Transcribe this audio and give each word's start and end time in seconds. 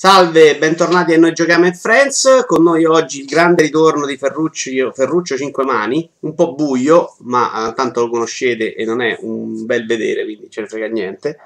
Salve, 0.00 0.56
bentornati 0.56 1.12
a 1.12 1.18
Noi 1.18 1.34
Giochiamo 1.34 1.66
in 1.66 1.74
Friends. 1.74 2.46
Con 2.46 2.62
noi 2.62 2.86
oggi 2.86 3.20
il 3.20 3.26
grande 3.26 3.64
ritorno 3.64 4.06
di 4.06 4.16
Ferruccio, 4.16 4.92
Ferruccio 4.94 5.36
5 5.36 5.62
Mani. 5.62 6.10
Un 6.20 6.34
po' 6.34 6.54
buio, 6.54 7.16
ma 7.18 7.68
uh, 7.68 7.74
tanto 7.74 8.00
lo 8.00 8.08
conoscete 8.08 8.74
e 8.74 8.86
non 8.86 9.02
è 9.02 9.18
un 9.20 9.66
bel 9.66 9.84
vedere, 9.84 10.24
quindi 10.24 10.48
ce 10.48 10.62
ne 10.62 10.68
frega 10.68 10.86
niente. 10.86 11.38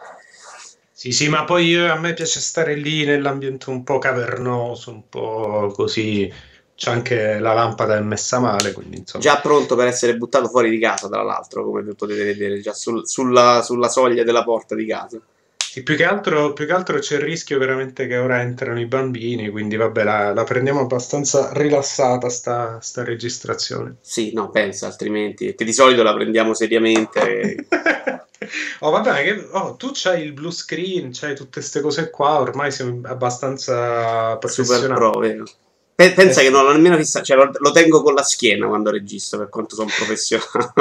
Sì, 0.92 1.10
sì, 1.10 1.28
ma 1.28 1.42
poi 1.42 1.66
io, 1.66 1.92
a 1.92 1.98
me 1.98 2.14
piace 2.14 2.38
stare 2.38 2.76
lì 2.76 3.04
nell'ambiente 3.04 3.70
un 3.70 3.82
po' 3.82 3.98
cavernoso, 3.98 4.92
un 4.92 5.08
po' 5.08 5.72
così. 5.74 6.32
C'è 6.76 6.92
anche 6.92 7.40
la 7.40 7.54
lampada 7.54 7.96
è 7.96 8.00
messa 8.02 8.38
male, 8.38 8.70
quindi 8.70 8.98
insomma. 8.98 9.24
Già 9.24 9.40
pronto 9.40 9.74
per 9.74 9.88
essere 9.88 10.16
buttato 10.16 10.46
fuori 10.46 10.70
di 10.70 10.78
casa, 10.78 11.08
tra 11.08 11.24
l'altro, 11.24 11.64
come 11.64 11.82
potete 11.96 12.22
vedere, 12.22 12.60
già 12.60 12.72
sul, 12.72 13.04
sulla, 13.04 13.62
sulla 13.64 13.88
soglia 13.88 14.22
della 14.22 14.44
porta 14.44 14.76
di 14.76 14.86
casa. 14.86 15.20
Sì, 15.74 15.82
più 15.82 15.96
che, 15.96 16.04
altro, 16.04 16.52
più 16.52 16.66
che 16.66 16.72
altro 16.72 17.00
c'è 17.00 17.16
il 17.16 17.22
rischio 17.22 17.58
veramente 17.58 18.06
che 18.06 18.16
ora 18.16 18.40
entrano 18.40 18.78
i 18.78 18.86
bambini, 18.86 19.50
quindi 19.50 19.74
vabbè, 19.74 20.04
la, 20.04 20.32
la 20.32 20.44
prendiamo 20.44 20.78
abbastanza 20.78 21.50
rilassata 21.52 22.28
sta, 22.28 22.78
sta, 22.80 23.02
registrazione. 23.02 23.96
Sì, 24.00 24.32
no, 24.32 24.50
pensa, 24.50 24.86
altrimenti, 24.86 25.52
che 25.56 25.64
di 25.64 25.72
solito 25.72 26.04
la 26.04 26.14
prendiamo 26.14 26.54
seriamente. 26.54 27.66
oh, 28.78 28.90
vabbè, 28.90 29.24
che, 29.24 29.48
oh, 29.50 29.74
tu 29.74 29.90
c'hai 29.92 30.22
il 30.22 30.32
blue 30.32 30.52
screen, 30.52 31.10
c'hai 31.12 31.34
tutte 31.34 31.58
queste 31.58 31.80
cose 31.80 32.08
qua, 32.08 32.38
ormai 32.38 32.70
siamo 32.70 33.00
abbastanza 33.08 34.36
professionali. 34.36 34.82
Super 34.82 34.96
pro, 34.96 35.18
vero. 35.18 35.44
Pensa 35.96 36.40
eh, 36.40 36.44
che 36.44 36.50
non 36.50 36.62
l'ho 36.62 36.72
nemmeno 36.72 36.96
fissato, 36.98 37.24
cioè 37.24 37.36
lo, 37.36 37.50
lo, 37.52 37.72
tengo 37.72 38.00
con 38.00 38.14
la 38.14 38.22
schiena 38.22 38.68
quando 38.68 38.92
registro, 38.92 39.40
per 39.40 39.48
quanto 39.48 39.74
sono 39.74 39.90
professionale. 39.92 40.72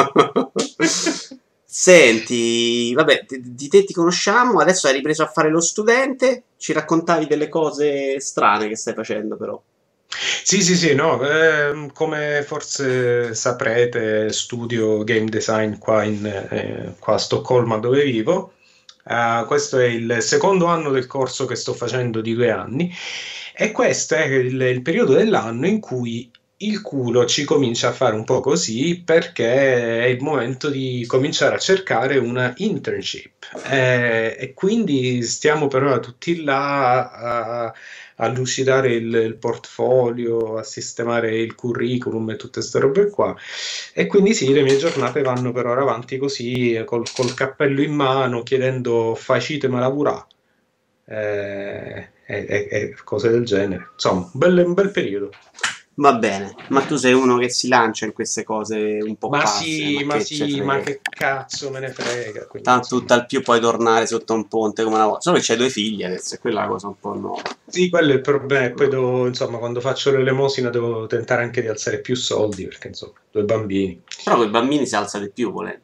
Senti, 1.75 2.93
vabbè, 2.93 3.25
di 3.27 3.67
te 3.67 3.83
ti 3.83 3.93
conosciamo, 3.93 4.59
adesso 4.59 4.85
hai 4.85 4.93
ripreso 4.93 5.23
a 5.23 5.31
fare 5.31 5.49
lo 5.49 5.59
studente, 5.59 6.43
ci 6.57 6.71
raccontavi 6.71 7.25
delle 7.25 7.49
cose 7.49 8.19
strane 8.19 8.67
che 8.67 8.75
stai 8.75 8.93
facendo 8.93 9.37
però. 9.37 9.59
Sì, 10.07 10.61
sì, 10.61 10.75
sì, 10.75 10.93
no, 10.93 11.19
eh, 11.27 11.89
come 11.91 12.43
forse 12.45 13.33
saprete, 13.33 14.31
studio 14.31 15.03
game 15.03 15.31
design 15.31 15.79
qua, 15.79 16.03
in, 16.03 16.23
eh, 16.23 16.93
qua 16.99 17.15
a 17.15 17.17
Stoccolma 17.17 17.77
dove 17.77 18.03
vivo. 18.03 18.53
Uh, 19.05 19.43
questo 19.47 19.79
è 19.79 19.85
il 19.85 20.17
secondo 20.21 20.67
anno 20.67 20.91
del 20.91 21.07
corso 21.07 21.47
che 21.47 21.55
sto 21.55 21.73
facendo 21.73 22.21
di 22.21 22.35
due 22.35 22.51
anni 22.51 22.93
e 23.55 23.71
questo 23.71 24.13
è 24.13 24.25
il, 24.25 24.61
il 24.61 24.81
periodo 24.83 25.15
dell'anno 25.15 25.65
in 25.65 25.79
cui 25.79 26.31
il 26.65 26.81
culo 26.81 27.25
ci 27.25 27.43
comincia 27.43 27.89
a 27.89 27.91
fare 27.91 28.15
un 28.15 28.23
po' 28.23 28.39
così 28.39 29.01
perché 29.03 30.03
è 30.03 30.05
il 30.05 30.21
momento 30.21 30.69
di 30.69 31.05
cominciare 31.07 31.55
a 31.55 31.59
cercare 31.59 32.17
una 32.17 32.53
internship. 32.57 33.31
Eh, 33.69 34.35
e 34.39 34.53
quindi 34.53 35.21
stiamo 35.23 35.67
però 35.67 35.99
tutti 35.99 36.43
là 36.43 37.11
a, 37.11 37.73
a 38.15 38.27
lucidare 38.29 38.93
il, 38.93 39.13
il, 39.13 39.35
portfolio, 39.35 40.57
a 40.57 40.63
sistemare 40.63 41.35
il 41.35 41.55
curriculum 41.55 42.29
e 42.31 42.35
tutte 42.35 42.59
queste 42.59 42.79
robe 42.79 43.09
qua. 43.09 43.35
E 43.93 44.07
quindi 44.07 44.33
sì, 44.33 44.51
le 44.53 44.63
mie 44.63 44.77
giornate 44.77 45.21
vanno 45.21 45.51
per 45.51 45.65
ora 45.65 45.81
avanti 45.81 46.17
così 46.17 46.81
col, 46.85 47.05
col 47.13 47.33
cappello 47.33 47.81
in 47.81 47.93
mano 47.93 48.43
chiedendo 48.43 49.15
facitemi 49.15 49.79
lavorare 49.79 50.25
eh, 51.05 52.09
e, 52.25 52.45
e, 52.47 52.67
e, 52.69 52.95
cose 53.03 53.29
del 53.29 53.45
genere. 53.45 53.89
Insomma, 53.93 54.21
un 54.21 54.29
bel, 54.33 54.63
un 54.65 54.73
bel 54.73 54.91
periodo 54.91 55.31
Va 55.95 56.13
bene, 56.15 56.55
ma 56.69 56.81
tu 56.81 56.95
sei 56.95 57.13
uno 57.13 57.37
che 57.37 57.49
si 57.49 57.67
lancia 57.67 58.05
in 58.05 58.13
queste 58.13 58.43
cose 58.43 58.97
un 59.01 59.15
po' 59.15 59.29
Ma 59.29 59.39
pazze, 59.39 59.63
sì, 59.63 60.03
ma, 60.03 60.15
ma 60.15 60.19
sì, 60.21 60.61
ma 60.61 60.79
che 60.79 60.99
cazzo 61.03 61.69
me 61.69 61.79
ne 61.81 61.89
frega. 61.89 62.47
Tanto 62.63 62.99
sì. 62.99 63.05
al 63.09 63.27
più 63.27 63.43
puoi 63.43 63.59
tornare 63.59 64.07
sotto 64.07 64.33
un 64.33 64.47
ponte 64.47 64.83
come 64.83 64.95
una 64.95 65.05
volta. 65.05 65.21
Solo 65.21 65.37
che 65.37 65.43
c'hai 65.43 65.57
due 65.57 65.69
figli 65.69 66.03
adesso, 66.03 66.33
è 66.33 66.39
quella 66.39 66.65
cosa 66.65 66.87
un 66.87 66.99
po' 66.99 67.13
nuova. 67.13 67.43
Sì, 67.67 67.89
quello 67.89 68.11
è 68.11 68.15
il 68.15 68.21
problema. 68.21 68.73
Poi 68.73 68.89
devo, 68.89 69.27
insomma, 69.27 69.59
quando 69.59 69.81
faccio 69.81 70.09
l'elemosina 70.09 70.69
devo 70.69 71.05
tentare 71.05 71.43
anche 71.43 71.61
di 71.61 71.67
alzare 71.67 71.99
più 71.99 72.15
soldi, 72.15 72.65
perché 72.65 72.87
insomma, 72.87 73.13
due 73.29 73.43
bambini. 73.43 74.01
Però 74.23 74.37
con 74.37 74.47
i 74.47 74.49
bambini 74.51 74.87
si 74.87 74.95
alza 74.95 75.19
di 75.19 75.29
più, 75.29 75.51
volendo. 75.51 75.81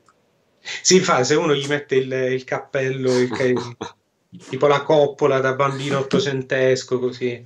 Sì, 0.81 0.99
fa, 1.01 1.23
se 1.23 1.35
uno 1.35 1.53
gli 1.53 1.67
mette 1.67 1.95
il, 1.95 2.11
il 2.11 2.43
cappello, 2.45 3.15
il, 3.15 3.29
tipo 4.49 4.65
la 4.65 4.81
coppola 4.81 5.39
da 5.39 5.53
bambino 5.53 5.99
ottocentesco, 5.99 6.97
così. 6.97 7.43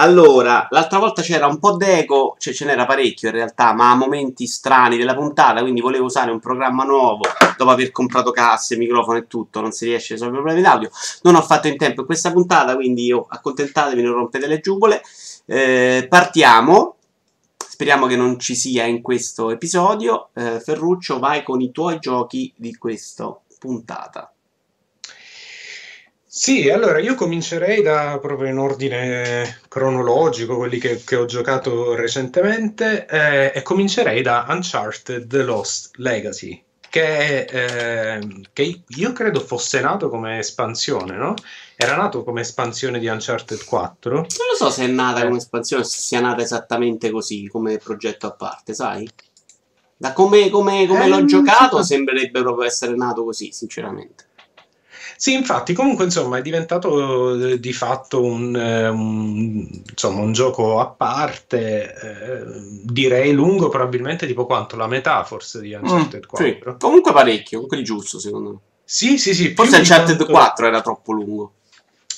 Allora, 0.00 0.68
l'altra 0.70 1.00
volta 1.00 1.22
c'era 1.22 1.48
un 1.48 1.58
po' 1.58 1.76
d'eco, 1.76 2.36
cioè 2.38 2.54
ce 2.54 2.64
n'era 2.64 2.86
parecchio 2.86 3.30
in 3.30 3.34
realtà, 3.34 3.72
ma 3.74 3.90
a 3.90 3.96
momenti 3.96 4.46
strani 4.46 4.96
della 4.96 5.14
puntata, 5.14 5.60
quindi 5.60 5.80
volevo 5.80 6.04
usare 6.04 6.30
un 6.30 6.38
programma 6.38 6.84
nuovo, 6.84 7.24
dopo 7.56 7.70
aver 7.70 7.90
comprato 7.90 8.30
casse, 8.30 8.76
microfono 8.76 9.18
e 9.18 9.26
tutto, 9.26 9.60
non 9.60 9.72
si 9.72 9.86
riesce 9.86 10.12
a 10.12 10.16
risolvere 10.16 10.40
i 10.40 10.44
problemi 10.44 10.68
d'audio. 10.68 10.90
Non 11.22 11.34
ho 11.34 11.42
fatto 11.42 11.66
in 11.66 11.76
tempo 11.76 12.02
in 12.02 12.06
questa 12.06 12.30
puntata, 12.30 12.76
quindi 12.76 13.06
io 13.06 13.26
accontentatevi, 13.28 14.00
non 14.00 14.14
rompete 14.14 14.46
le 14.46 14.60
giubole. 14.60 15.02
Eh, 15.46 16.06
partiamo. 16.08 16.94
Speriamo 17.56 18.06
che 18.06 18.14
non 18.16 18.38
ci 18.38 18.54
sia 18.54 18.84
in 18.84 19.02
questo 19.02 19.50
episodio. 19.50 20.28
Eh, 20.32 20.60
Ferruccio, 20.60 21.18
vai 21.18 21.42
con 21.42 21.60
i 21.60 21.72
tuoi 21.72 21.98
giochi 21.98 22.52
di 22.56 22.76
questa 22.76 23.36
puntata. 23.58 24.32
Sì, 26.38 26.70
allora 26.70 27.00
io 27.00 27.16
comincerei 27.16 27.82
da 27.82 28.16
proprio 28.22 28.48
in 28.48 28.58
ordine 28.58 29.58
cronologico, 29.66 30.56
quelli 30.56 30.78
che, 30.78 31.02
che 31.04 31.16
ho 31.16 31.24
giocato 31.24 31.96
recentemente, 31.96 33.06
eh, 33.06 33.50
e 33.52 33.62
comincerei 33.62 34.22
da 34.22 34.46
Uncharted 34.48 35.26
The 35.26 35.42
Lost 35.42 35.96
Legacy, 35.96 36.62
che, 36.88 37.40
eh, 37.40 38.20
che, 38.52 38.82
io 38.86 39.12
credo 39.12 39.40
fosse 39.40 39.80
nato 39.80 40.08
come 40.08 40.38
espansione, 40.38 41.16
no? 41.16 41.34
Era 41.74 41.96
nato 41.96 42.22
come 42.22 42.42
espansione 42.42 43.00
di 43.00 43.08
Uncharted 43.08 43.64
4. 43.64 44.14
Non 44.14 44.24
lo 44.24 44.56
so 44.56 44.70
se 44.70 44.84
è 44.84 44.86
nata 44.86 45.24
come 45.24 45.38
espansione, 45.38 45.82
se 45.82 45.98
sia 45.98 46.20
nata 46.20 46.40
esattamente 46.40 47.10
così, 47.10 47.48
come 47.48 47.78
progetto 47.78 48.28
a 48.28 48.32
parte, 48.32 48.74
sai? 48.74 49.10
Da 49.96 50.12
come, 50.12 50.50
come, 50.50 50.86
come 50.86 51.04
eh, 51.04 51.08
l'ho 51.08 51.24
giocato, 51.24 51.78
so. 51.78 51.82
sembrerebbe 51.82 52.42
proprio 52.42 52.64
essere 52.64 52.94
nato 52.94 53.24
così, 53.24 53.50
sinceramente. 53.50 54.27
Sì, 55.18 55.32
infatti, 55.32 55.72
comunque 55.72 56.04
insomma 56.04 56.38
è 56.38 56.42
diventato 56.42 57.34
eh, 57.34 57.58
di 57.58 57.72
fatto 57.72 58.22
un, 58.22 58.54
eh, 58.54 58.88
un, 58.88 59.68
insomma, 59.90 60.20
un 60.20 60.30
gioco 60.30 60.78
a 60.78 60.86
parte, 60.86 61.92
eh, 61.92 62.44
direi 62.84 63.32
lungo, 63.32 63.68
probabilmente 63.68 64.28
tipo 64.28 64.46
quanto? 64.46 64.76
La 64.76 64.86
metà 64.86 65.24
forse 65.24 65.60
di 65.60 65.72
Uncharted 65.72 66.22
mm, 66.24 66.28
4. 66.28 66.72
Sì. 66.72 66.76
Comunque 66.78 67.12
parecchio, 67.12 67.56
comunque 67.56 67.78
di 67.78 67.82
giusto 67.82 68.20
secondo 68.20 68.50
me. 68.50 68.58
Sì, 68.84 69.18
sì, 69.18 69.34
sì. 69.34 69.54
Forse 69.54 69.78
Uncharted 69.78 70.16
quanto... 70.18 70.32
4 70.32 70.66
era 70.68 70.80
troppo 70.82 71.10
lungo. 71.12 71.52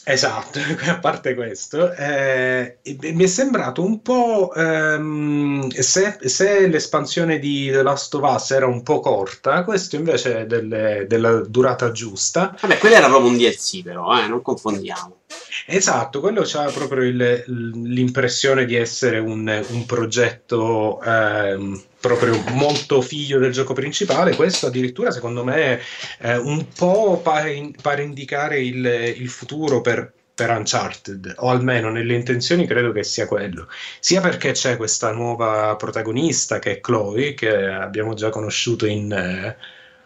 Esatto, 0.05 0.59
a 0.89 0.99
parte 0.99 1.35
questo, 1.35 1.93
eh, 1.93 2.79
mi 2.83 3.25
è 3.25 3.27
sembrato 3.27 3.85
un 3.85 4.01
po' 4.01 4.53
ehm, 4.55 5.69
se, 5.69 6.19
se, 6.23 6.67
l'espansione 6.67 7.39
di 7.39 7.71
The 7.71 7.83
Last 7.83 8.15
of 8.15 8.35
Us 8.35 8.51
era 8.51 8.67
un 8.67 8.83
po' 8.83 9.01
corta, 9.01 9.63
questo 9.63 9.97
invece 9.97 10.41
è 10.41 10.47
delle, 10.47 11.05
della 11.07 11.41
durata 11.41 11.93
giusta. 11.93 12.57
Vabbè, 12.61 12.79
quello 12.79 12.95
era 12.95 13.09
proprio 13.09 13.31
un 13.31 13.37
DLC, 13.37 13.83
però, 13.83 14.19
eh, 14.19 14.27
non 14.27 14.41
confondiamo. 14.41 15.19
Esatto, 15.67 16.21
quello 16.21 16.43
ha 16.43 16.71
proprio 16.71 17.03
il, 17.03 17.45
l'impressione 17.47 18.65
di 18.65 18.75
essere 18.75 19.19
un, 19.19 19.65
un 19.69 19.87
progetto 19.87 21.01
ehm, 21.03 21.83
proprio 22.01 22.43
molto 22.53 23.03
figlio 23.03 23.39
del 23.39 23.53
gioco 23.53 23.75
principale. 23.75 24.35
Questo 24.35 24.67
addirittura, 24.67 25.11
secondo 25.11 25.45
me, 25.45 25.81
eh, 26.19 26.37
un 26.37 26.67
po' 26.75 27.21
pare, 27.23 27.71
pare 27.81 28.03
indicare 28.03 28.61
il, 28.61 28.85
il 29.17 29.29
futuro 29.29 29.81
per, 29.81 30.13
per 30.35 30.51
Uncharted, 30.51 31.35
o 31.39 31.51
almeno 31.51 31.91
nelle 31.91 32.15
intenzioni 32.15 32.67
credo 32.67 32.93
che 32.93 33.05
sia 33.05 33.27
quello. 33.27 33.69
Sia 34.01 34.21
perché 34.21 34.53
c'è 34.53 34.77
questa 34.77 35.13
nuova 35.13 35.77
protagonista 35.77 36.59
che 36.59 36.73
è 36.73 36.81
Chloe, 36.81 37.35
che 37.35 37.67
abbiamo 37.67 38.15
già 38.15 38.31
conosciuto 38.31 38.87
in... 38.87 39.13
Eh, 39.13 39.57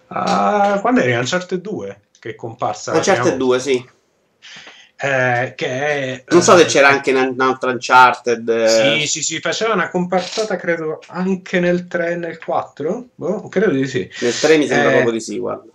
uh, 0.09 0.81
quando 0.81 1.01
era 1.01 1.21
Uncharted 1.21 1.61
2? 1.61 2.01
Che 2.19 2.31
è 2.31 2.35
comparsa... 2.35 2.93
Uncharted 2.93 3.37
2, 3.37 3.61
sì. 3.61 3.89
Eh, 5.05 5.53
che 5.55 5.67
è, 5.67 6.25
non 6.29 6.41
so 6.41 6.57
se 6.57 6.65
c'era 6.65 6.89
anche 6.89 7.11
in 7.11 7.17
un'altra 7.17 7.71
Uncharted. 7.71 8.49
Eh. 8.49 8.69
Sì, 8.69 9.07
sì, 9.07 9.23
sì, 9.23 9.41
faceva 9.41 9.75
una 9.75 9.91
comparsata, 9.91 10.57
credo, 10.57 10.99
anche 11.09 11.61
nel 11.61 11.87
3 11.87 12.13
e 12.13 12.17
nel 12.17 12.39
4. 12.43 13.09
Boh, 13.15 13.49
credo 13.49 13.73
di 13.73 13.87
sì. 13.87 14.11
Nel 14.21 14.39
3 14.39 14.57
mi 14.57 14.67
sembra 14.67 14.89
eh, 14.89 14.93
proprio 14.93 15.13
di 15.13 15.21
sì, 15.21 15.39
guarda. 15.39 15.71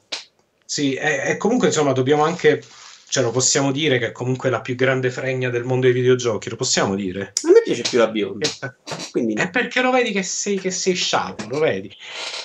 Sì, 0.66 0.96
e, 0.96 1.38
comunque, 1.38 1.68
insomma, 1.68 1.92
dobbiamo 1.92 2.24
anche. 2.24 2.64
Cioè, 3.08 3.24
lo 3.24 3.31
possiamo 3.31 3.72
dire 3.72 3.98
che 3.98 4.08
è 4.08 4.12
comunque 4.12 4.52
la 4.52 4.62
più 4.62 4.76
grande 4.76 5.10
fregna 5.10 5.50
del 5.50 5.64
mondo 5.64 5.86
dei 5.86 5.96
videogiochi, 5.96 6.50
lo 6.50 6.56
possiamo 6.56 6.96
dire. 6.96 7.34
A 7.44 7.52
me 7.52 7.62
piace 7.64 7.82
più 7.82 7.98
la 8.00 8.08
bionda. 8.08 8.48
Quindi 9.12 9.34
no. 9.34 9.42
È 9.44 9.50
perché 9.50 9.82
lo 9.82 9.92
vedi 9.92 10.12
che 10.12 10.24
sei, 10.24 10.60
che 10.60 10.70
sei 10.72 10.94
sciapo, 10.94 11.48
lo 11.50 11.60
vedi. 11.60 11.92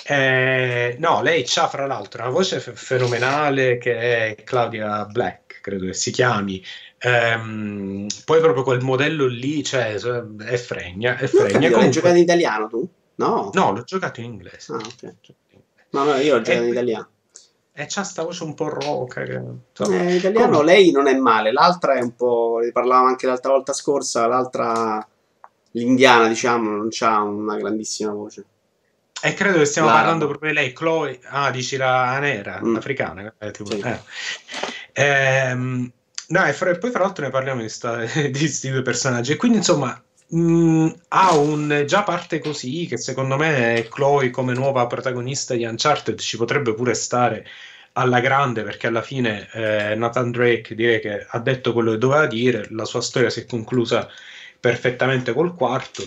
Eh, 0.05 0.95
no, 0.99 1.21
lei 1.21 1.45
ha 1.55 1.67
fra 1.67 1.85
l'altro 1.85 2.23
una 2.23 2.31
voce 2.31 2.59
f- 2.59 2.73
fenomenale 2.73 3.77
che 3.77 3.97
è 3.97 4.35
Claudia 4.43 5.05
Black 5.05 5.44
credo 5.65 5.87
che 5.87 5.93
si 5.93 6.11
chiami. 6.11 6.63
Ehm, 6.99 8.05
poi 8.23 8.39
proprio 8.39 8.61
quel 8.61 8.83
modello 8.83 9.25
lì, 9.25 9.63
cioè, 9.63 9.95
è 9.95 10.57
fregna. 10.57 11.17
È 11.17 11.25
fregna. 11.25 11.53
Comunque... 11.53 11.81
L'hai 11.81 11.89
giocato 11.89 12.15
in 12.15 12.21
italiano 12.21 12.67
tu? 12.67 12.87
No. 13.15 13.49
No, 13.51 13.71
l'ho 13.71 13.81
giocato 13.83 14.19
in 14.19 14.27
inglese. 14.27 14.73
Ah, 14.73 14.75
ok. 14.75 15.13
No, 15.89 16.03
no, 16.03 16.15
io 16.17 16.35
l'ho 16.35 16.41
giocato 16.41 16.63
e... 16.63 16.65
in 16.65 16.71
italiano. 16.71 17.09
E 17.73 17.85
c'ha 17.87 18.03
sta 18.03 18.23
voce 18.23 18.43
un 18.43 18.53
po' 18.53 18.69
roca. 18.69 19.23
Che, 19.23 19.41
insomma. 19.69 20.01
eh, 20.01 20.15
italiano 20.15 20.57
Come? 20.57 20.65
lei 20.65 20.91
non 20.91 21.07
è 21.07 21.15
male, 21.15 21.51
l'altra 21.51 21.95
è 21.95 22.01
un 22.01 22.15
po'. 22.15 22.59
Ne 22.61 22.71
parlavamo 22.71 23.07
anche 23.07 23.25
l'altra 23.25 23.51
volta 23.51 23.73
scorsa, 23.73 24.27
l'altra, 24.27 25.05
l'indiana, 25.71 26.27
diciamo, 26.27 26.69
non 26.69 26.89
ha 26.99 27.21
una 27.23 27.57
grandissima 27.57 28.11
voce. 28.11 28.45
E 29.19 29.33
credo 29.33 29.57
che 29.57 29.65
stiamo 29.65 29.87
la... 29.87 29.95
parlando 29.95 30.27
proprio 30.27 30.51
di 30.51 30.57
lei, 30.57 30.73
Chloe. 30.73 31.19
Ah, 31.23 31.49
dici 31.49 31.75
la 31.75 32.19
nera, 32.19 32.61
mm. 32.63 32.75
africana. 32.75 33.33
Eh, 33.39 33.49
tipo, 33.51 33.71
sì. 33.71 33.79
eh. 33.79 33.99
Ehm, 34.97 35.91
no, 36.29 36.45
e 36.45 36.53
fra, 36.53 36.75
poi 36.77 36.91
fra 36.91 37.01
l'altro 37.03 37.25
ne 37.25 37.31
parliamo 37.31 37.61
di 37.61 37.69
questi 38.31 38.69
due 38.71 38.81
personaggi. 38.81 39.33
E 39.33 39.35
quindi, 39.35 39.57
insomma, 39.57 40.01
mh, 40.29 40.39
mm, 40.39 40.87
ha 41.09 41.35
un 41.35 41.83
già 41.85 42.03
parte 42.03 42.39
così 42.39 42.85
che 42.87 42.97
secondo 42.97 43.37
me 43.37 43.85
Chloe 43.89 44.29
come 44.29 44.53
nuova 44.53 44.87
protagonista 44.87 45.53
di 45.53 45.65
Uncharted 45.65 46.19
ci 46.19 46.37
potrebbe 46.37 46.73
pure 46.73 46.93
stare 46.93 47.45
alla 47.93 48.19
grande 48.19 48.63
perché 48.63 48.87
alla 48.87 49.01
fine 49.01 49.47
eh, 49.53 49.95
Nathan 49.95 50.31
Drake 50.31 50.75
direi 50.75 50.99
che 50.99 51.25
ha 51.29 51.39
detto 51.39 51.73
quello 51.73 51.91
che 51.91 51.97
doveva 51.97 52.25
dire, 52.27 52.67
la 52.71 52.85
sua 52.85 53.01
storia 53.01 53.29
si 53.29 53.41
è 53.41 53.45
conclusa 53.45 54.09
perfettamente 54.59 55.33
col 55.33 55.55
quarto 55.55 56.03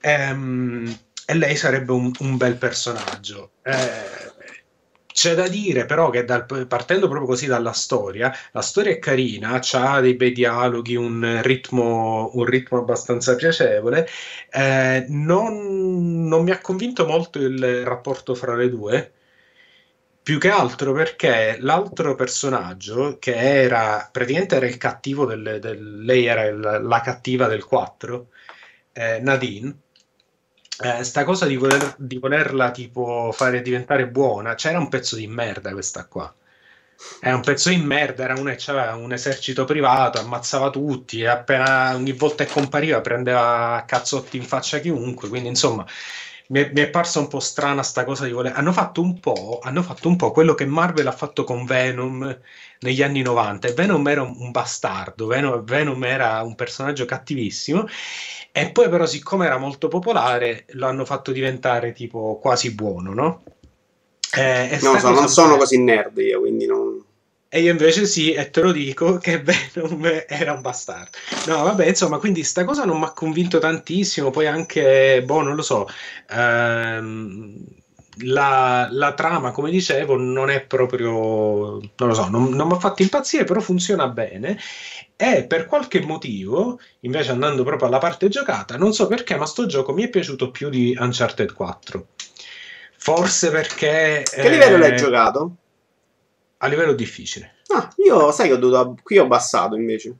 ehm, 0.00 0.98
e 1.24 1.34
lei 1.34 1.56
sarebbe 1.56 1.92
un, 1.92 2.10
un 2.20 2.36
bel 2.36 2.56
personaggio. 2.56 3.52
Eh, 3.62 4.31
c'è 5.12 5.34
da 5.34 5.48
dire 5.48 5.84
però 5.86 6.10
che 6.10 6.24
dal, 6.24 6.46
partendo 6.66 7.06
proprio 7.08 7.28
così 7.28 7.46
dalla 7.46 7.72
storia, 7.72 8.34
la 8.52 8.62
storia 8.62 8.92
è 8.92 8.98
carina, 8.98 9.60
ha 9.60 10.00
dei 10.00 10.14
bei 10.14 10.32
dialoghi, 10.32 10.96
un 10.96 11.40
ritmo, 11.42 12.30
un 12.34 12.44
ritmo 12.44 12.78
abbastanza 12.78 13.34
piacevole. 13.34 14.08
Eh, 14.50 15.06
non, 15.08 16.26
non, 16.26 16.42
mi 16.44 16.50
ha 16.50 16.60
convinto 16.60 17.06
molto 17.06 17.38
il 17.38 17.84
rapporto 17.84 18.34
fra 18.34 18.54
le 18.54 18.68
due, 18.68 19.12
più 20.22 20.38
che 20.38 20.48
altro 20.50 20.92
perché 20.92 21.56
l'altro 21.60 22.14
personaggio, 22.14 23.18
che 23.18 23.34
era 23.34 24.08
praticamente 24.10 24.56
era 24.56 24.66
il 24.66 24.76
cattivo 24.78 25.26
del, 25.26 25.58
del 25.60 26.04
lei 26.04 26.26
era 26.26 26.44
il, 26.44 26.60
la 26.60 27.00
cattiva 27.00 27.46
del 27.48 27.64
4, 27.64 28.28
eh, 28.92 29.20
Nadine 29.20 29.76
eh, 30.82 31.04
sta 31.04 31.24
cosa 31.24 31.46
di, 31.46 31.56
voler, 31.56 31.94
di 31.98 32.18
volerla 32.18 32.70
tipo 32.70 33.30
fare 33.32 33.62
diventare 33.62 34.08
buona, 34.08 34.54
c'era 34.54 34.78
un 34.78 34.88
pezzo 34.88 35.16
di 35.16 35.26
merda 35.26 35.72
questa 35.72 36.06
qua. 36.06 36.32
È 37.20 37.32
un 37.32 37.40
pezzo 37.40 37.68
di 37.68 37.76
merda, 37.78 38.24
era 38.24 38.34
che 38.34 38.70
aveva 38.70 38.94
un 38.94 39.12
esercito 39.12 39.64
privato, 39.64 40.20
ammazzava 40.20 40.70
tutti 40.70 41.20
e 41.20 41.26
appena 41.26 41.94
ogni 41.94 42.12
volta 42.12 42.44
che 42.44 42.52
compariva 42.52 43.00
prendeva 43.00 43.82
cazzotti 43.86 44.36
in 44.36 44.44
faccia 44.44 44.76
a 44.76 44.80
chiunque, 44.80 45.28
quindi 45.28 45.48
insomma 45.48 45.84
mi 46.52 46.60
è, 46.60 46.70
mi 46.72 46.82
è 46.82 46.90
parsa 46.90 47.18
un 47.18 47.28
po' 47.28 47.40
strana 47.40 47.82
sta 47.82 48.04
cosa 48.04 48.26
di 48.26 48.30
voler... 48.30 48.52
Hanno 48.54 48.72
fatto 48.72 49.00
un 49.00 49.18
po', 49.18 49.58
hanno 49.62 49.82
fatto 49.82 50.08
un 50.08 50.16
po' 50.16 50.30
quello 50.32 50.54
che 50.54 50.66
Marvel 50.66 51.06
ha 51.06 51.12
fatto 51.12 51.44
con 51.44 51.64
Venom 51.64 52.38
negli 52.80 53.02
anni 53.02 53.22
90 53.22 53.68
e 53.68 53.72
Venom 53.72 54.06
era 54.06 54.22
un, 54.22 54.50
bastardo, 54.50 55.26
Venom, 55.26 55.64
Venom 55.64 56.04
era 56.04 56.42
un 56.42 56.54
personaggio 56.54 57.06
cattivissimo 57.06 57.86
e 58.52 58.70
poi 58.70 58.90
però 58.90 59.06
siccome 59.06 59.46
era 59.46 59.56
molto 59.56 59.88
popolare 59.88 60.66
lo 60.72 60.86
hanno 60.86 61.06
fatto 61.06 61.32
diventare 61.32 61.92
tipo 61.92 62.38
quasi 62.38 62.74
buono, 62.74 63.14
no? 63.14 63.42
Eh, 64.36 64.78
non 64.82 64.98
so, 64.98 65.10
non 65.10 65.28
sono 65.28 65.56
così 65.56 65.82
nerd 65.82 66.18
io, 66.18 66.40
quindi 66.40 66.66
non... 66.66 67.02
E 67.54 67.60
io 67.60 67.70
invece 67.70 68.06
sì, 68.06 68.32
e 68.32 68.48
te 68.48 68.62
lo 68.62 68.72
dico 68.72 69.18
che 69.20 69.42
Venom 69.42 70.24
era 70.26 70.54
un 70.54 70.62
bastardo. 70.62 71.18
No, 71.48 71.64
vabbè, 71.64 71.86
insomma, 71.86 72.16
quindi 72.16 72.44
sta 72.44 72.64
cosa 72.64 72.86
non 72.86 72.98
mi 72.98 73.04
ha 73.04 73.12
convinto 73.12 73.58
tantissimo. 73.58 74.30
Poi 74.30 74.46
anche, 74.46 75.22
boh, 75.22 75.42
non 75.42 75.54
lo 75.54 75.60
so, 75.60 75.86
ehm, 76.30 77.62
la, 78.20 78.88
la, 78.90 79.12
trama, 79.12 79.50
come 79.50 79.70
dicevo, 79.70 80.16
non 80.16 80.48
è 80.48 80.62
proprio, 80.62 81.78
non 81.78 82.08
lo 82.08 82.14
so, 82.14 82.30
non, 82.30 82.48
non 82.48 82.68
mi 82.68 82.72
ha 82.72 82.78
fatto 82.78 83.02
impazzire, 83.02 83.44
però 83.44 83.60
funziona 83.60 84.08
bene. 84.08 84.58
E 85.14 85.44
per 85.44 85.66
qualche 85.66 86.00
motivo, 86.00 86.80
invece 87.00 87.32
andando 87.32 87.64
proprio 87.64 87.88
alla 87.88 87.98
parte 87.98 88.30
giocata, 88.30 88.78
non 88.78 88.94
so 88.94 89.06
perché, 89.08 89.36
ma 89.36 89.44
sto 89.44 89.66
gioco 89.66 89.92
mi 89.92 90.04
è 90.04 90.08
piaciuto 90.08 90.50
più 90.50 90.70
di 90.70 90.96
Uncharted 90.98 91.52
4. 91.52 92.06
Forse 92.96 93.50
perché... 93.50 94.22
Che 94.24 94.40
eh, 94.40 94.48
livello 94.48 94.78
l'hai 94.78 94.96
giocato? 94.96 95.56
A 96.62 96.68
livello 96.68 96.92
difficile. 96.92 97.56
Ah, 97.68 97.92
io 97.96 98.30
sai 98.30 98.48
che 98.48 98.54
ho 98.54 98.58
dovuto... 98.58 98.96
Qui 99.02 99.18
ho 99.18 99.24
abbassato 99.24 99.74
invece. 99.74 100.14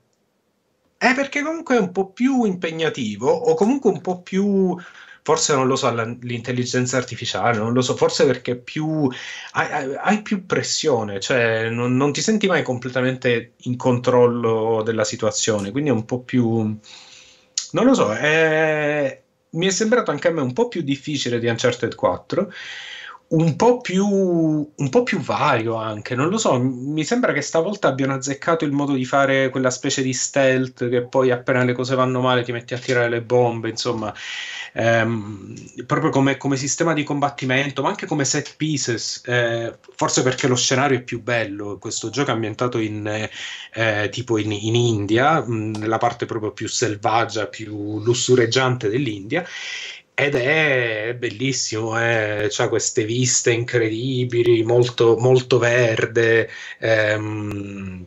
È 0.96 1.14
perché 1.14 1.42
comunque 1.42 1.76
è 1.76 1.80
un 1.80 1.92
po' 1.92 2.10
più 2.10 2.44
impegnativo 2.44 3.30
o 3.30 3.54
comunque 3.54 3.90
un 3.90 4.00
po' 4.00 4.22
più 4.22 4.76
forse 5.24 5.54
non 5.54 5.68
lo 5.68 5.76
so, 5.76 5.92
l'intelligenza 5.94 6.96
artificiale, 6.96 7.56
non 7.56 7.72
lo 7.72 7.80
so, 7.80 7.94
forse 7.96 8.26
perché 8.26 8.56
più 8.56 9.08
hai, 9.52 9.94
hai 9.94 10.22
più 10.22 10.46
pressione, 10.46 11.20
cioè 11.20 11.70
non, 11.70 11.96
non, 11.96 12.12
ti 12.12 12.20
senti 12.20 12.48
mai 12.48 12.62
completamente 12.64 13.52
in 13.58 13.76
controllo 13.76 14.82
della 14.84 15.04
situazione, 15.04 15.70
quindi 15.70 15.90
è 15.90 15.92
un 15.92 16.04
po' 16.04 16.20
più... 16.22 16.76
Non 17.72 17.86
lo 17.86 17.94
so, 17.94 18.12
è, 18.12 19.22
mi 19.50 19.66
è 19.66 19.70
sembrato 19.70 20.10
anche 20.10 20.28
a 20.28 20.32
me 20.32 20.40
un 20.40 20.52
po' 20.52 20.68
più 20.68 20.82
difficile 20.82 21.38
di 21.38 21.46
Uncharted 21.46 21.94
4 21.94 22.52
un 23.32 23.56
po, 23.56 23.80
più, 23.80 24.06
un 24.06 24.88
po' 24.90 25.02
più 25.02 25.18
vario 25.18 25.76
anche, 25.76 26.14
non 26.14 26.28
lo 26.28 26.36
so, 26.36 26.58
mi 26.58 27.02
sembra 27.02 27.32
che 27.32 27.40
stavolta 27.40 27.88
abbiano 27.88 28.14
azzeccato 28.14 28.64
il 28.66 28.72
modo 28.72 28.92
di 28.92 29.06
fare 29.06 29.48
quella 29.48 29.70
specie 29.70 30.02
di 30.02 30.12
stealth 30.12 30.88
che 30.90 31.06
poi 31.06 31.30
appena 31.30 31.64
le 31.64 31.72
cose 31.72 31.94
vanno 31.94 32.20
male 32.20 32.42
ti 32.42 32.52
metti 32.52 32.74
a 32.74 32.78
tirare 32.78 33.08
le 33.08 33.22
bombe, 33.22 33.70
insomma, 33.70 34.12
ehm, 34.74 35.54
proprio 35.86 36.10
come, 36.10 36.36
come, 36.36 36.56
sistema 36.58 36.92
di 36.92 37.04
combattimento, 37.04 37.80
ma 37.80 37.88
anche 37.88 38.06
come 38.06 38.26
set 38.26 38.54
pieces, 38.56 39.22
eh, 39.24 39.78
forse 39.96 40.22
perché 40.22 40.46
lo 40.46 40.56
scenario 40.56 40.98
è 40.98 41.02
più 41.02 41.22
bello, 41.22 41.78
questo 41.78 42.10
gioco 42.10 42.30
è 42.30 42.34
ambientato 42.34 42.78
in, 42.78 43.28
eh, 43.72 44.08
tipo 44.10 44.36
in, 44.36 44.52
in 44.52 44.74
India, 44.74 45.40
mh, 45.40 45.76
nella 45.78 45.98
parte 45.98 46.26
proprio 46.26 46.52
più 46.52 46.68
selvaggia, 46.68 47.46
più 47.46 47.98
lussureggiante 48.00 48.90
dell'India, 48.90 49.42
ed 50.14 50.34
è 50.34 51.14
bellissimo, 51.18 51.98
eh? 52.00 52.50
ha 52.54 52.68
queste 52.68 53.04
viste 53.04 53.50
incredibili, 53.50 54.62
molto, 54.62 55.16
molto 55.16 55.58
verde, 55.58 56.50
ehm, 56.78 58.04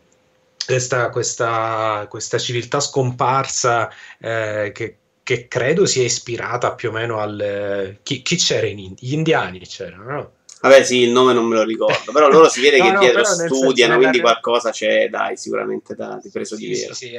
questa, 0.65 1.09
questa, 1.09 2.05
questa, 2.09 2.37
civiltà 2.37 2.79
scomparsa 2.79 3.91
eh, 4.19 4.71
che, 4.73 4.97
che, 5.23 5.47
credo 5.47 5.85
sia 5.85 6.03
ispirata 6.03 6.73
più 6.73 6.89
o 6.89 6.91
meno 6.91 7.19
al... 7.19 7.97
Chi, 8.03 8.21
chi 8.21 8.35
c'era 8.37 8.67
in 8.67 8.79
India? 8.79 9.07
Gli 9.07 9.13
indiani 9.13 9.59
c'erano, 9.59 10.11
no? 10.11 10.31
Vabbè, 10.61 10.83
sì, 10.83 11.01
il 11.01 11.11
nome 11.11 11.33
non 11.33 11.45
me 11.45 11.55
lo 11.55 11.63
ricordo, 11.63 12.11
però 12.11 12.27
loro 12.27 12.49
si 12.49 12.61
vede 12.61 12.77
no, 12.79 12.85
che 12.85 12.91
no, 12.91 12.99
dietro 12.99 13.23
studiano, 13.23 13.97
quindi 13.97 14.19
qualcosa 14.19 14.71
c'è, 14.71 15.09
dai, 15.09 15.37
sicuramente 15.37 15.93
da, 15.95 16.19
di 16.21 16.29
preso 16.29 16.55
sì, 16.55 16.67
di 16.67 16.73
vero. 16.73 16.93
Sì, 16.93 17.07
sì, 17.07 17.15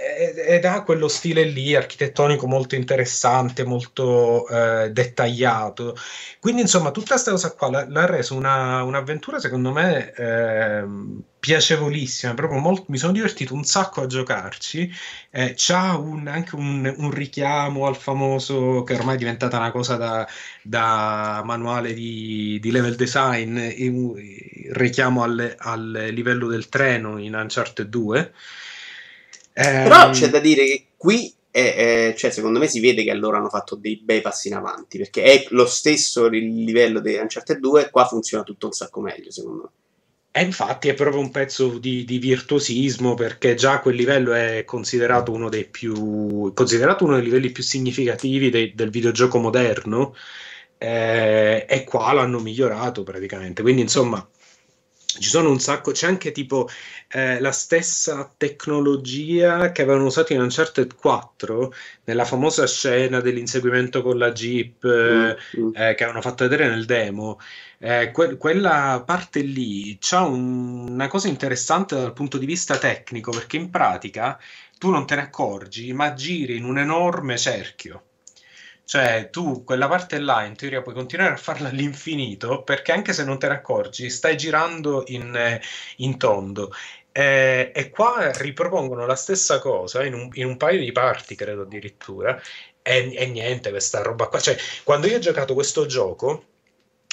ed 0.00 0.64
ha 0.64 0.84
quello 0.84 1.08
stile 1.08 1.42
lì 1.42 1.74
architettonico 1.74 2.46
molto 2.46 2.76
interessante, 2.76 3.64
molto 3.64 4.46
eh, 4.48 4.90
dettagliato. 4.92 5.96
Quindi, 6.38 6.60
insomma, 6.60 6.92
tutta 6.92 7.14
questa 7.14 7.32
cosa 7.32 7.52
qua 7.52 7.68
l'ha, 7.68 7.86
l'ha 7.88 8.06
reso 8.06 8.36
una, 8.36 8.84
un'avventura, 8.84 9.40
secondo 9.40 9.72
me, 9.72 10.12
eh, 10.12 10.84
piacevolissima. 11.40 12.34
Proprio 12.34 12.60
molto, 12.60 12.84
mi 12.88 12.96
sono 12.96 13.12
divertito 13.12 13.54
un 13.54 13.64
sacco 13.64 14.02
a 14.02 14.06
giocarci. 14.06 14.88
Eh, 15.30 15.54
c'ha 15.56 15.96
un, 15.96 16.28
anche 16.28 16.54
un, 16.54 16.94
un, 16.96 17.10
richiamo 17.10 17.86
al 17.86 17.96
famoso, 17.96 18.84
che 18.84 18.94
ormai 18.94 19.16
è 19.16 19.18
diventata 19.18 19.58
una 19.58 19.72
cosa 19.72 19.96
da, 19.96 20.28
da 20.62 21.42
manuale 21.44 21.92
di, 21.92 22.58
di, 22.60 22.70
level 22.70 22.94
design, 22.94 23.58
il 23.58 24.70
richiamo 24.72 25.24
al, 25.24 25.56
al 25.58 26.08
livello 26.12 26.46
del 26.46 26.68
treno 26.68 27.18
in 27.18 27.34
Uncharted 27.34 27.88
2 27.88 28.32
però 29.62 30.06
ehm, 30.06 30.12
c'è 30.12 30.28
da 30.28 30.38
dire 30.38 30.64
che 30.64 30.86
qui, 30.96 31.34
è, 31.50 31.74
è, 32.10 32.14
cioè, 32.16 32.30
secondo 32.30 32.60
me 32.60 32.68
si 32.68 32.78
vede 32.78 33.02
che 33.02 33.10
allora 33.10 33.38
hanno 33.38 33.48
fatto 33.48 33.74
dei 33.74 34.00
bei 34.02 34.20
passi 34.20 34.48
in 34.48 34.54
avanti, 34.54 34.98
perché 34.98 35.22
è 35.24 35.46
lo 35.50 35.66
stesso 35.66 36.28
livello 36.28 37.00
di 37.00 37.14
Uncharted 37.14 37.58
2 37.58 37.82
e 37.82 37.90
qua 37.90 38.06
funziona 38.06 38.44
tutto 38.44 38.66
un 38.66 38.72
sacco 38.72 39.00
meglio, 39.00 39.32
secondo 39.32 39.62
me. 39.62 39.68
E 40.30 40.42
infatti 40.44 40.88
è 40.88 40.94
proprio 40.94 41.20
un 41.20 41.32
pezzo 41.32 41.78
di, 41.78 42.04
di, 42.04 42.18
virtuosismo 42.18 43.14
perché 43.14 43.54
già 43.54 43.80
quel 43.80 43.96
livello 43.96 44.34
è 44.34 44.62
considerato 44.64 45.32
uno 45.32 45.48
dei 45.48 45.64
più 45.64 46.52
considerato 46.52 47.04
uno 47.04 47.14
dei 47.14 47.24
livelli 47.24 47.50
più 47.50 47.64
significativi 47.64 48.50
de, 48.50 48.72
del 48.74 48.90
videogioco 48.90 49.38
moderno 49.38 50.14
eh, 50.76 51.66
e 51.68 51.82
qua 51.82 52.12
l'hanno 52.12 52.38
migliorato 52.38 53.02
praticamente. 53.02 53.62
Quindi 53.62 53.80
insomma 53.80 54.24
ci 55.18 55.28
sono 55.28 55.50
un 55.50 55.60
sacco, 55.60 55.92
c'è 55.92 56.06
anche 56.06 56.32
tipo 56.32 56.68
eh, 57.08 57.40
la 57.40 57.52
stessa 57.52 58.32
tecnologia 58.36 59.72
che 59.72 59.82
avevano 59.82 60.06
usato 60.06 60.32
in 60.32 60.40
Uncharted 60.40 60.94
4 60.94 61.72
nella 62.04 62.24
famosa 62.24 62.66
scena 62.66 63.20
dell'inseguimento 63.20 64.02
con 64.02 64.18
la 64.18 64.32
Jeep 64.32 64.86
mm, 64.86 65.30
mm. 65.60 65.70
eh, 65.74 65.94
che 65.94 66.02
avevano 66.04 66.20
fatto 66.22 66.44
vedere 66.48 66.68
nel 66.68 66.84
demo. 66.84 67.38
Eh, 67.78 68.10
que- 68.12 68.36
quella 68.36 69.02
parte 69.06 69.40
lì 69.40 69.96
c'ha 70.00 70.22
un- 70.22 70.88
una 70.90 71.08
cosa 71.08 71.28
interessante 71.28 71.94
dal 71.94 72.12
punto 72.12 72.38
di 72.38 72.46
vista 72.46 72.76
tecnico 72.78 73.30
perché 73.30 73.56
in 73.56 73.70
pratica 73.70 74.38
tu 74.78 74.90
non 74.90 75.06
te 75.06 75.14
ne 75.16 75.22
accorgi, 75.22 75.92
ma 75.92 76.12
giri 76.14 76.56
in 76.56 76.64
un 76.64 76.78
enorme 76.78 77.36
cerchio 77.38 78.02
Cioè, 78.88 79.28
tu 79.30 79.64
quella 79.64 79.86
parte 79.86 80.18
là 80.18 80.44
in 80.44 80.56
teoria 80.56 80.80
puoi 80.80 80.94
continuare 80.94 81.34
a 81.34 81.36
farla 81.36 81.68
all'infinito 81.68 82.62
perché 82.62 82.92
anche 82.92 83.12
se 83.12 83.22
non 83.22 83.38
te 83.38 83.46
ne 83.48 83.54
accorgi, 83.56 84.08
stai 84.08 84.34
girando 84.34 85.02
in, 85.08 85.36
eh, 85.36 85.60
in 85.96 86.16
tondo. 86.16 86.72
Eh, 87.12 87.70
e 87.74 87.90
qua 87.90 88.32
ripropongono 88.32 89.04
la 89.04 89.14
stessa 89.14 89.58
cosa 89.58 90.04
in 90.06 90.14
un, 90.14 90.30
in 90.32 90.46
un 90.46 90.56
paio 90.56 90.78
di 90.80 90.90
parti, 90.92 91.34
credo 91.34 91.62
addirittura. 91.62 92.40
E, 92.80 93.12
e 93.14 93.26
niente, 93.26 93.68
questa 93.70 94.00
roba 94.00 94.26
qua. 94.28 94.40
Cioè, 94.40 94.56
quando 94.84 95.06
io 95.06 95.16
ho 95.16 95.18
giocato 95.20 95.52
questo 95.52 95.84
gioco 95.84 96.47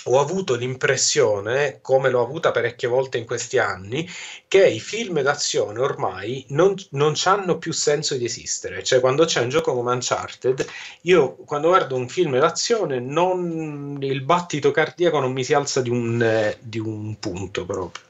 ho 0.08 0.20
avuto 0.20 0.56
l'impressione, 0.56 1.80
come 1.82 2.10
l'ho 2.10 2.22
avuta 2.22 2.52
parecchie 2.52 2.88
volte 2.88 3.18
in 3.18 3.26
questi 3.26 3.58
anni, 3.58 4.08
che 4.48 4.68
i 4.68 4.80
film 4.80 5.22
d'azione 5.22 5.80
ormai 5.80 6.46
non, 6.50 6.76
non 6.92 7.14
hanno 7.24 7.58
più 7.58 7.74
senso 7.74 8.16
di 8.16 8.26
esistere. 8.26 8.84
Cioè, 8.84 9.00
quando 9.00 9.26
c'è 9.26 9.42
un 9.42 9.50
gioco 9.50 9.74
come 9.74 9.94
Uncharted, 9.94 10.66
io 11.02 11.36
quando 11.38 11.70
guardo 11.70 11.96
un 11.96 12.08
film 12.08 12.38
d'azione, 12.38 13.00
non, 13.00 13.98
il 14.02 14.22
battito 14.22 14.72
cardiaco 14.72 15.20
non 15.20 15.32
mi 15.32 15.44
si 15.44 15.54
alza 15.54 15.82
di 15.82 15.90
un, 15.90 16.22
eh, 16.22 16.58
di 16.62 16.80
un 16.80 17.18
punto 17.20 17.66
proprio. 17.66 18.04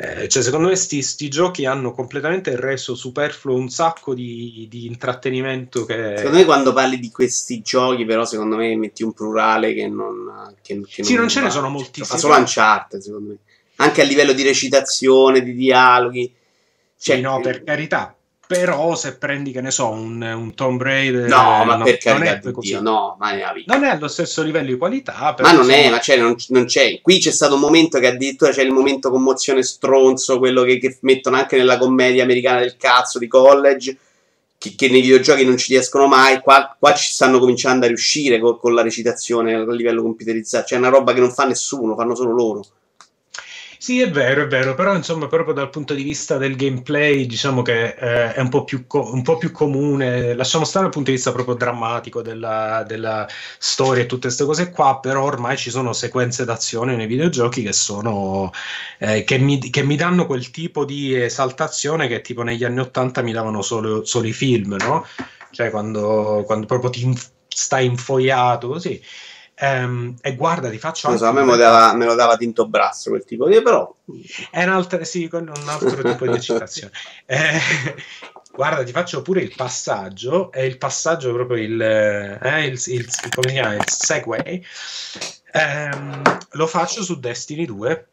Eh, 0.00 0.28
cioè, 0.28 0.44
secondo 0.44 0.68
me, 0.68 0.74
questi 0.74 1.28
giochi 1.28 1.66
hanno 1.66 1.90
completamente 1.90 2.54
reso 2.54 2.94
superfluo 2.94 3.56
un 3.56 3.68
sacco 3.68 4.14
di, 4.14 4.68
di, 4.70 4.86
intrattenimento. 4.86 5.84
Che... 5.84 6.14
Secondo 6.18 6.38
me, 6.38 6.44
quando 6.44 6.72
parli 6.72 7.00
di 7.00 7.10
questi 7.10 7.62
giochi, 7.62 8.04
però, 8.04 8.24
secondo 8.24 8.54
me 8.54 8.76
metti 8.76 9.02
un 9.02 9.12
plurale 9.12 9.74
che 9.74 9.88
non. 9.88 10.54
Che, 10.62 10.80
che 10.88 11.02
sì, 11.02 11.14
non, 11.14 11.22
non 11.22 11.30
ce 11.30 11.40
ne 11.40 11.50
sono 11.50 11.68
moltissimi. 11.68 12.06
Ma 12.10 12.16
solo 12.16 12.36
Uncharted, 12.36 13.00
secondo 13.00 13.28
me. 13.30 13.36
Anche 13.76 14.02
a 14.02 14.04
livello 14.04 14.32
di 14.32 14.44
recitazione, 14.44 15.42
di 15.42 15.54
dialoghi. 15.54 16.32
Cioè, 16.96 17.16
sì, 17.16 17.20
no, 17.22 17.40
per 17.40 17.64
carità, 17.64 18.16
però 18.48 18.94
se 18.94 19.18
prendi, 19.18 19.52
che 19.52 19.60
ne 19.60 19.70
so, 19.70 19.90
un, 19.90 20.22
un 20.22 20.54
Tomb 20.54 20.80
Raider... 20.80 21.28
No, 21.28 21.64
ma 21.66 21.82
per 21.82 21.98
carità 21.98 22.36
di 22.36 22.54
Dio, 22.60 22.80
no, 22.80 23.14
mai 23.18 23.42
Non 23.66 23.84
è 23.84 23.90
allo 23.90 24.08
stesso 24.08 24.42
livello 24.42 24.68
di 24.68 24.78
qualità, 24.78 25.36
Ma 25.38 25.52
non 25.52 25.70
è, 25.70 25.90
ma 25.90 25.98
c'è, 25.98 26.16
non, 26.16 26.34
non, 26.48 26.64
c'è. 26.64 26.98
Qui 27.02 27.18
c'è 27.18 27.30
stato 27.30 27.56
un 27.56 27.60
momento 27.60 27.98
che 27.98 28.06
addirittura 28.06 28.50
c'è 28.50 28.62
il 28.62 28.70
momento 28.70 29.10
commozione 29.10 29.62
stronzo, 29.62 30.38
quello 30.38 30.62
che, 30.62 30.78
che 30.78 30.96
mettono 31.02 31.36
anche 31.36 31.58
nella 31.58 31.76
commedia 31.76 32.22
americana 32.22 32.60
del 32.60 32.78
cazzo 32.78 33.18
di 33.18 33.28
college, 33.28 33.98
che, 34.56 34.74
che, 34.74 34.88
nei 34.88 35.02
videogiochi 35.02 35.44
non 35.44 35.58
ci 35.58 35.74
riescono 35.74 36.06
mai. 36.06 36.40
Qua, 36.40 36.74
qua 36.78 36.94
ci 36.94 37.12
stanno 37.12 37.38
cominciando 37.38 37.84
a 37.84 37.88
riuscire 37.88 38.38
con, 38.38 38.58
con 38.58 38.72
la 38.72 38.80
recitazione 38.80 39.52
a 39.56 39.72
livello 39.72 40.00
computerizzato. 40.00 40.68
Cioè 40.68 40.78
è 40.78 40.80
una 40.80 40.90
roba 40.90 41.12
che 41.12 41.20
non 41.20 41.30
fa 41.30 41.44
nessuno, 41.44 41.94
fanno 41.94 42.14
solo 42.14 42.32
loro. 42.32 42.64
Sì, 43.80 44.00
è 44.00 44.10
vero, 44.10 44.42
è 44.42 44.46
vero, 44.48 44.74
però 44.74 44.94
insomma 44.96 45.28
proprio 45.28 45.54
dal 45.54 45.70
punto 45.70 45.94
di 45.94 46.02
vista 46.02 46.36
del 46.36 46.56
gameplay 46.56 47.26
diciamo 47.26 47.62
che 47.62 47.90
eh, 47.96 48.32
è 48.34 48.40
un 48.40 48.48
po, 48.48 48.64
più 48.64 48.86
co- 48.88 49.12
un 49.12 49.22
po' 49.22 49.36
più 49.38 49.52
comune, 49.52 50.34
lasciamo 50.34 50.64
stare 50.64 50.84
dal 50.86 50.92
punto 50.92 51.10
di 51.10 51.16
vista 51.16 51.30
proprio 51.32 51.54
drammatico 51.54 52.20
della, 52.20 52.82
della 52.86 53.26
storia 53.58 54.02
e 54.02 54.06
tutte 54.06 54.22
queste 54.26 54.44
cose 54.44 54.70
qua, 54.70 54.98
però 54.98 55.22
ormai 55.22 55.56
ci 55.56 55.70
sono 55.70 55.92
sequenze 55.92 56.44
d'azione 56.44 56.96
nei 56.96 57.06
videogiochi 57.06 57.62
che 57.62 57.72
sono, 57.72 58.50
eh, 58.98 59.22
che, 59.22 59.38
mi, 59.38 59.58
che 59.70 59.84
mi 59.84 59.94
danno 59.96 60.26
quel 60.26 60.50
tipo 60.50 60.84
di 60.84 61.14
esaltazione 61.14 62.08
che 62.08 62.20
tipo 62.20 62.42
negli 62.42 62.64
anni 62.64 62.80
Ottanta 62.80 63.22
mi 63.22 63.30
davano 63.32 63.62
solo, 63.62 64.04
solo 64.04 64.26
i 64.26 64.32
film, 64.32 64.74
no? 64.80 65.06
Cioè 65.52 65.70
quando, 65.70 66.42
quando 66.44 66.66
proprio 66.66 66.90
ti 66.90 67.02
inf- 67.04 67.30
stai 67.46 67.86
infoiato 67.86 68.66
così. 68.68 69.00
Um, 69.60 70.14
e 70.20 70.36
guarda, 70.36 70.70
ti 70.70 70.78
faccio. 70.78 71.08
Non 71.08 71.18
so, 71.18 71.26
a 71.26 71.32
me, 71.32 71.42
me, 71.42 71.56
dava, 71.56 71.92
me 71.94 72.04
lo 72.04 72.14
dava 72.14 72.36
Tinto 72.36 72.68
Brasso 72.68 73.10
quel 73.10 73.24
tipo 73.24 73.48
di, 73.48 73.60
però. 73.60 73.92
È 74.50 74.62
un 74.62 74.68
altro, 74.70 75.02
sì, 75.04 75.28
un 75.32 75.50
altro 75.66 76.02
tipo 76.02 76.26
di 76.26 76.36
eccitazione. 76.36 76.92
Eh, 77.26 77.60
guarda, 78.52 78.82
ti 78.82 78.92
faccio 78.92 79.22
pure 79.22 79.40
il 79.40 79.52
passaggio. 79.54 80.52
È 80.52 80.60
il 80.60 80.78
passaggio 80.78 81.32
proprio 81.32 81.62
il, 81.62 81.80
eh, 81.80 82.66
il, 82.66 82.80
il 82.86 83.06
come 83.34 83.48
si 83.48 83.54
chiama? 83.54 83.74
Il 83.74 83.84
segway. 83.86 84.64
Um, 85.52 86.22
lo 86.52 86.66
faccio 86.66 87.02
su 87.02 87.18
Destiny 87.18 87.64
2 87.64 88.08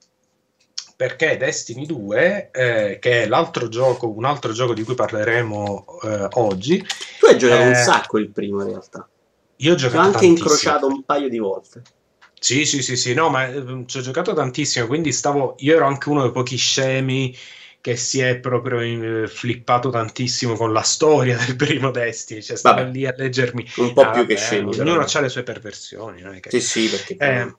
perché 0.96 1.36
Destiny 1.38 1.86
2, 1.86 2.52
eh, 2.52 3.00
che 3.02 3.24
è 3.24 3.28
l'altro 3.28 3.68
gioco, 3.68 4.10
un 4.10 4.24
altro 4.24 4.54
gioco 4.54 4.74
di 4.74 4.84
cui 4.84 4.96
parleremo 4.96 5.86
eh, 6.04 6.28
oggi. 6.34 6.84
Tu 7.20 7.26
hai 7.26 7.38
giocato 7.38 7.62
eh, 7.62 7.68
un 7.68 7.76
sacco 7.76 8.18
il 8.18 8.30
primo 8.30 8.62
in 8.62 8.70
realtà. 8.70 9.08
Io 9.58 9.74
ho 9.74 9.76
giocato 9.76 9.98
L'ho 9.98 10.06
anche 10.06 10.20
tantissimo. 10.20 10.38
incrociato 10.38 10.88
un 10.88 11.04
paio 11.04 11.30
di 11.30 11.38
volte. 11.38 11.82
Sì, 12.40 12.66
sì, 12.66 12.82
sì, 12.82 12.96
sì, 12.96 13.14
no, 13.14 13.30
ma 13.30 13.48
eh, 13.48 13.84
ci 13.88 13.98
ho 13.98 14.02
giocato 14.02 14.34
tantissimo, 14.34 14.86
quindi 14.88 15.12
stavo, 15.12 15.56
io 15.60 15.76
ero 15.76 15.86
anche 15.86 16.10
uno 16.10 16.22
dei 16.22 16.32
pochi 16.32 16.58
scemi 16.58 17.36
che 17.82 17.96
si 17.96 18.20
è 18.20 18.38
proprio 18.40 18.80
eh, 18.80 19.28
flippato 19.28 19.90
tantissimo 19.90 20.56
con 20.56 20.74
la 20.74 20.82
storia 20.82 21.38
del 21.38 21.56
primo 21.58 21.92
Destiny, 21.92 22.42
cioè 22.42 22.58
stavo 22.58 22.82
vabbè, 22.82 22.92
lì 22.92 23.06
a 23.06 23.14
leggermi. 23.16 23.66
Un 23.78 23.94
po' 23.94 24.02
ah, 24.02 24.10
più 24.12 24.22
vabbè, 24.22 24.34
che 24.34 24.38
scemi. 24.40 24.78
Ognuno 24.78 25.02
ha 25.02 25.20
le 25.20 25.30
sue 25.30 25.44
perversioni. 25.44 26.22
Non 26.22 26.36
è 26.36 26.40
che... 26.40 26.50
Sì, 26.50 26.62
sì, 26.62 26.88
perché... 26.90 27.16
Eh, 27.18 27.56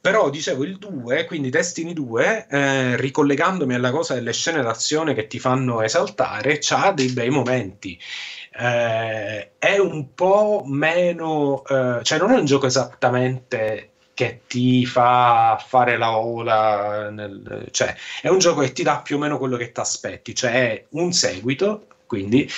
però 0.00 0.30
dicevo 0.30 0.62
il 0.64 0.78
2, 0.78 1.24
quindi 1.24 1.50
Destiny 1.50 1.92
2, 1.92 2.46
eh, 2.48 2.96
ricollegandomi 2.96 3.74
alla 3.74 3.90
cosa 3.90 4.14
delle 4.14 4.32
scene 4.32 4.62
d'azione 4.62 5.12
che 5.12 5.26
ti 5.26 5.40
fanno 5.40 5.82
esaltare, 5.82 6.58
c'ha 6.60 6.92
dei 6.92 7.08
bei 7.08 7.30
momenti 7.30 7.98
eh, 8.58 9.52
è 9.58 9.78
un 9.78 10.14
po' 10.14 10.64
meno, 10.66 11.62
eh, 11.64 12.00
cioè 12.02 12.18
non 12.18 12.32
è 12.32 12.38
un 12.38 12.44
gioco 12.44 12.66
esattamente 12.66 13.92
che 14.14 14.40
ti 14.48 14.84
fa 14.84 15.62
fare 15.64 15.96
la 15.96 16.18
ola, 16.18 17.08
nel, 17.10 17.68
cioè 17.70 17.94
è 18.20 18.28
un 18.28 18.38
gioco 18.38 18.62
che 18.62 18.72
ti 18.72 18.82
dà 18.82 19.00
più 19.00 19.14
o 19.16 19.18
meno 19.20 19.38
quello 19.38 19.56
che 19.56 19.70
ti 19.70 19.78
aspetti, 19.78 20.34
cioè 20.34 20.52
è 20.52 20.84
un 20.90 21.12
seguito 21.12 21.86
quindi 22.08 22.50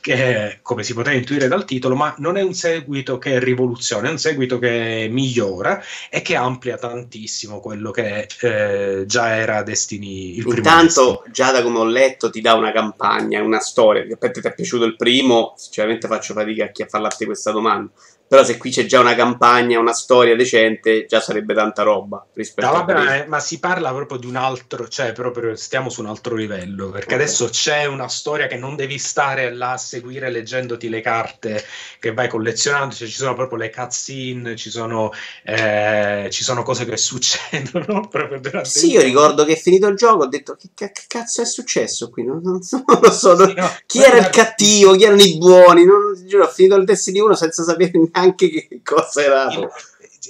che, 0.00 0.58
come 0.62 0.82
si 0.82 0.92
poteva 0.92 1.16
intuire 1.16 1.48
dal 1.48 1.64
titolo, 1.64 1.94
ma 1.94 2.14
non 2.18 2.36
è 2.36 2.42
un 2.42 2.54
seguito 2.54 3.18
che 3.18 3.38
rivoluziona, 3.38 4.08
è 4.08 4.10
un 4.10 4.18
seguito 4.18 4.58
che 4.58 5.08
migliora 5.10 5.82
e 6.10 6.22
che 6.22 6.34
amplia 6.34 6.76
tantissimo 6.76 7.60
quello 7.60 7.90
che 7.90 8.28
eh, 8.40 9.04
già 9.06 9.36
era 9.36 9.62
Destiny 9.62 10.36
il 10.36 10.42
primo. 10.42 10.56
Intanto, 10.56 11.24
già 11.30 11.52
da 11.52 11.62
come 11.62 11.78
ho 11.78 11.84
letto, 11.84 12.30
ti 12.30 12.40
dà 12.40 12.54
una 12.54 12.72
campagna, 12.72 13.42
una 13.42 13.60
storia. 13.60 14.02
Aspetta, 14.02 14.40
ti 14.40 14.46
è 14.46 14.54
piaciuto 14.54 14.84
il 14.84 14.96
primo? 14.96 15.54
Sinceramente 15.56 16.08
faccio 16.08 16.34
fatica 16.34 16.64
a 16.64 16.86
farti 16.86 17.24
questa 17.24 17.52
domanda. 17.52 17.90
Però 18.28 18.42
se 18.42 18.56
qui 18.56 18.70
c'è 18.70 18.86
già 18.86 18.98
una 18.98 19.14
campagna, 19.14 19.78
una 19.78 19.92
storia 19.92 20.34
decente, 20.34 21.06
già 21.06 21.20
sarebbe 21.20 21.54
tanta 21.54 21.82
roba 21.82 22.26
rispetto 22.34 22.66
no, 22.66 22.72
vabbè, 22.72 22.92
ma, 22.92 23.24
ma, 23.28 23.40
si 23.40 23.60
parla 23.60 23.92
proprio 23.92 24.18
di 24.18 24.26
un 24.26 24.34
altro, 24.34 24.88
cioè 24.88 25.12
proprio 25.12 25.54
stiamo 25.54 25.90
su 25.90 26.00
un 26.00 26.08
altro 26.08 26.34
livello, 26.34 26.90
perché 26.90 27.14
okay. 27.14 27.24
adesso 27.24 27.48
c'è 27.48 27.84
una 27.84 28.08
storia 28.08 28.48
che 28.48 28.56
non 28.56 28.74
devi 28.74 28.98
stare 28.98 29.54
là 29.54 29.72
a 29.72 29.78
seguire 29.78 30.28
leggendoti 30.30 30.88
le 30.88 31.00
carte 31.02 31.64
che 32.00 32.12
vai 32.12 32.28
collezionando, 32.28 32.96
cioè 32.96 33.06
ci 33.06 33.14
sono 33.14 33.34
proprio 33.34 33.58
le 33.58 33.70
cutscene, 33.70 34.56
ci 34.56 34.70
sono, 34.70 35.12
eh, 35.44 36.28
ci 36.32 36.42
sono 36.42 36.64
cose 36.64 36.84
che 36.84 36.96
succedono 36.98 38.08
proprio 38.08 38.40
durante 38.40 38.68
Sì, 38.68 38.90
io 38.90 39.02
ricordo 39.02 39.44
che 39.44 39.54
finito 39.54 39.86
il 39.86 39.96
gioco 39.96 40.24
ho 40.24 40.28
detto 40.28 40.56
che, 40.56 40.70
che, 40.74 40.90
che 40.90 41.02
cazzo 41.06 41.42
è 41.42 41.46
successo 41.46 42.10
qui? 42.10 42.24
Non, 42.24 42.40
non, 42.42 42.60
so, 42.62 42.82
non 42.88 42.98
lo 43.00 43.12
so, 43.12 43.36
sì, 43.36 43.54
no, 43.54 43.72
chi 43.86 44.02
era 44.02 44.18
il 44.18 44.30
cattivo, 44.30 44.96
chi 44.96 45.04
erano 45.04 45.22
i 45.22 45.38
buoni, 45.38 45.84
non, 45.84 46.20
giuro, 46.26 46.44
ho 46.44 46.48
finito 46.48 46.74
il 46.74 46.84
Destiny 46.84 47.20
1 47.20 47.34
senza 47.34 47.62
sapere 47.62 47.92
neanche 48.16 48.48
che 48.48 48.80
cosa 48.82 49.22
era. 49.22 49.48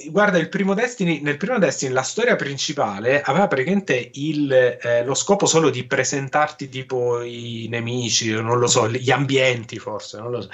Guarda, 0.09 0.37
il 0.37 0.51
primo 0.51 0.75
Destiny, 0.75 1.23
nel 1.23 1.39
primo 1.39 1.59
Destiny 1.59 1.93
la 1.93 2.03
storia 2.03 2.37
principale 2.37 3.23
aveva 3.23 3.47
praticamente 3.47 4.11
il, 4.15 4.53
eh, 4.53 5.03
lo 5.05 5.15
scopo 5.15 5.47
solo 5.47 5.71
di 5.71 5.85
presentarti 5.85 6.69
tipo 6.69 7.23
i 7.23 7.67
nemici, 7.71 8.31
non 8.31 8.59
lo 8.59 8.67
so, 8.67 8.91
gli 8.91 9.11
ambienti 9.11 9.79
forse, 9.79 10.19
non 10.19 10.33
lo 10.33 10.43
so. 10.43 10.51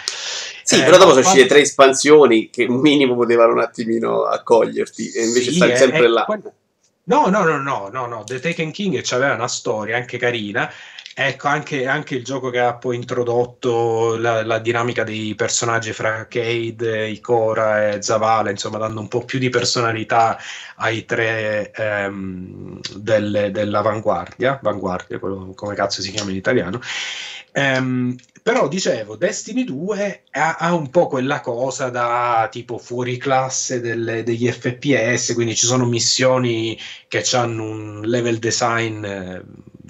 Sì, 0.63 0.81
eh, 0.81 0.85
però 0.85 0.97
dopo 0.97 1.11
sono 1.11 1.27
uscite 1.27 1.47
tre 1.47 1.61
espansioni 1.61 2.51
che 2.51 2.67
un 2.67 2.79
minimo 2.79 3.17
potevano 3.17 3.55
un 3.55 3.61
attimino 3.61 4.23
accoglierti 4.27 5.11
e 5.11 5.25
invece 5.25 5.51
sì, 5.51 5.57
stai 5.57 5.77
sempre 5.77 6.09
là. 6.09 6.25
No, 7.05 7.27
no, 7.27 7.43
no, 7.43 7.61
no, 7.61 7.89
no, 7.93 8.07
no, 8.07 8.23
The 8.23 8.39
Taken 8.39 8.71
King 8.71 9.03
aveva 9.11 9.35
una 9.35 9.49
storia 9.49 9.97
anche 9.97 10.19
carina 10.19 10.73
Ecco, 11.15 11.49
anche, 11.49 11.87
anche, 11.87 12.15
il 12.15 12.25
gioco 12.25 12.49
che 12.49 12.59
ha 12.59 12.75
poi 12.75 12.97
introdotto 12.97 14.17
la, 14.17 14.43
la, 14.45 14.59
dinamica 14.59 15.05
dei 15.05 15.35
personaggi 15.35 15.93
fra 15.93 16.27
Cade, 16.27 17.09
Ikora 17.09 17.91
e 17.91 18.03
Zavala, 18.03 18.49
insomma, 18.49 18.79
dando 18.79 19.01
un 19.01 19.09
po' 19.09 19.23
più 19.23 19.39
di 19.39 19.51
personalità 19.51 20.39
ai 20.77 21.05
tre 21.05 21.71
ehm, 21.73 22.81
delle, 22.97 23.51
dell'avanguardia, 23.51 24.59
vanguardia, 24.63 25.19
quello, 25.19 25.53
come 25.55 25.75
cazzo 25.75 26.01
si 26.01 26.11
chiama 26.11 26.31
in 26.31 26.37
italiano. 26.37 26.81
Ehm, 27.53 28.17
però 28.43 28.67
dicevo, 28.67 29.17
Destiny 29.17 29.65
2 29.65 30.23
ha, 30.31 30.57
ha, 30.57 30.75
un 30.75 30.89
po' 30.91 31.07
quella 31.09 31.41
cosa 31.41 31.91
da 31.91 32.49
tipo 32.51 32.79
fuori 32.79 33.19
classe 33.19 33.81
delle, 33.81 34.23
degli 34.23 34.51
FPS, 34.51 35.35
quindi 35.35 35.55
ci 35.55 35.67
sono 35.67 35.85
missioni 35.85 36.77
che 37.07 37.23
hanno 37.33 37.65
un 37.65 38.01
level 38.01 38.39
design 38.39 39.05
eh, 39.05 39.43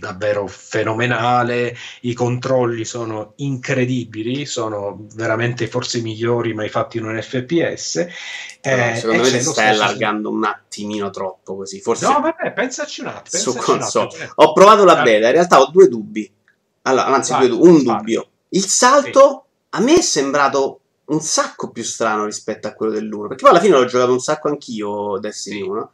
davvero 0.02 0.48
fenomenale, 0.48 1.76
i 2.00 2.12
controlli 2.12 2.84
sono 2.84 3.34
incredibili, 3.36 4.46
sono 4.46 5.06
veramente 5.14 5.68
forse 5.68 5.98
i 5.98 6.02
migliori 6.02 6.54
mai 6.54 6.68
fatti 6.68 6.96
in 6.96 7.04
un 7.04 7.22
FPS. 7.22 8.04
Eh, 8.60 8.96
secondo 8.96 9.22
me 9.22 9.40
stai 9.40 9.68
allargando 9.68 10.28
un 10.28 10.44
attimino 10.44 11.10
troppo 11.10 11.54
così. 11.54 11.80
Forse 11.80 12.06
no, 12.08 12.20
vabbè, 12.20 12.52
pensaci 12.52 13.02
un 13.02 13.06
attimo. 13.08 13.42
Su 13.42 13.54
console. 13.56 14.10
Cioè... 14.10 14.28
Ho 14.34 14.52
provato 14.52 14.84
la 14.84 15.02
beta, 15.02 15.26
in 15.26 15.32
realtà 15.32 15.60
ho 15.60 15.70
due 15.70 15.86
dubbi. 15.86 16.28
Allora, 16.82 17.06
anzi, 17.06 17.30
vai, 17.30 17.48
due, 17.48 17.68
un 17.68 17.84
vai. 17.84 17.96
dubbio. 17.96 18.26
Il 18.48 18.66
salto 18.66 19.44
sì. 19.44 19.76
a 19.76 19.80
me 19.82 19.94
è 19.98 20.02
sembrato 20.02 20.80
un 21.04 21.20
sacco 21.20 21.70
più 21.70 21.84
strano 21.84 22.24
rispetto 22.24 22.66
a 22.66 22.72
quello 22.72 22.90
dell'1. 22.90 23.28
Perché 23.28 23.42
poi 23.42 23.50
alla 23.50 23.60
fine 23.60 23.78
l'ho 23.78 23.84
giocato 23.84 24.10
un 24.10 24.20
sacco 24.20 24.48
anch'io 24.48 25.18
Destiny 25.20 25.60
1. 25.60 25.90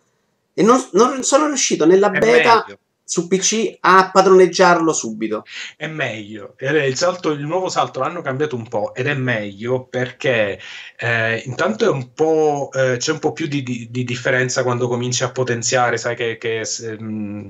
E 0.54 0.62
non, 0.62 0.82
non 0.92 1.22
sono 1.24 1.46
riuscito 1.46 1.84
nella 1.84 2.10
È 2.10 2.18
beta 2.18 2.64
meglio. 2.66 2.78
Su 3.08 3.26
PC 3.26 3.76
a 3.80 4.10
padroneggiarlo 4.12 4.92
subito. 4.92 5.44
È 5.76 5.86
meglio. 5.86 6.54
Il, 6.58 6.96
salto, 6.96 7.30
il 7.30 7.40
nuovo 7.44 7.68
salto 7.70 8.00
l'hanno 8.00 8.20
cambiato 8.20 8.54
un 8.54 8.68
po' 8.68 8.94
ed 8.94 9.06
è 9.06 9.14
meglio 9.14 9.86
perché 9.86 10.60
eh, 10.96 11.42
intanto 11.46 11.84
è 11.86 11.88
un 11.88 12.12
po', 12.12 12.70
eh, 12.72 12.96
c'è 12.98 13.12
un 13.12 13.18
po' 13.18 13.32
più 13.32 13.46
di, 13.46 13.62
di- 13.62 13.88
di 13.90 14.04
differenza 14.04 14.62
quando 14.62 14.88
cominci 14.88 15.24
a 15.24 15.30
potenziare, 15.32 15.96
sai 15.96 16.14
che, 16.16 16.36
che, 16.38 16.64
s- 16.64 16.96
mh, 16.98 17.48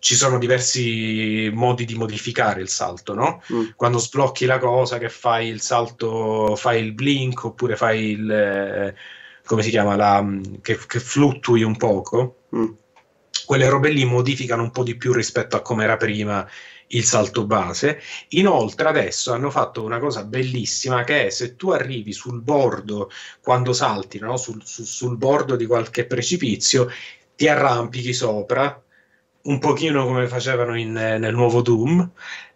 ci 0.00 0.14
sono 0.16 0.38
diversi 0.38 1.48
modi 1.54 1.84
di 1.84 1.94
modificare 1.94 2.60
il 2.60 2.68
salto, 2.68 3.14
no? 3.14 3.40
Mm. 3.52 3.66
Quando 3.76 3.98
sblocchi 3.98 4.46
la 4.46 4.58
cosa 4.58 4.98
che 4.98 5.08
fai 5.08 5.46
il 5.48 5.60
salto, 5.60 6.56
fai 6.56 6.82
il 6.82 6.92
blink 6.92 7.44
oppure 7.44 7.76
fai 7.76 8.10
il... 8.10 8.30
eh, 8.30 8.94
come 9.44 9.62
si 9.62 9.70
chiama? 9.70 9.94
La, 9.96 10.24
che, 10.60 10.76
che 10.86 10.98
fluttui 11.00 11.62
un 11.62 11.76
poco 11.76 12.36
Mm. 12.54 12.66
Quelle 13.46 13.68
robe 13.68 13.90
lì 13.90 14.04
modificano 14.04 14.62
un 14.62 14.70
po' 14.70 14.82
di 14.82 14.96
più 14.96 15.12
rispetto 15.12 15.56
a 15.56 15.62
come 15.62 15.84
era 15.84 15.96
prima 15.96 16.46
il 16.88 17.04
salto 17.04 17.46
base. 17.46 18.00
Inoltre 18.30 18.88
adesso 18.88 19.32
hanno 19.32 19.50
fatto 19.50 19.82
una 19.82 19.98
cosa 19.98 20.24
bellissima 20.24 21.04
che 21.04 21.26
è 21.26 21.30
se 21.30 21.56
tu 21.56 21.70
arrivi 21.70 22.12
sul 22.12 22.40
bordo 22.42 23.10
quando 23.40 23.72
salti, 23.72 24.18
no? 24.18 24.36
sul, 24.36 24.62
su- 24.64 24.84
sul 24.84 25.16
bordo 25.16 25.56
di 25.56 25.66
qualche 25.66 26.06
precipizio, 26.06 26.88
ti 27.34 27.48
arrampichi 27.48 28.12
sopra, 28.12 28.80
un 29.44 29.58
pochino 29.58 30.04
come 30.06 30.28
facevano 30.28 30.78
in- 30.78 30.92
nel 30.92 31.34
nuovo 31.34 31.62
Doom. 31.62 32.10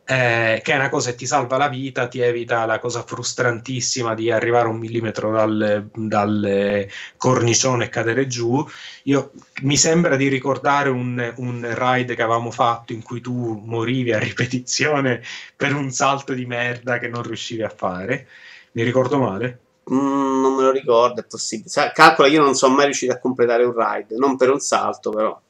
Eh, 0.09 0.61
che 0.63 0.73
è 0.73 0.77
una 0.77 0.89
cosa 0.89 1.11
che 1.11 1.17
ti 1.17 1.27
salva 1.27 1.57
la 1.57 1.69
vita, 1.69 2.07
ti 2.07 2.21
evita 2.21 2.65
la 2.65 2.79
cosa 2.79 3.03
frustrantissima 3.03 4.15
di 4.15 4.31
arrivare 4.31 4.69
un 4.69 4.79
millimetro 4.79 5.33
dal, 5.33 5.91
dal 5.93 6.87
cornicione 7.17 7.87
e 7.87 7.89
cadere 7.89 8.29
giù. 8.29 8.65
Io 9.05 9.33
mi 9.63 9.77
sembra 9.77 10.15
di 10.15 10.29
ricordare 10.29 10.91
un, 10.91 11.35
un 11.39 11.75
ride 11.77 12.15
che 12.15 12.23
avevamo 12.23 12.53
fatto 12.53 12.93
in 12.93 13.03
cui 13.03 13.21
tu 13.21 13.61
morivi 13.65 14.13
a 14.13 14.19
ripetizione 14.21 15.23
per 15.57 15.75
un 15.75 15.91
salto 15.91 16.35
di 16.35 16.47
merda 16.47 16.99
che 16.99 17.09
non 17.09 17.23
riuscivi 17.23 17.65
a 17.65 17.69
fare. 17.69 18.29
Mi 18.73 18.85
ricordo 18.85 19.19
male? 19.19 19.59
Mm, 19.93 20.41
non 20.41 20.55
me 20.55 20.63
lo 20.63 20.71
ricordo, 20.71 21.21
è 21.21 21.25
possibile. 21.25 21.69
Calcola, 21.93 22.29
io 22.29 22.43
non 22.43 22.55
sono 22.55 22.77
mai 22.77 22.85
riuscito 22.85 23.13
a 23.13 23.19
completare 23.19 23.65
un 23.65 23.75
ride, 23.77 24.17
non 24.17 24.37
per 24.37 24.51
un 24.51 24.61
salto, 24.61 25.11
però. 25.11 25.41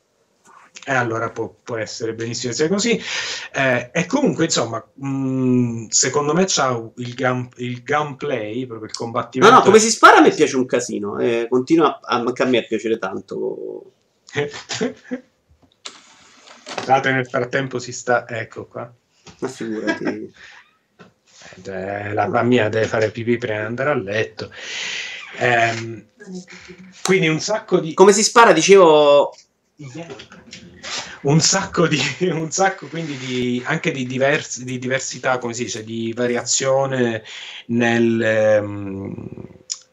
E 0.88 0.92
allora 0.94 1.30
può, 1.30 1.52
può 1.64 1.76
essere 1.78 2.14
benissimo 2.14 2.52
sia 2.52 2.68
così. 2.68 2.96
Eh, 3.52 3.90
e 3.92 4.06
comunque, 4.06 4.44
insomma, 4.44 4.80
mh, 4.94 5.86
secondo 5.88 6.32
me 6.32 6.44
c'ha 6.46 6.80
il, 6.98 7.14
gun, 7.14 7.48
il 7.56 7.82
gunplay, 7.82 8.64
proprio 8.66 8.86
il 8.88 8.94
No, 8.96 9.04
combattimento. 9.04 9.54
no, 9.56 9.62
come 9.62 9.80
si 9.80 9.90
spara 9.90 10.18
a 10.18 10.20
me 10.20 10.30
piace 10.30 10.54
un 10.56 10.64
casino. 10.66 11.18
eh, 11.18 11.48
continua 11.50 11.98
a, 12.00 12.16
anche 12.18 12.42
a 12.42 12.46
me 12.46 12.58
a 12.58 12.62
piacere 12.62 12.98
tanto. 12.98 13.90
Scusate, 16.78 17.10
nel 17.12 17.26
frattempo 17.28 17.78
si 17.80 17.90
sta... 17.92 18.28
Ecco 18.28 18.66
qua. 18.66 18.92
Ma 19.40 19.48
figurati. 19.48 20.32
Eh, 21.64 22.12
la, 22.12 22.42
mia 22.42 22.68
deve 22.68 22.86
fare 22.86 23.10
pipì 23.10 23.36
prima 23.38 23.60
di 23.60 23.64
andare 23.66 23.90
a 23.90 23.94
letto. 23.94 24.50
Ehm, 25.38 26.06
quindi 27.02 27.28
un 27.28 27.38
sacco 27.40 27.78
di... 27.78 27.94
Come 27.94 28.12
si 28.12 28.22
spara, 28.24 28.52
dicevo. 28.52 29.32
Un 31.22 31.40
sacco 31.40 31.86
di... 31.86 31.98
Un 32.32 32.50
sacco 32.50 32.86
quindi 32.86 33.16
di... 33.18 33.62
anche 33.66 33.90
di, 33.90 34.06
divers- 34.06 34.62
di 34.62 34.78
diversità, 34.78 35.38
come 35.38 35.52
si 35.52 35.64
dice, 35.64 35.84
di 35.84 36.12
variazione 36.14 37.22
nel... 37.66 38.22
ehm, 38.22 39.14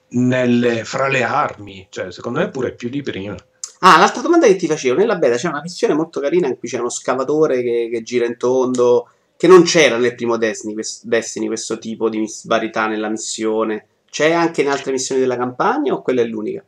nel- 0.10 0.82
fra 0.86 1.08
le 1.08 1.24
armi. 1.24 1.88
Cioè, 1.90 2.12
secondo 2.12 2.40
me 2.40 2.50
pure 2.50 2.74
più 2.74 2.90
di 2.90 3.02
prima. 3.02 3.36
Ah, 3.80 3.98
l'altra 3.98 4.22
domanda 4.22 4.48
che 4.48 4.56
ti 4.56 4.68
facevo, 4.68 4.96
nella 4.96 5.18
beta 5.18 5.36
c'è 5.36 5.50
una 5.50 5.62
missione 5.62 5.94
molto 5.94 6.22
carina 6.22 6.48
in 6.48 6.58
cui 6.58 6.70
c'è 6.70 6.80
uno 6.80 6.90
scavatore 6.90 7.62
che, 7.62 7.90
che 7.92 8.02
gira 8.02 8.26
in 8.26 8.38
tondo, 8.38 9.10
che 9.36 9.48
non 9.48 9.64
c'era 9.64 9.98
nel 9.98 10.16
primo 10.16 10.38
Destiny, 10.38 10.76
Destiny, 11.02 11.48
questo 11.48 11.78
tipo 11.78 12.08
di 12.08 12.26
varietà 12.46 12.88
nella 12.88 13.10
missione. 13.10 13.88
C'è 14.10 14.32
anche 14.32 14.62
in 14.62 14.70
altre 14.70 14.94
missioni 14.94 15.20
della 15.20 15.36
campagna 15.36 15.94
o 15.94 16.02
quella 16.02 16.22
è 16.22 16.26
l'unica? 16.26 16.64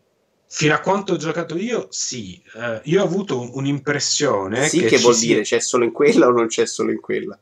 Fino 0.48 0.74
a 0.74 0.80
quanto 0.80 1.14
ho 1.14 1.18
giocato 1.18 1.58
io, 1.58 1.88
sì. 1.90 2.42
Eh, 2.56 2.82
io 2.84 3.02
ho 3.02 3.06
avuto 3.06 3.56
un'impressione 3.58 4.68
sì, 4.68 4.82
che, 4.82 4.98
ci 4.98 5.04
vuol 5.04 5.18
dire 5.18 5.42
c'è 5.42 5.60
solo 5.60 5.84
in 5.84 5.92
quella 5.92 6.28
o 6.28 6.32
non 6.32 6.48
c'è 6.48 6.66
solo 6.66 6.92
in 6.92 7.00
quella? 7.00 7.38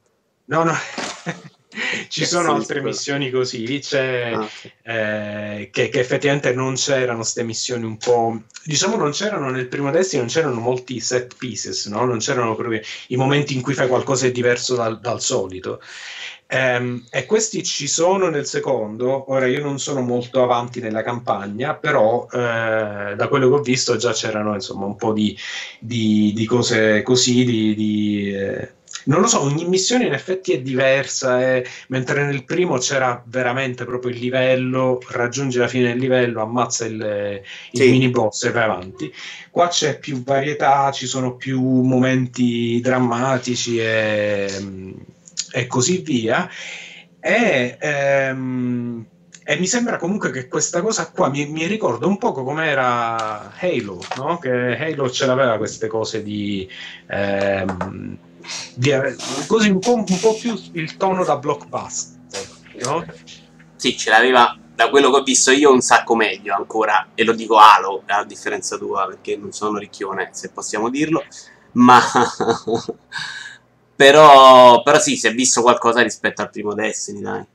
No, 0.45 0.63
no. 0.63 0.73
Ci 2.07 2.19
Che 2.21 2.25
sono 2.27 2.53
altre 2.53 2.81
missioni 2.81 3.31
così, 3.31 3.79
c'è, 3.79 4.31
Ah, 4.31 4.47
eh, 4.83 5.69
che, 5.71 5.89
che 5.89 5.99
effettivamente 5.99 6.53
non 6.53 6.75
c'erano 6.75 7.19
queste 7.19 7.43
missioni 7.43 7.83
un 7.83 7.97
po'... 7.97 8.43
Diciamo 8.63 8.95
non 8.95 9.11
c'erano 9.11 9.49
nel 9.49 9.67
primo 9.67 9.89
Destiny, 9.89 10.21
non 10.21 10.29
c'erano 10.29 10.59
molti 10.59 10.99
set 10.99 11.35
pieces, 11.35 11.87
no? 11.87 12.05
Non 12.05 12.19
c'erano 12.19 12.55
proprio 12.55 12.79
i 13.07 13.15
momenti 13.15 13.55
in 13.55 13.61
cui 13.61 13.73
fai 13.73 13.87
qualcosa 13.87 14.27
di 14.27 14.31
diverso 14.31 14.75
dal, 14.75 14.99
dal 14.99 15.19
solito. 15.19 15.81
Ehm, 16.55 17.05
e 17.09 17.25
questi 17.25 17.63
ci 17.63 17.87
sono 17.87 18.29
nel 18.29 18.45
secondo. 18.45 19.31
Ora 19.31 19.47
io 19.47 19.61
non 19.63 19.79
sono 19.79 20.01
molto 20.01 20.43
avanti 20.43 20.79
nella 20.81 21.01
campagna, 21.01 21.75
però 21.75 22.27
eh, 22.31 23.15
da 23.15 23.27
quello 23.27 23.49
che 23.49 23.55
ho 23.55 23.61
visto 23.61 23.95
già 23.95 24.11
c'erano 24.11 24.53
insomma 24.53 24.85
un 24.85 24.95
po' 24.95 25.13
di, 25.13 25.35
di- 25.79 26.31
di 26.35 26.45
cose 26.45 27.01
così, 27.01 27.43
di... 27.43 27.73
di, 27.75 28.33
eh, 28.35 28.75
non 29.05 29.19
lo 29.19 29.27
so, 29.27 29.41
ogni 29.41 29.65
missione 29.67 30.05
in 30.05 30.13
effetti 30.13 30.53
è 30.53 30.61
diversa, 30.61 31.41
eh, 31.55 31.65
mentre 31.89 32.23
nel 32.23 32.45
primo 32.45 32.77
c'era 32.77 33.21
veramente 33.25 33.83
proprio 33.83 34.11
il 34.11 34.19
livello, 34.19 34.99
raggiungi 35.09 35.57
la 35.57 35.67
fine 35.67 35.87
del 35.89 35.97
livello, 35.97 36.41
ammazza 36.41 36.85
il, 36.85 37.41
il 37.71 37.81
Sì. 37.81 37.89
mini 37.89 38.09
boss 38.09 38.43
e 38.43 38.51
vai 38.51 38.63
avanti. 38.63 39.11
Qua 39.49 39.67
c'è 39.67 39.99
più 39.99 40.23
varietà, 40.23 40.89
ci 40.91 41.05
sono 41.07 41.35
più 41.35 41.59
momenti 41.81 42.79
drammatici 42.81 43.77
e, 43.79 44.47
e 45.53 45.67
così 45.67 45.99
via. 45.99 46.49
E, 47.19 47.77
ehm, 47.79 49.05
e 49.45 49.59
mi 49.59 49.67
sembra 49.67 49.97
comunque 49.97 50.31
che 50.31 50.47
questa 50.47 50.81
cosa 50.81 51.11
qua 51.11 51.29
mi, 51.29 51.45
mi 51.45 51.67
ricorda 51.67 52.07
un 52.07 52.17
poco 52.17 52.43
come 52.43 52.67
era 52.67 53.53
Halo, 53.59 54.01
no? 54.17 54.39
Che 54.39 54.49
Halo 54.49 55.09
ce 55.09 55.25
l'aveva 55.25 55.57
queste 55.57 55.87
cose 55.87 56.23
di, 56.23 56.67
ehm, 57.07 58.17
di 58.73 58.91
così 59.47 59.69
un 59.69 59.79
po', 59.79 59.95
un 59.95 60.19
po' 60.19 60.35
più 60.39 60.59
il 60.73 60.97
tono 60.97 61.23
da 61.23 61.37
blockbuster, 61.37 62.47
no? 62.85 63.05
Sì, 63.75 63.95
ce 63.97 64.09
l'aveva 64.09 64.57
da 64.75 64.89
quello 64.89 65.11
che 65.11 65.17
ho 65.17 65.23
visto 65.23 65.51
io 65.51 65.71
un 65.71 65.81
sacco 65.81 66.15
meglio 66.15 66.55
ancora, 66.55 67.09
e 67.13 67.23
lo 67.23 67.33
dico 67.33 67.57
Halo, 67.57 68.03
a 68.07 68.23
differenza 68.23 68.77
tua, 68.77 69.05
perché 69.07 69.37
non 69.37 69.51
sono 69.51 69.77
ricchione, 69.77 70.29
se 70.31 70.49
possiamo 70.49 70.89
dirlo, 70.89 71.23
ma 71.73 72.01
però, 73.95 74.81
però 74.83 74.99
sì, 74.99 75.15
si 75.15 75.27
è 75.27 75.33
visto 75.33 75.61
qualcosa 75.61 76.01
rispetto 76.01 76.41
al 76.41 76.49
primo 76.49 76.73
Destiny, 76.73 77.21
dai. 77.21 77.45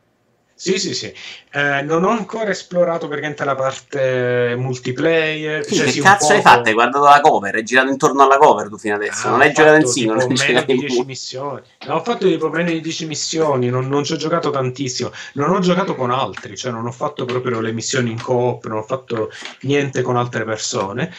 Sì, 0.54 0.76
sì, 0.80 0.92
sì. 0.92 1.12
Eh, 1.52 1.82
non 1.82 2.02
ho 2.02 2.08
ancora 2.10 2.50
esplorato 2.50 3.06
per 3.06 3.20
niente 3.20 3.44
la 3.44 3.54
parte 3.54 4.56
multiplayer. 4.58 5.64
Sì, 5.64 5.74
cioè, 5.76 5.84
che 5.84 5.92
sì, 5.92 6.00
cazzo 6.00 6.32
hai 6.32 6.40
fatto? 6.40 6.68
Hai 6.68 6.74
guardato 6.74 7.04
la 7.04 7.20
cover, 7.20 7.54
hai 7.54 7.62
girato 7.62 7.90
intorno 7.90 8.24
alla 8.24 8.38
cover 8.38 8.68
tu 8.68 8.76
fino 8.76 8.96
adesso, 8.96 9.28
Ah, 9.28 9.30
non 9.30 9.40
hai 9.40 9.52
giocato 9.52 9.76
in 9.76 9.86
singolo, 9.86 10.18
non 10.18 10.28
meno 10.30 10.44
giocavi 10.58 10.64
di 10.66 10.72
in 10.72 10.78
10 10.80 10.96
multi. 10.96 11.10
missioni. 11.10 11.62
No, 11.86 11.94
ho 11.94 12.02
fatto 12.02 12.26
tipo 12.26 12.48
meno 12.48 12.70
di 12.70 12.80
10 12.80 13.06
missioni, 13.06 13.68
non, 13.70 13.86
non 13.88 14.02
ci 14.02 14.14
ho 14.14 14.16
giocato 14.16 14.50
tantissimo. 14.50 15.12
Non 15.34 15.50
ho 15.50 15.60
giocato 15.60 15.94
con 15.94 16.10
altri, 16.10 16.56
cioè 16.56 16.72
non 16.72 16.86
ho 16.86 16.92
fatto 16.92 17.24
proprio 17.24 17.60
le 17.60 17.70
missioni 17.72 18.10
in 18.10 18.20
coop, 18.20 18.66
non 18.66 18.78
ho 18.78 18.82
fatto 18.82 19.30
niente 19.62 20.02
con 20.02 20.16
altre 20.16 20.44
persone. 20.44 21.12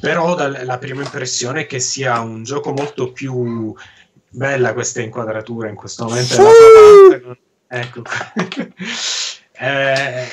Però 0.00 0.34
dal- 0.34 0.62
la 0.64 0.78
prima 0.78 1.02
impressione 1.02 1.62
è 1.62 1.66
che 1.66 1.80
sia 1.80 2.20
un 2.20 2.42
gioco 2.44 2.72
molto 2.72 3.12
più 3.12 3.74
bella 4.36 4.74
questa 4.74 5.00
inquadratura 5.00 5.68
in 5.68 5.74
questo 5.74 6.04
momento. 6.04 6.34
è 6.34 6.38
la 6.38 7.18
non- 7.24 7.38
Ecco. 7.68 8.02
Eh, 9.58 10.26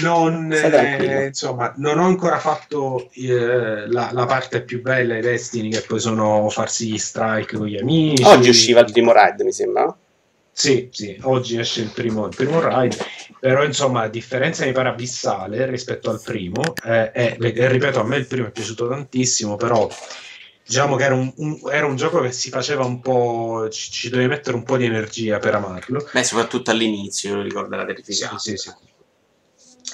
non, 0.00 0.50
eh, 0.50 1.26
insomma, 1.26 1.74
non 1.76 1.98
ho 1.98 2.06
ancora 2.06 2.38
fatto 2.38 3.10
eh, 3.12 3.86
la, 3.86 4.08
la 4.10 4.24
parte 4.24 4.62
più 4.62 4.80
bella 4.80 5.16
di 5.16 5.20
Destiny, 5.20 5.68
che 5.68 5.82
poi 5.82 6.00
sono 6.00 6.48
farsi 6.48 6.90
gli 6.90 6.96
strike 6.96 7.58
con 7.58 7.66
gli 7.66 7.76
amici. 7.76 8.22
Oggi 8.22 8.48
usciva 8.48 8.80
il 8.80 8.90
primo 8.90 9.12
ride, 9.12 9.44
mi 9.44 9.52
sembra? 9.52 9.94
Sì, 10.50 10.88
sì, 10.90 11.18
oggi 11.24 11.58
esce 11.58 11.82
il 11.82 11.90
primo, 11.92 12.26
il 12.26 12.34
primo 12.34 12.66
ride, 12.66 12.96
però 13.38 13.62
insomma, 13.62 14.02
a 14.02 14.08
differenza 14.08 14.64
mi 14.64 14.72
pare 14.72 14.88
abissale 14.88 15.66
rispetto 15.66 16.08
al 16.08 16.22
primo, 16.22 16.62
eh, 16.84 17.10
e, 17.12 17.36
e 17.38 17.68
ripeto, 17.68 18.00
a 18.00 18.04
me 18.04 18.16
il 18.16 18.26
primo 18.26 18.46
è 18.46 18.50
piaciuto 18.50 18.88
tantissimo, 18.88 19.56
però 19.56 19.86
diciamo 20.72 20.96
che 20.96 21.04
era 21.04 21.14
un, 21.14 21.30
un- 21.36 21.60
era 21.70 21.84
un 21.84 21.96
gioco 21.96 22.22
che 22.22 22.32
si 22.32 22.48
faceva 22.48 22.82
un 22.82 23.00
po', 23.00 23.68
ci, 23.70 23.90
ci 23.90 24.08
dovevi 24.08 24.30
mettere 24.30 24.56
un 24.56 24.62
po' 24.62 24.78
di 24.78 24.86
energia 24.86 25.38
per 25.38 25.54
amarlo. 25.54 26.08
Beh, 26.10 26.24
soprattutto 26.24 26.70
all'inizio, 26.70 27.34
lo 27.34 27.42
ricordo 27.42 27.74
era 27.74 27.84
Sì, 27.86 27.92
terrificante. 27.92 28.38
sì, 28.38 28.56
sì. 28.56 28.70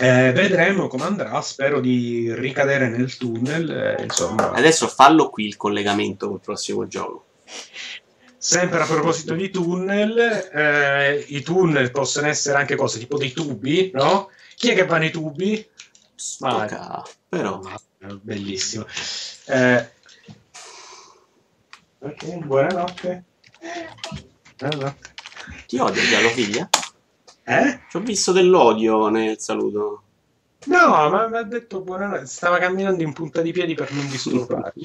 Eh, 0.01 0.31
vedremo 0.33 0.87
come 0.87 1.03
andrà, 1.03 1.41
spero 1.41 1.81
di 1.81 2.33
ricadere 2.33 2.89
nel 2.89 3.17
tunnel, 3.17 3.97
eh, 3.99 4.03
insomma. 4.05 4.53
Adesso 4.53 4.87
fallo 4.87 5.31
qui 5.31 5.47
il 5.47 5.57
collegamento 5.57 6.29
col 6.29 6.41
prossimo 6.41 6.87
gioco. 6.87 7.25
Sempre 8.41 8.81
a 8.81 8.87
proposito 8.87 9.35
di 9.35 9.51
tunnel, 9.51 10.17
eh, 10.53 11.25
i 11.27 11.43
tunnel 11.43 11.91
possono 11.91 12.29
essere 12.29 12.57
anche 12.59 12.77
cose 12.77 13.01
tipo 13.01 13.19
dei 13.19 13.33
tubi, 13.33 13.91
no? 13.93 14.31
Chi 14.55 14.69
è 14.71 14.75
che 14.77 14.87
va 14.87 14.99
nei 14.99 15.11
tubi? 15.11 15.69
Mario. 16.39 17.03
Però. 17.29 17.61
Bellissimo. 18.23 18.87
Eh, 19.47 19.97
ok, 22.01 22.39
buonanotte. 22.45 23.25
Buonanotte. 24.57 25.15
Ti 25.67 25.79
odia 25.79 26.03
già 26.03 26.29
figlia? 26.29 26.69
Eh? 27.45 27.81
Ci 27.89 27.97
ho 27.97 28.01
visto 28.01 28.33
dell'odio 28.33 29.09
nel 29.09 29.39
saluto. 29.39 30.03
No, 30.67 31.09
ma 31.09 31.29
mi 31.29 31.37
ha 31.39 31.43
detto 31.43 31.81
buonanotte. 31.81 32.27
Stava 32.27 32.59
camminando 32.59 33.03
in 33.03 33.13
punta 33.13 33.41
di 33.41 33.53
piedi 33.53 33.75
per 33.75 33.93
non 33.93 34.09
disturbarmi. 34.09 34.85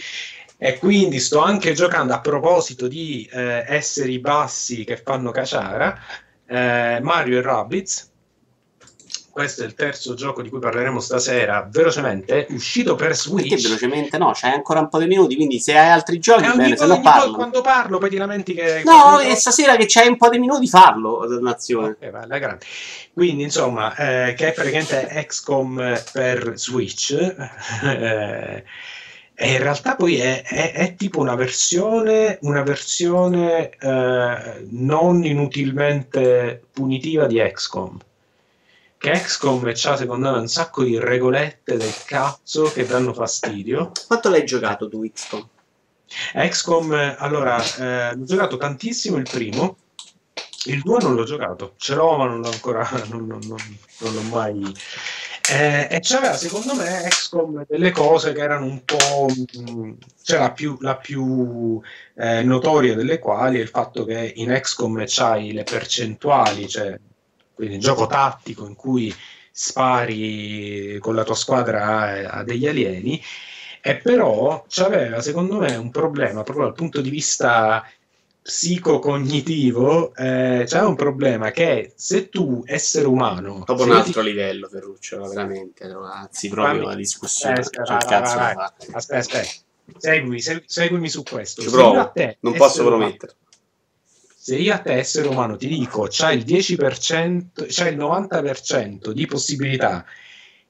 E 0.57 0.77
quindi 0.77 1.19
sto 1.19 1.39
anche 1.39 1.73
giocando 1.73 2.13
a 2.13 2.21
proposito 2.21 2.87
di 2.87 3.27
eh, 3.31 3.65
esseri 3.67 4.19
bassi 4.19 4.83
che 4.85 4.97
fanno 4.97 5.31
caciara. 5.31 5.99
Eh, 6.45 6.99
Mario 7.01 7.39
e 7.39 7.41
Rabbids. 7.41 8.11
Questo 9.33 9.63
è 9.63 9.65
il 9.65 9.73
terzo 9.73 10.13
gioco 10.13 10.43
di 10.43 10.49
cui 10.49 10.59
parleremo 10.59 10.99
stasera. 10.99 11.67
Velocemente, 11.67 12.45
uscito 12.51 12.93
per 12.93 13.15
Switch. 13.15 13.49
Perché 13.49 13.63
velocemente 13.63 14.19
no? 14.19 14.31
C'hai 14.31 14.53
ancora 14.53 14.79
un 14.79 14.89
po' 14.89 14.99
di 14.99 15.07
minuti. 15.07 15.35
Quindi, 15.35 15.59
se 15.59 15.75
hai 15.75 15.89
altri 15.89 16.19
giochi, 16.19 16.43
eh, 16.43 16.55
bene, 16.55 16.77
se 16.77 16.85
no 16.85 17.01
parlo. 17.01 17.33
Quando 17.33 17.61
parlo, 17.61 17.97
poi 17.97 18.11
ti 18.11 18.17
lamenti 18.17 18.53
che. 18.53 18.83
No, 18.85 19.19
e 19.19 19.33
stasera 19.33 19.75
che 19.75 19.85
c'hai 19.87 20.07
un 20.07 20.17
po' 20.17 20.29
di 20.29 20.37
minuti, 20.37 20.67
farlo. 20.67 21.25
Nazione. 21.41 21.95
Okay, 21.99 22.11
va, 22.11 22.27
grande. 22.27 22.63
Quindi, 23.11 23.41
insomma, 23.41 23.95
eh, 23.95 24.35
che 24.35 24.49
è 24.49 24.53
praticamente 24.53 25.25
XCOM 25.27 25.99
per 26.11 26.51
Switch. 26.53 27.11
eh, 27.83 28.63
e 29.33 29.51
in 29.51 29.57
realtà 29.57 29.95
poi 29.95 30.17
è, 30.17 30.43
è, 30.43 30.73
è 30.73 30.93
tipo 30.93 31.19
una 31.19 31.33
versione, 31.33 32.37
una 32.41 32.61
versione 32.61 33.71
eh, 33.79 34.67
non 34.69 35.25
inutilmente 35.25 36.65
punitiva 36.71 37.25
di 37.25 37.39
XCOM. 37.39 37.97
Che 39.03 39.11
XCOM 39.11 39.69
c'ha 39.75 39.97
secondo 39.97 40.31
me 40.31 40.37
un 40.37 40.47
sacco 40.47 40.81
di 40.81 40.97
regolette 40.97 41.75
del 41.75 41.93
cazzo 42.05 42.71
che 42.71 42.85
danno 42.85 43.13
fastidio. 43.13 43.91
Quanto 44.07 44.29
l'hai 44.29 44.45
giocato 44.45 44.87
tu 44.87 45.01
XCOM? 45.11 45.45
XCOM, 46.33 47.15
allora, 47.17 47.61
eh, 47.61 48.15
l'ho 48.15 48.23
giocato 48.23 48.55
tantissimo 48.55 49.17
il 49.17 49.27
primo, 49.29 49.75
il 50.67 50.79
2 50.79 50.99
non 51.01 51.15
l'ho 51.15 51.25
giocato, 51.25 51.73
ce 51.75 51.95
l'ho 51.95 52.15
ma 52.15 52.27
non 52.27 52.39
l'ho 52.39 52.49
ancora, 52.49 52.89
non, 53.11 53.27
non, 53.27 53.41
non, 53.45 53.77
non 53.97 54.13
l'ho 54.13 54.21
mai 54.21 54.73
eh, 55.49 55.89
e 55.91 55.99
c'era 55.99 56.37
secondo 56.37 56.73
me 56.73 57.05
XCOM 57.09 57.65
delle 57.67 57.91
cose 57.91 58.31
che 58.31 58.39
erano 58.39 58.65
un 58.67 58.85
po'. 58.85 59.27
Mh, 59.27 59.97
cioè 60.23 60.39
la 60.39 60.51
più, 60.53 60.77
la 60.79 60.95
più 60.95 61.81
eh, 62.15 62.41
notoria 62.43 62.95
delle 62.95 63.19
quali 63.19 63.57
è 63.57 63.61
il 63.61 63.67
fatto 63.67 64.05
che 64.05 64.31
in 64.37 64.57
XCOM 64.57 65.03
c'hai 65.05 65.51
le 65.51 65.63
percentuali, 65.63 66.69
cioè 66.69 66.97
quindi 67.53 67.75
un 67.75 67.81
gioco 67.81 68.07
tattico 68.07 68.67
in 68.67 68.75
cui 68.75 69.13
spari 69.51 70.97
con 70.99 71.15
la 71.15 71.23
tua 71.23 71.35
squadra 71.35 71.85
a, 71.85 72.39
a 72.39 72.43
degli 72.43 72.67
alieni. 72.67 73.21
E 73.85 73.97
però 73.97 74.63
c'aveva 74.67 75.21
secondo 75.21 75.57
me 75.57 75.75
un 75.75 75.91
problema 75.91 76.43
proprio 76.43 76.65
dal 76.65 76.73
punto 76.73 77.01
di 77.01 77.09
vista 77.09 77.85
psicocognitivo 78.43 80.13
eh, 80.15 80.63
c'è 80.65 80.81
un 80.81 80.95
problema 80.95 81.51
che 81.51 81.93
se 81.95 82.27
tu, 82.27 82.61
essere 82.65 83.07
umano... 83.07 83.63
Dopo 83.65 83.83
un 83.83 83.91
altro 83.91 84.21
ti... 84.21 84.27
livello, 84.27 84.67
Ferruccio, 84.67 85.25
veramente, 85.27 85.85
anzi, 85.85 86.49
proprio 86.49 86.75
Fammi... 86.75 86.85
la 86.85 86.95
discussione. 86.95 87.59
Aspetta, 87.59 87.85
cioè, 87.85 88.19
vai. 88.19 88.53
aspetta, 88.91 89.17
aspetta. 89.17 89.49
Seguimi, 89.97 90.41
seguimi 90.65 91.09
su 91.09 91.23
questo. 91.23 91.61
Ci 91.61 91.69
provo, 91.69 92.11
te, 92.13 92.37
non 92.41 92.53
posso 92.53 92.83
promettere. 92.85 93.35
Se 94.45 94.57
io 94.57 94.73
a 94.73 94.79
te, 94.79 94.95
essere 94.95 95.29
umano, 95.29 95.55
ti 95.55 95.69
dico 95.69 96.05
c'hai 96.09 96.35
il 96.35 96.43
10%, 96.43 97.65
c'hai 97.65 97.93
il 97.93 97.97
90% 97.97 99.11
di 99.11 99.25
possibilità 99.25 100.05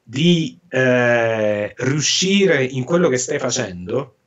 di 0.03 0.59
eh, 0.69 1.73
riuscire 1.77 2.63
in 2.63 2.83
quello 2.83 3.09
che 3.09 3.17
stai 3.17 3.39
facendo, 3.39 4.17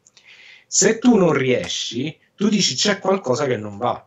se 0.66 0.98
tu 0.98 1.14
non 1.14 1.32
riesci, 1.32 2.18
tu 2.34 2.48
dici 2.48 2.74
c'è 2.74 2.98
qualcosa 2.98 3.46
che 3.46 3.56
non 3.56 3.76
va. 3.76 4.04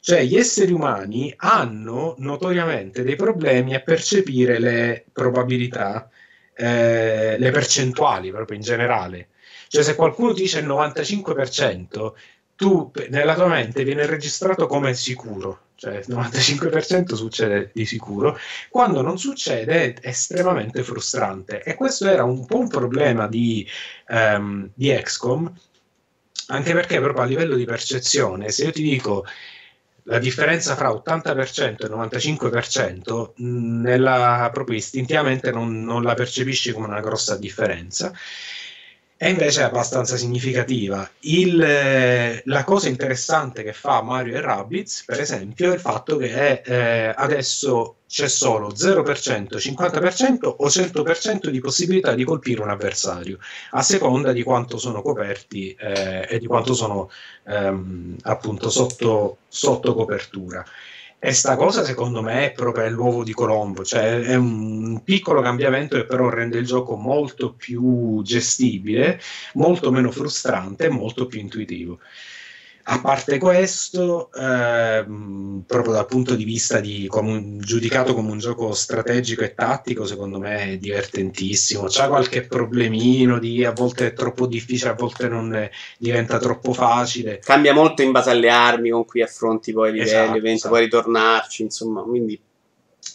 Cioè 0.00 0.22
gli 0.22 0.38
esseri 0.38 0.72
umani 0.72 1.30
hanno 1.36 2.14
notoriamente 2.16 3.02
dei 3.02 3.16
problemi 3.16 3.74
a 3.74 3.80
percepire 3.80 4.58
le 4.58 5.04
probabilità, 5.12 6.08
eh, 6.56 7.36
le 7.38 7.50
percentuali 7.50 8.30
proprio 8.30 8.56
in 8.56 8.62
generale. 8.62 9.28
Cioè 9.68 9.82
se 9.82 9.94
qualcuno 9.94 10.32
dice 10.32 10.60
il 10.60 10.66
95%, 10.66 12.14
tu 12.58 12.90
nella 13.10 13.36
tua 13.36 13.46
mente 13.46 13.84
viene 13.84 14.04
registrato 14.04 14.66
come 14.66 14.92
sicuro, 14.92 15.66
cioè 15.76 15.98
il 15.98 16.06
95% 16.08 17.14
succede 17.14 17.70
di 17.72 17.86
sicuro, 17.86 18.36
quando 18.68 19.00
non 19.00 19.16
succede 19.16 19.94
è 19.94 20.08
estremamente 20.08 20.82
frustrante. 20.82 21.62
E 21.62 21.76
questo 21.76 22.08
era 22.08 22.24
un 22.24 22.44
po' 22.46 22.58
un 22.58 22.66
problema 22.66 23.28
di, 23.28 23.64
um, 24.08 24.68
di 24.74 24.90
XCOM, 24.90 25.52
anche 26.48 26.72
perché 26.72 26.98
proprio 26.98 27.22
a 27.22 27.26
livello 27.26 27.54
di 27.54 27.64
percezione, 27.64 28.50
se 28.50 28.64
io 28.64 28.72
ti 28.72 28.82
dico 28.82 29.24
la 30.08 30.18
differenza 30.18 30.74
fra 30.74 30.90
80% 30.90 31.84
e 31.84 31.88
95%, 31.88 33.34
nella, 33.36 34.50
proprio 34.52 34.76
istintivamente 34.76 35.52
non, 35.52 35.84
non 35.84 36.02
la 36.02 36.14
percepisci 36.14 36.72
come 36.72 36.86
una 36.86 37.00
grossa 37.00 37.36
differenza 37.36 38.12
e 39.20 39.30
invece 39.30 39.62
è 39.62 39.64
abbastanza 39.64 40.16
significativa. 40.16 41.10
Il, 41.20 41.60
eh, 41.60 42.40
la 42.44 42.62
cosa 42.62 42.88
interessante 42.88 43.64
che 43.64 43.72
fa 43.72 44.00
Mario 44.00 44.36
e 44.36 44.40
Rabbids, 44.40 45.02
per 45.04 45.18
esempio, 45.20 45.72
è 45.72 45.74
il 45.74 45.80
fatto 45.80 46.16
che 46.16 46.62
eh, 46.64 47.12
adesso 47.16 47.96
c'è 48.06 48.28
solo 48.28 48.68
0%, 48.68 49.56
50% 49.56 50.54
o 50.58 50.66
100% 50.68 51.48
di 51.48 51.58
possibilità 51.58 52.14
di 52.14 52.22
colpire 52.22 52.62
un 52.62 52.70
avversario, 52.70 53.38
a 53.72 53.82
seconda 53.82 54.32
di 54.32 54.44
quanto 54.44 54.78
sono 54.78 55.02
coperti 55.02 55.74
eh, 55.74 56.24
e 56.28 56.38
di 56.38 56.46
quanto 56.46 56.72
sono 56.72 57.10
ehm, 57.44 58.18
appunto 58.22 58.70
sotto, 58.70 59.38
sotto 59.48 59.94
copertura. 59.94 60.64
E 61.20 61.32
sta 61.32 61.56
cosa 61.56 61.84
secondo 61.84 62.22
me 62.22 62.46
è 62.46 62.52
proprio 62.52 62.88
l'uovo 62.88 63.24
di 63.24 63.32
Colombo, 63.32 63.84
cioè 63.84 64.20
è 64.20 64.36
un 64.36 65.02
piccolo 65.02 65.40
cambiamento 65.40 65.96
che 65.96 66.04
però 66.06 66.28
rende 66.28 66.58
il 66.58 66.66
gioco 66.66 66.96
molto 66.96 67.54
più 67.54 68.22
gestibile, 68.22 69.20
molto 69.54 69.90
meno 69.90 70.12
frustrante 70.12 70.86
e 70.86 70.90
molto 70.90 71.26
più 71.26 71.40
intuitivo. 71.40 71.98
A 72.90 73.00
parte 73.02 73.36
questo, 73.36 74.30
ehm, 74.32 75.64
proprio 75.66 75.92
dal 75.92 76.06
punto 76.06 76.34
di 76.34 76.44
vista 76.44 76.80
di 76.80 77.06
come 77.06 77.56
giudicato 77.58 78.14
come 78.14 78.30
un 78.30 78.38
gioco 78.38 78.72
strategico 78.72 79.44
e 79.44 79.52
tattico, 79.52 80.06
secondo 80.06 80.38
me 80.38 80.72
è 80.72 80.78
divertentissimo. 80.78 81.84
C'ha 81.86 82.08
qualche 82.08 82.46
problemino 82.46 83.38
di 83.38 83.62
a 83.62 83.72
volte 83.72 84.06
è 84.06 84.12
troppo 84.14 84.46
difficile, 84.46 84.90
a 84.92 84.94
volte 84.94 85.28
non 85.28 85.54
è, 85.54 85.70
diventa 85.98 86.38
troppo 86.38 86.72
facile. 86.72 87.40
Cambia 87.40 87.74
molto 87.74 88.00
in 88.00 88.10
base 88.10 88.30
alle 88.30 88.48
armi 88.48 88.88
con 88.88 89.04
cui 89.04 89.20
affronti 89.20 89.70
poi 89.74 89.90
i 89.90 89.92
livelli, 89.92 90.10
esatto, 90.10 90.46
esatto. 90.46 90.68
puoi 90.68 90.80
ritornarci, 90.84 91.62
insomma, 91.62 92.00
quindi 92.00 92.40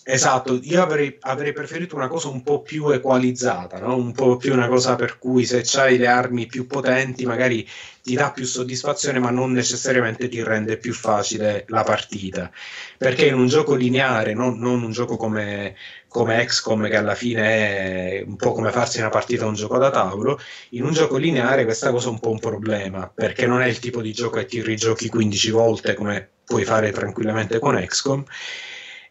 Esatto, 0.03 0.59
io 0.61 0.81
avrei, 0.81 1.17
avrei, 1.21 1.53
preferito 1.53 1.95
una 1.95 2.07
cosa 2.07 2.27
un 2.27 2.43
po' 2.43 2.61
più 2.61 2.89
equalizzata, 2.89 3.79
no? 3.79 3.95
un 3.95 4.11
po' 4.11 4.37
più 4.37 4.53
una 4.53 4.67
cosa 4.67 4.95
per 4.95 5.17
cui 5.17 5.45
se 5.45 5.63
hai 5.79 5.97
le 5.97 6.07
armi 6.07 6.45
più 6.45 6.67
potenti 6.67 7.25
magari 7.25 7.67
ti 8.01 8.15
dà 8.15 8.31
più 8.31 8.45
soddisfazione 8.45 9.19
ma 9.19 9.29
non 9.29 9.51
necessariamente 9.51 10.27
ti 10.27 10.43
rende 10.43 10.77
più 10.77 10.93
facile 10.93 11.65
la 11.67 11.83
partita, 11.83 12.51
perché 12.97 13.27
in 13.27 13.35
un 13.35 13.47
gioco 13.47 13.75
lineare, 13.75 14.33
non, 14.33 14.59
non 14.59 14.83
un 14.83 14.91
gioco 14.91 15.15
come, 15.15 15.75
come 16.07 16.43
XCOM 16.45 16.89
che 16.89 16.97
alla 16.97 17.15
fine 17.15 18.19
è 18.19 18.23
un 18.25 18.35
po' 18.35 18.51
come 18.51 18.71
farsi 18.71 18.99
una 18.99 19.09
partita 19.09 19.45
a 19.45 19.47
un 19.47 19.55
gioco 19.55 19.77
da 19.77 19.89
tavolo, 19.89 20.39
in 20.71 20.83
un 20.83 20.91
gioco 20.91 21.17
lineare 21.17 21.63
questa 21.63 21.91
cosa 21.91 22.07
è 22.07 22.11
un 22.11 22.19
po' 22.19 22.31
un 22.31 22.39
problema, 22.39 23.11
perché 23.13 23.45
non 23.47 23.61
è 23.61 23.67
il 23.67 23.79
tipo 23.79 24.01
di 24.01 24.11
gioco 24.11 24.37
che 24.37 24.45
ti 24.45 24.61
rigiochi 24.61 25.09
15 25.09 25.51
volte 25.51 25.93
come 25.93 26.29
puoi 26.45 26.65
fare 26.65 26.91
tranquillamente 26.91 27.59
con 27.59 27.75
XCOM 27.75 28.25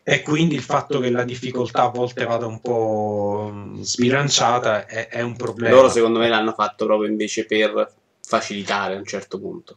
e 0.04 0.22
quindi 0.22 0.54
il 0.56 0.62
fatto 0.62 0.98
che 0.98 1.10
la 1.10 1.24
difficoltà 1.24 1.84
a 1.84 1.90
volte 1.90 2.24
vada 2.24 2.46
un 2.46 2.60
po' 2.60 3.50
mm, 3.52 3.80
sbilanciata 3.80 4.86
è, 4.86 5.08
è 5.08 5.20
un 5.20 5.36
problema. 5.36 5.76
Loro 5.76 5.88
secondo 5.88 6.18
me 6.18 6.28
l'hanno 6.28 6.52
fatto 6.52 6.86
proprio 6.86 7.08
invece 7.08 7.46
per 7.46 7.92
facilitare 8.20 8.94
a 8.94 8.98
un 8.98 9.04
certo 9.04 9.38
punto. 9.38 9.76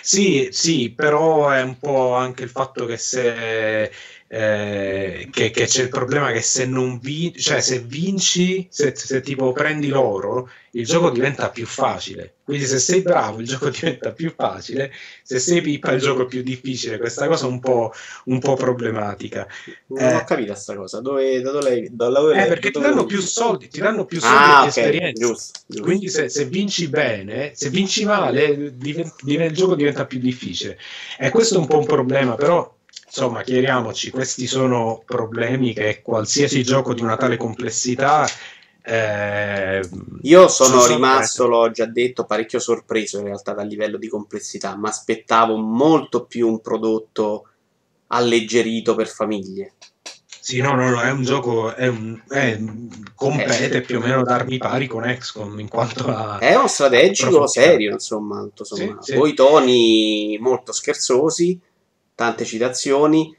Sì, 0.00 0.48
sì, 0.50 0.90
però 0.90 1.50
è 1.50 1.62
un 1.62 1.78
po' 1.78 2.14
anche 2.14 2.44
il 2.44 2.48
fatto 2.48 2.86
che 2.86 2.96
se 2.96 3.92
eh, 4.34 5.28
che, 5.30 5.50
che, 5.50 5.66
c'è 5.66 5.82
il 5.82 5.88
problema 5.90 6.32
che 6.32 6.40
se 6.40 6.64
non 6.64 6.98
vinci, 6.98 7.38
cioè 7.38 7.60
se 7.60 7.80
vinci, 7.80 8.66
se, 8.70 8.94
se, 8.96 9.20
tipo 9.20 9.52
prendi 9.52 9.88
loro, 9.88 10.48
il 10.70 10.86
gioco 10.86 11.10
diventa 11.10 11.50
più 11.50 11.66
facile. 11.66 12.36
Quindi 12.42 12.64
se 12.64 12.78
sei 12.78 13.02
bravo 13.02 13.40
il 13.40 13.46
gioco 13.46 13.68
diventa 13.68 14.12
più 14.12 14.32
facile, 14.34 14.90
se 15.22 15.38
sei 15.38 15.60
pippa 15.60 15.92
il 15.92 16.00
gioco 16.00 16.22
è 16.22 16.26
più 16.26 16.42
difficile. 16.42 16.96
Questa 16.96 17.26
cosa 17.26 17.44
è 17.44 17.50
un 17.50 17.60
po', 17.60 17.92
un 18.24 18.38
po 18.38 18.54
problematica. 18.54 19.46
Non 19.88 20.00
eh, 20.02 20.14
ho 20.14 20.24
capito 20.24 20.52
questa 20.52 20.76
cosa. 20.76 21.00
Dove, 21.00 21.42
da 21.42 21.50
dove, 21.50 21.88
da 21.90 22.08
dove 22.08 22.42
eh, 22.42 22.46
perché 22.48 22.70
ti 22.70 22.80
danno 22.80 23.04
più 23.04 23.20
soldi, 23.20 23.68
ti 23.68 23.80
danno 23.80 24.06
più 24.06 24.18
soldi 24.18 24.34
ah, 24.34 24.56
okay. 24.60 24.68
esperienza. 24.68 25.26
Giusto, 25.26 25.60
giusto. 25.66 25.84
Quindi 25.84 26.08
se, 26.08 26.30
se, 26.30 26.46
vinci 26.46 26.88
bene, 26.88 27.52
se 27.54 27.68
vinci 27.68 28.06
male, 28.06 28.78
diventa, 28.78 29.14
il 29.26 29.52
gioco 29.52 29.74
diventa 29.74 30.06
più 30.06 30.20
difficile. 30.20 30.78
E 31.18 31.28
questo 31.28 31.56
è 31.56 31.58
un 31.58 31.66
po' 31.66 31.80
un 31.80 31.84
problema, 31.84 32.34
però 32.34 32.80
insomma, 33.14 33.42
chiariamoci, 33.42 34.10
questi 34.10 34.46
sono 34.46 35.02
problemi 35.04 35.74
che 35.74 36.00
qualsiasi 36.02 36.62
gioco 36.62 36.94
di 36.94 37.02
una 37.02 37.18
tale 37.18 37.36
complessità. 37.36 38.26
Eh, 38.84 39.86
Io 40.22 40.48
sono, 40.48 40.86
rimasto, 40.86 41.46
l'ho 41.46 41.70
già 41.70 41.84
detto, 41.84 42.24
parecchio 42.24 42.58
sorpreso 42.58 43.18
in 43.18 43.26
realtà 43.26 43.52
dal 43.52 43.68
livello 43.68 43.98
di 43.98 44.08
complessità, 44.08 44.74
ma 44.76 44.88
aspettavo 44.88 45.56
molto 45.56 46.24
più 46.24 46.48
un 46.48 46.60
prodotto 46.62 47.48
alleggerito 48.06 48.94
per 48.94 49.08
famiglie. 49.08 49.74
Sì, 50.40 50.60
no, 50.60 50.74
no, 50.74 50.90
no, 50.90 51.00
è 51.00 51.10
un 51.10 51.22
gioco, 51.22 51.72
è 51.72 51.86
un, 51.86 52.20
è, 52.28 52.58
compete 53.14 53.76
eh, 53.76 53.80
più 53.82 53.98
o 53.98 54.00
meno 54.00 54.24
darmi 54.24 54.58
pari 54.58 54.88
con 54.88 55.02
XCOM 55.02 55.60
in 55.60 55.68
quanto 55.68 56.08
a... 56.08 56.38
È 56.38 56.56
uno 56.56 56.66
strategico 56.66 57.46
serio, 57.46 57.92
insomma, 57.92 58.42
tutto 58.52 58.74
Sì, 58.74 58.92
sì. 59.00 59.14
Poi 59.14 59.34
toni 59.34 60.38
molto 60.40 60.72
scherzosi, 60.72 61.60
tante 62.14 62.44
citazioni. 62.44 63.36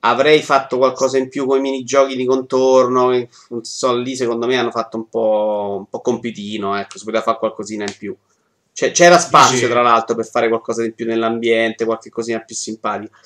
Avrei 0.00 0.42
fatto 0.42 0.76
qualcosa 0.76 1.16
in 1.16 1.28
più 1.28 1.46
con 1.46 1.58
i 1.58 1.62
minigiochi 1.62 2.14
di 2.16 2.26
contorno. 2.26 3.10
Non 3.48 3.64
so, 3.64 3.96
lì 3.96 4.14
secondo 4.16 4.46
me 4.46 4.56
hanno 4.56 4.70
fatto 4.70 4.98
un 4.98 5.08
po', 5.08 5.76
un 5.78 5.88
po 5.88 6.00
compitino. 6.00 6.78
Ecco, 6.78 6.98
si 6.98 7.04
poteva 7.04 7.22
fare 7.22 7.38
qualcosina 7.38 7.84
in 7.84 7.94
più. 7.96 8.14
Cioè, 8.72 8.90
c'era 8.90 9.18
spazio, 9.18 9.56
sì. 9.56 9.68
tra 9.68 9.82
l'altro, 9.82 10.16
per 10.16 10.26
fare 10.26 10.48
qualcosa 10.48 10.82
di 10.82 10.92
più 10.92 11.06
nell'ambiente, 11.06 11.84
qualche 11.84 12.10
cosina 12.10 12.40
più 12.40 12.56
simpatica. 12.56 13.16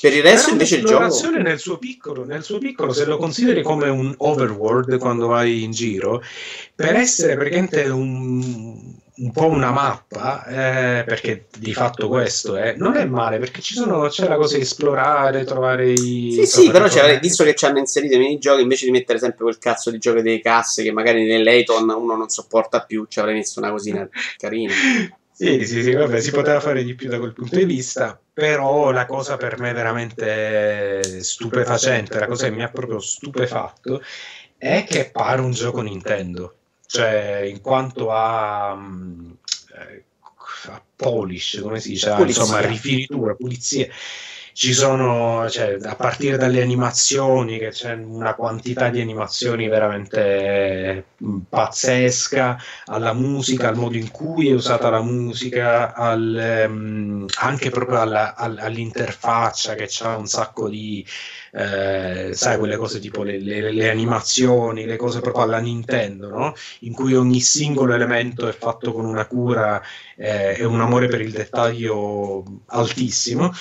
Per 0.00 0.12
il 0.12 0.22
resto, 0.22 0.50
invece, 0.50 0.76
il 0.76 0.84
gioco. 0.84 1.02
Nel 1.40 1.58
suo, 1.58 1.78
piccolo, 1.78 2.24
nel 2.24 2.44
suo 2.44 2.58
piccolo, 2.58 2.92
se 2.92 3.04
lo 3.04 3.16
consideri 3.16 3.62
come 3.62 3.88
un 3.88 4.14
overworld 4.16 4.98
quando 4.98 5.26
vai 5.26 5.64
in 5.64 5.72
giro, 5.72 6.22
per 6.74 6.94
essere 6.94 7.34
praticamente 7.34 7.88
un 7.88 8.94
un 9.18 9.32
po' 9.32 9.48
una 9.48 9.70
mappa, 9.72 10.44
eh, 10.46 11.04
perché 11.04 11.46
di 11.58 11.72
fatto 11.72 12.08
questo 12.08 12.56
è, 12.56 12.74
non 12.76 12.96
è 12.96 13.04
male, 13.04 13.38
perché 13.38 13.60
ci 13.60 13.74
sono, 13.74 14.08
c'è 14.08 14.28
la 14.28 14.36
cosa 14.36 14.56
di 14.56 14.62
esplorare, 14.62 15.44
trovare 15.44 15.90
i... 15.90 16.32
Sì, 16.32 16.46
sì, 16.46 16.70
però 16.70 16.86
c'è, 16.86 17.18
visto 17.18 17.42
che 17.42 17.54
ci 17.54 17.64
hanno 17.64 17.78
inserito 17.78 18.14
i 18.14 18.18
minigiochi, 18.18 18.62
invece 18.62 18.84
di 18.84 18.92
mettere 18.92 19.18
sempre 19.18 19.42
quel 19.42 19.58
cazzo 19.58 19.90
di 19.90 19.98
gioco 19.98 20.20
delle 20.20 20.40
casse 20.40 20.82
che 20.82 20.92
magari 20.92 21.24
nell'Ayton 21.26 21.88
uno 21.88 22.16
non 22.16 22.28
sopporta 22.28 22.80
più, 22.84 23.06
ci 23.08 23.18
avrei 23.18 23.34
messo 23.34 23.58
una 23.58 23.70
cosina 23.70 24.08
carina. 24.38 24.72
Sì, 25.32 25.64
sì, 25.66 25.82
sì, 25.82 25.92
vabbè, 25.92 26.20
si 26.20 26.30
poteva 26.30 26.60
fare 26.60 26.82
di 26.84 26.94
più 26.94 27.08
da 27.08 27.18
quel 27.18 27.32
punto 27.32 27.56
di 27.56 27.64
vista, 27.64 28.20
però 28.32 28.90
la 28.90 29.06
cosa 29.06 29.36
per 29.36 29.58
me 29.58 29.72
veramente 29.72 31.22
stupefacente, 31.22 32.18
la 32.18 32.26
cosa 32.26 32.48
che 32.48 32.54
mi 32.54 32.62
ha 32.62 32.68
proprio 32.68 32.98
stupefatto, 32.98 34.00
è 34.56 34.84
che 34.88 35.10
pare 35.10 35.40
un 35.40 35.52
gioco 35.52 35.80
Nintendo 35.80 36.57
cioè 36.88 37.42
in 37.44 37.60
quanto 37.60 38.10
a, 38.10 38.72
um, 38.72 39.36
a 40.70 40.82
polish, 40.96 41.60
come 41.62 41.80
si 41.80 41.90
dice, 41.90 42.12
pulizia. 42.14 42.42
insomma, 42.42 42.60
rifinitura, 42.60 43.34
pulizia. 43.34 43.86
Ci 44.54 44.72
sono, 44.72 45.48
cioè, 45.50 45.76
a 45.80 45.94
partire 45.94 46.36
dalle 46.36 46.62
animazioni, 46.62 47.58
che 47.58 47.68
c'è 47.68 47.92
una 47.92 48.34
quantità 48.34 48.88
di 48.88 49.00
animazioni 49.00 49.68
veramente 49.68 51.04
mm, 51.22 51.38
pazzesca, 51.48 52.60
alla 52.86 53.12
musica, 53.12 53.68
al 53.68 53.76
modo 53.76 53.96
in 53.96 54.10
cui 54.10 54.48
è 54.48 54.54
usata 54.54 54.88
la 54.88 55.02
musica, 55.02 55.94
al, 55.94 56.64
um, 56.66 57.26
anche 57.36 57.70
proprio 57.70 58.00
alla, 58.00 58.34
all, 58.34 58.58
all'interfaccia 58.58 59.74
che 59.74 59.88
ha 60.00 60.16
un 60.16 60.26
sacco 60.26 60.68
di, 60.68 61.06
eh, 61.58 62.34
sai, 62.34 62.56
quelle 62.56 62.76
cose 62.76 63.00
tipo 63.00 63.24
le, 63.24 63.40
le, 63.40 63.72
le, 63.72 63.90
animazioni, 63.90 64.84
le 64.84 64.94
cose 64.94 65.18
proprio 65.18 65.42
alla 65.42 65.58
Nintendo, 65.58 66.28
no? 66.28 66.54
in 66.80 66.92
cui 66.92 67.16
ogni 67.16 67.40
singolo 67.40 67.94
elemento 67.94 68.46
è 68.46 68.52
fatto 68.52 68.92
con 68.92 69.04
una 69.04 69.26
cura 69.26 69.82
eh, 70.16 70.54
e 70.56 70.64
un 70.64 70.80
amore 70.80 71.08
per 71.08 71.20
il 71.20 71.32
dettaglio 71.32 72.44
altissimo. 72.66 73.52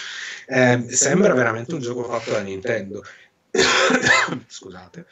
Eh, 0.46 0.86
sembra 0.90 1.34
veramente 1.34 1.74
un 1.74 1.82
gioco 1.82 2.04
fatto 2.04 2.32
da 2.32 2.42
Nintendo. 2.42 3.04
Scusate. 4.46 5.08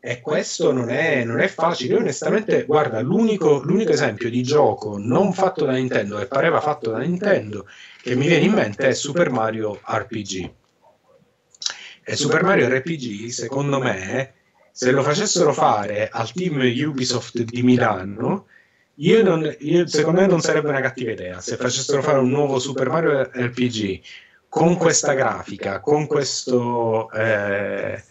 E 0.00 0.20
questo 0.22 0.72
non 0.72 0.88
è, 0.88 1.24
non 1.24 1.40
è, 1.40 1.48
facile. 1.48 1.94
Io 1.94 2.00
onestamente, 2.00 2.64
guarda, 2.64 3.00
l'unico, 3.00 3.60
l'unico, 3.62 3.92
esempio 3.92 4.30
di 4.30 4.42
gioco 4.42 4.96
non 4.98 5.34
fatto 5.34 5.66
da 5.66 5.72
Nintendo 5.72 6.18
e 6.18 6.26
pareva 6.26 6.60
fatto 6.60 6.90
da 6.90 6.98
Nintendo 6.98 7.66
che 8.02 8.14
mi 8.14 8.26
viene 8.26 8.44
in 8.44 8.52
mente 8.52 8.88
è 8.88 8.94
Super 8.94 9.30
Mario 9.30 9.78
RPG. 9.82 10.62
E 12.04 12.16
Super 12.16 12.42
Mario 12.42 12.68
RPG, 12.68 13.28
secondo 13.28 13.80
me, 13.80 14.34
se 14.70 14.90
lo 14.90 15.02
facessero 15.02 15.52
fare 15.52 16.08
al 16.10 16.30
team 16.32 16.60
Ubisoft 16.86 17.40
di 17.42 17.62
Milano, 17.62 18.46
io 18.96 19.22
non, 19.22 19.54
io, 19.60 19.86
secondo 19.86 20.20
me 20.20 20.26
non 20.26 20.40
sarebbe 20.40 20.68
una 20.68 20.80
cattiva 20.80 21.12
idea. 21.12 21.40
Se 21.40 21.56
facessero 21.56 22.02
fare 22.02 22.18
un 22.18 22.28
nuovo 22.28 22.58
Super 22.58 22.88
Mario 22.88 23.22
RPG 23.22 24.00
con 24.48 24.76
questa 24.76 25.14
grafica, 25.14 25.80
con 25.80 26.06
questo, 26.06 27.10
eh, 27.10 28.02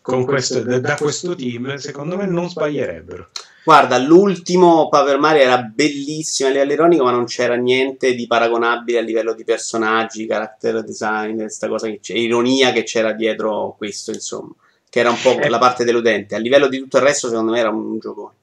con 0.00 0.24
questo 0.24 0.62
da 0.62 0.94
questo 0.94 1.34
team, 1.34 1.74
secondo 1.74 2.16
me 2.16 2.26
non 2.26 2.48
sbaglierebbero. 2.48 3.30
Guarda, 3.64 3.96
l'ultimo 3.96 4.90
Paper 4.90 5.18
Mario 5.18 5.42
era 5.42 5.62
bellissimo 5.62 6.50
a 6.50 6.52
livello 6.52 6.72
ironico, 6.72 7.04
ma 7.04 7.10
non 7.10 7.24
c'era 7.24 7.54
niente 7.54 8.14
di 8.14 8.26
paragonabile 8.26 8.98
a 8.98 9.00
livello 9.02 9.32
di 9.32 9.42
personaggi, 9.42 10.26
character 10.26 10.84
design, 10.84 11.38
questa 11.38 11.66
cosa 11.66 11.86
che 11.86 11.98
c'è, 11.98 12.12
ironia 12.12 12.72
che 12.72 12.82
c'era 12.82 13.12
dietro 13.12 13.74
questo, 13.78 14.10
insomma, 14.10 14.52
che 14.90 15.00
era 15.00 15.08
un 15.08 15.16
po' 15.20 15.38
eh. 15.38 15.48
la 15.48 15.56
parte 15.56 15.84
deludente. 15.84 16.34
A 16.34 16.38
livello 16.38 16.68
di 16.68 16.78
tutto 16.78 16.98
il 16.98 17.04
resto, 17.04 17.28
secondo 17.28 17.52
me 17.52 17.58
era 17.58 17.70
un, 17.70 17.98
giocone. 17.98 18.34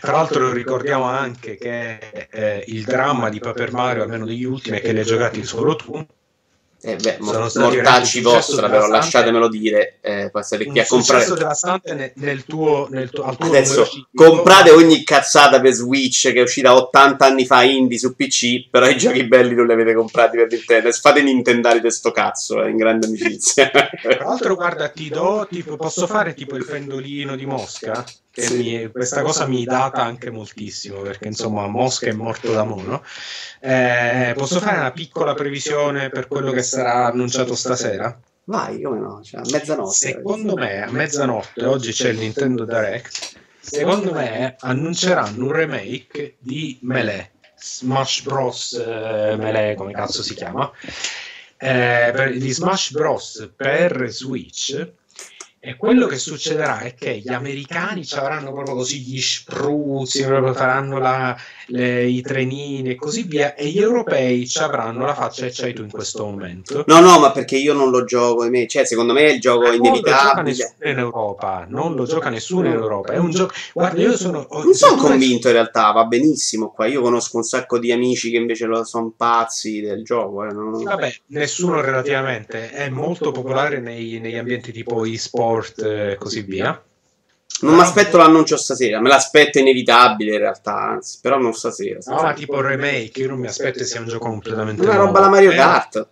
Tra 0.00 0.12
l'altro 0.12 0.52
ricordiamo 0.52 1.04
anche 1.04 1.56
che 1.56 2.26
eh, 2.28 2.64
il 2.66 2.82
dramma 2.82 3.28
di 3.28 3.38
Paper 3.38 3.72
Mario, 3.72 4.02
almeno 4.02 4.26
degli 4.26 4.44
ultimi, 4.44 4.78
è 4.78 4.80
che 4.80 4.92
li 4.92 4.98
hai 4.98 5.04
giocati 5.04 5.44
solo 5.44 5.76
tu 5.76 6.06
eh 6.82 6.96
beh, 6.96 7.18
mortacci 7.20 8.22
vostra, 8.22 8.70
però 8.70 8.86
lasciatemelo 8.86 9.48
dire. 9.48 9.98
Eh, 10.00 10.30
passate 10.30 10.64
qui 10.64 10.80
a 10.80 10.86
comprare. 10.86 11.26
devastante 11.26 11.94
nel, 11.94 12.12
nel 12.16 12.44
tuo, 12.44 12.88
nel 12.90 13.10
tuo, 13.10 13.34
tuo 13.36 13.46
Adesso 13.46 13.86
comprate 14.14 14.70
ogni 14.70 15.04
cazzata 15.04 15.60
per 15.60 15.72
Switch 15.72 16.32
che 16.32 16.38
è 16.38 16.42
uscita 16.42 16.74
80 16.74 17.26
anni 17.26 17.44
fa 17.44 17.62
indie 17.62 17.98
su 17.98 18.16
PC. 18.16 18.70
Però 18.70 18.88
i 18.88 18.96
giochi 18.96 19.24
belli 19.24 19.54
non 19.54 19.66
li 19.66 19.72
avete 19.72 19.94
comprati 19.94 20.38
per 20.38 20.48
Nintendo. 20.50 20.90
Fate 20.92 21.22
Nintendari 21.22 21.80
di 21.80 21.90
sto 21.90 22.12
cazzo, 22.12 22.62
eh, 22.62 22.70
in 22.70 22.76
grande 22.76 23.06
amicizia. 23.06 23.70
Tra 23.70 24.24
l'altro, 24.24 24.54
guarda, 24.54 24.88
ti 24.88 25.08
do 25.08 25.46
tipo, 25.50 25.76
posso 25.76 26.06
fare 26.06 26.34
tipo 26.34 26.56
il 26.56 26.64
pendolino 26.64 27.36
di 27.36 27.44
Mosca? 27.44 28.04
Sì. 28.32 28.56
mi, 28.56 28.90
questa 28.90 29.22
cosa 29.22 29.46
mi 29.46 29.64
data 29.64 30.02
anche 30.02 30.30
moltissimo 30.30 31.00
perché 31.00 31.26
insomma 31.26 31.66
Mosca 31.66 32.06
è 32.06 32.12
morto 32.12 32.52
da 32.52 32.64
mono. 32.64 33.02
Eh, 33.60 34.32
posso 34.36 34.60
fare 34.60 34.78
una 34.78 34.92
piccola 34.92 35.34
previsione 35.34 36.10
per 36.10 36.28
quello 36.28 36.52
che 36.52 36.62
sarà 36.62 37.06
annunciato 37.06 37.54
stasera? 37.54 38.18
Vai, 38.44 38.80
come 38.82 38.98
no? 38.98 39.22
Cioè, 39.22 39.40
a 39.40 39.44
mezzanotte. 39.50 39.94
Secondo 39.94 40.54
me, 40.56 40.82
a 40.82 40.90
mezzanotte, 40.90 41.64
oggi 41.64 41.92
c'è 41.92 42.08
il 42.10 42.18
Nintendo 42.18 42.64
Direct. 42.64 43.38
Secondo 43.60 44.12
me 44.12 44.56
annunceranno 44.58 45.44
un 45.44 45.52
remake 45.52 46.36
di 46.38 46.78
Melee, 46.82 47.32
Smash 47.56 48.22
Bros. 48.22 48.72
Eh, 48.72 49.36
Melee, 49.36 49.74
come 49.74 49.92
cazzo 49.92 50.22
si 50.22 50.34
chiama? 50.34 50.70
Eh, 51.56 52.10
per, 52.14 52.36
di 52.36 52.50
Smash 52.50 52.90
Bros. 52.92 53.50
per 53.54 54.08
Switch 54.08 54.92
e 55.62 55.76
quello 55.76 56.06
che 56.06 56.16
succederà 56.16 56.80
è 56.80 56.94
che 56.94 57.18
gli 57.18 57.28
americani 57.28 58.02
ci 58.02 58.14
avranno 58.14 58.50
proprio 58.50 58.76
così 58.76 59.00
gli 59.00 59.20
spruzzi, 59.20 60.24
proprio 60.24 60.54
faranno 60.54 60.98
la, 60.98 61.36
le, 61.66 62.06
i 62.06 62.22
trenini 62.22 62.88
e 62.88 62.94
così 62.94 63.24
via, 63.24 63.54
e 63.54 63.68
gli 63.68 63.78
europei 63.78 64.48
ci 64.48 64.58
avranno 64.60 65.04
la 65.04 65.14
faccia 65.14 65.44
che 65.44 65.52
c'hai 65.52 65.74
tu 65.74 65.82
in 65.82 65.90
questo 65.90 66.24
momento. 66.24 66.82
No, 66.86 67.00
no, 67.00 67.18
ma 67.18 67.30
perché 67.30 67.56
io 67.56 67.74
non 67.74 67.90
lo 67.90 68.04
gioco, 68.04 68.48
cioè 68.68 68.86
secondo 68.86 69.12
me 69.12 69.26
è 69.26 69.32
il 69.32 69.40
gioco 69.40 69.66
ma 69.66 69.74
inevitabile. 69.74 69.98
Non 69.98 70.06
lo 70.06 70.06
gioca 70.14 70.40
nessuno 70.40 70.88
in 70.88 70.98
Europa, 70.98 71.66
non 71.68 71.94
lo 71.94 72.04
gioca 72.06 72.28
nessuno 72.30 72.66
in 72.66 72.72
Europa, 72.72 73.12
è 73.12 73.18
un 73.18 73.30
gioco... 73.30 73.52
Guarda, 73.74 74.00
io 74.00 74.16
sono... 74.16 74.46
Non 74.50 74.72
sono 74.72 74.96
convinto 74.96 75.48
in 75.48 75.52
realtà, 75.52 75.90
va 75.92 76.04
benissimo 76.04 76.70
qua, 76.70 76.86
io 76.86 77.02
conosco 77.02 77.36
un 77.36 77.42
sacco 77.42 77.78
di 77.78 77.92
amici 77.92 78.30
che 78.30 78.38
invece 78.38 78.66
sono 78.84 79.12
pazzi 79.14 79.82
del 79.82 80.04
gioco. 80.04 80.46
Eh. 80.46 80.52
Non... 80.52 80.82
Vabbè, 80.82 81.14
nessuno 81.26 81.82
relativamente, 81.82 82.70
è 82.70 82.88
molto 82.88 83.30
popolare 83.30 83.78
nei, 83.80 84.18
negli 84.20 84.36
ambienti 84.36 84.72
tipo 84.72 85.04
e-sport 85.04 85.48
Sport 85.50 85.82
e 85.82 86.16
così 86.18 86.42
via. 86.42 86.82
Non 87.62 87.74
mi 87.74 87.80
aspetto 87.80 88.16
l'annuncio 88.16 88.56
stasera, 88.56 89.00
me 89.00 89.08
l'aspetto 89.10 89.58
inevitabile 89.58 90.32
in 90.32 90.38
realtà, 90.38 90.76
anzi, 90.76 91.18
però 91.20 91.38
non 91.38 91.52
stasera. 91.52 91.98
No, 92.06 92.22
ma 92.22 92.32
tipo 92.32 92.56
il 92.58 92.64
remake, 92.64 93.20
io 93.20 93.28
non 93.28 93.38
mi 93.38 93.48
aspetto 93.48 93.78
che 93.78 93.84
sia 93.84 94.00
un 94.00 94.06
gioco 94.08 94.28
completamente 94.28 94.80
Una 94.80 94.94
nuovo. 94.94 95.06
roba 95.08 95.20
la 95.20 95.28
Mario 95.28 95.50
Kart. 95.50 96.08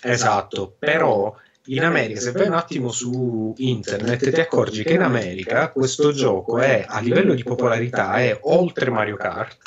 Esatto, 0.00 0.74
però 0.78 1.34
in 1.66 1.84
America, 1.84 2.20
se 2.20 2.32
vai 2.32 2.46
un 2.46 2.54
attimo 2.54 2.90
su 2.92 3.52
internet, 3.58 4.30
ti 4.30 4.40
accorgi 4.40 4.84
che 4.84 4.94
in 4.94 5.02
America 5.02 5.70
questo 5.70 6.12
gioco 6.12 6.58
è 6.58 6.86
a 6.88 7.00
livello 7.00 7.34
di 7.34 7.42
popolarità 7.42 8.14
è 8.14 8.38
oltre 8.44 8.88
Mario 8.90 9.16
Kart, 9.16 9.58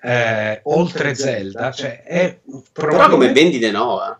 eh, 0.00 0.60
oltre 0.64 1.14
Zelda, 1.14 1.70
cioè 1.72 2.02
è 2.02 2.38
Però 2.72 3.10
come 3.10 3.32
vendite 3.32 3.70
no, 3.70 4.00
eh. 4.10 4.16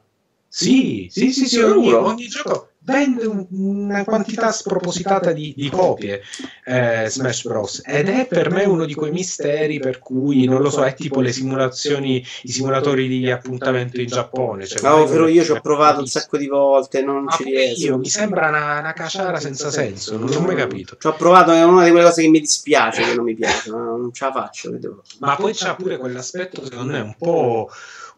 Sì, 0.49 1.09
sì, 1.11 1.33
sì, 1.33 1.47
sì, 1.47 1.61
ogni, 1.61 1.93
ogni 1.93 2.27
gioco 2.29 2.71
vende 2.87 3.27
una 3.51 4.05
quantità 4.05 4.53
spropositata 4.53 5.33
di, 5.33 5.53
di 5.57 5.69
copie 5.69 6.23
eh, 6.65 7.07
Smash 7.09 7.43
Bros. 7.43 7.83
Ed 7.85 8.09
è 8.09 8.27
per 8.29 8.51
me 8.51 8.65
uno 8.65 8.85
di 8.85 8.95
quei 8.95 9.11
misteri 9.11 9.81
per 9.81 9.99
cui, 9.99 10.45
non 10.45 10.63
lo 10.63 10.71
so, 10.71 10.85
è 10.85 10.95
tipo 10.95 11.21
le 11.21 11.33
simulazioni, 11.33 12.25
i 12.43 12.49
simulatori 12.49 13.09
di 13.09 13.29
appuntamento 13.29 14.01
in 14.01 14.07
Giappone. 14.07 14.67
Cioè, 14.67 14.89
no, 14.89 15.05
però 15.05 15.27
io 15.27 15.43
ci 15.43 15.51
ho 15.51 15.61
provato 15.61 15.99
un 15.99 16.07
sacco 16.07 16.39
di 16.39 16.47
volte, 16.47 17.03
non 17.03 17.25
Ma 17.25 17.33
ci 17.33 17.43
riesco. 17.43 17.87
Io, 17.87 17.99
mi 17.99 18.09
sembra 18.09 18.49
una, 18.49 18.79
una 18.79 18.93
caciara 18.93 19.41
senza 19.41 19.71
senso, 19.73 20.17
non 20.17 20.31
l'ho 20.31 20.41
mai 20.41 20.55
capito. 20.55 20.97
Ci 20.97 21.09
ho 21.09 21.15
provato, 21.15 21.51
è 21.51 21.65
una 21.65 21.85
di 21.85 21.91
quelle 21.91 22.07
cose 22.07 22.23
che 22.23 22.29
mi 22.29 22.41
dispiace, 22.41 23.03
che 23.03 23.15
non 23.15 23.25
mi 23.25 23.35
piace, 23.35 23.71
non 23.71 24.11
ce 24.13 24.25
la 24.27 24.33
faccio. 24.33 24.71
Vedo. 24.71 25.03
Ma 25.19 25.35
poi 25.35 25.53
c'ha 25.55 25.75
pure 25.75 25.97
quell'aspetto, 25.97 26.65
secondo 26.65 26.93
me, 26.93 27.01
un 27.01 27.17
po', 27.19 27.69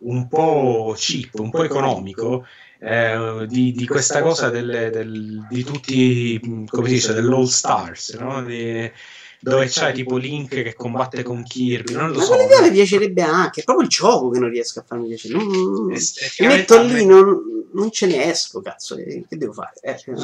un 0.00 0.28
po' 0.28 0.94
cheap, 0.94 1.38
un 1.38 1.48
po' 1.48 1.62
economico 1.62 2.44
eh, 2.80 3.46
di, 3.48 3.72
di, 3.72 3.86
questa 3.86 4.22
cosa 4.22 4.50
delle, 4.50 4.90
del, 4.90 5.46
di 5.48 5.64
tutti, 5.64 6.40
come 6.66 6.88
si 6.88 6.94
dice, 6.94 7.12
dell'All 7.12 7.46
Stars, 7.46 8.14
no? 8.14 8.42
di, 8.44 8.90
dove 9.40 9.66
c'è 9.66 9.92
tipo 9.92 10.16
Link 10.16 10.48
che 10.48 10.74
combatte 10.74 11.22
con 11.22 11.42
Kirby. 11.42 11.92
Non 11.92 12.10
lo 12.10 12.18
Ma 12.18 12.24
so. 12.24 12.34
quell'idea 12.34 12.60
mi 12.62 12.70
piacerebbe 12.70 13.22
anche, 13.22 13.60
è 13.60 13.64
proprio 13.64 13.86
il 13.86 13.90
gioco 13.90 14.30
che 14.30 14.38
non 14.38 14.50
riesco 14.50 14.80
a 14.80 14.84
farmi 14.86 15.08
piacere. 15.08 15.34
Non, 15.34 15.46
mi 15.46 16.46
metto 16.46 16.82
lì, 16.82 17.04
non, 17.04 17.68
non, 17.72 17.90
ce 17.90 18.06
ne 18.06 18.30
esco, 18.30 18.60
cazzo. 18.60 18.96
Che 18.96 19.26
devo 19.30 19.52
fare? 19.52 19.72
Eh, 19.80 20.00
no, 20.06 20.18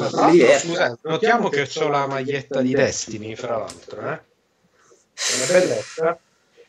scusa, 0.57 0.97
notiamo 1.03 1.49
che 1.49 1.67
ho 1.75 1.87
la 1.89 2.07
maglietta 2.07 2.61
di 2.61 2.73
Destiny, 2.73 3.35
fra 3.35 3.57
l'altro. 3.57 3.99
Eh? 3.99 4.21
Una 5.35 5.59
bellezza. 5.59 6.19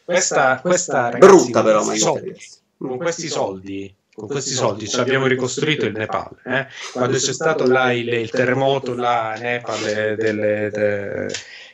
Questa, 0.05 0.61
questa 0.61 1.11
ragazzi, 1.11 1.19
brutta 1.19 1.63
però 1.63 1.85
maglietta. 1.85 2.21
Con 2.79 2.99
questi 2.99 3.27
soldi 3.29 3.95
con 4.17 4.29
questi 4.29 4.55
soldi 4.55 4.89
ci 4.89 4.99
abbiamo 4.99 5.27
ricostruito 5.27 5.85
il 5.85 5.93
Nepal. 5.93 6.31
Eh? 6.43 6.67
Quando 6.93 7.19
c'è 7.19 7.35
stato 7.35 7.67
là 7.67 7.93
il, 7.93 8.09
il 8.09 8.31
terremoto 8.31 8.95
là, 8.95 9.37
Nepal, 9.39 10.17
delle, 10.17 10.71
de, 10.71 11.27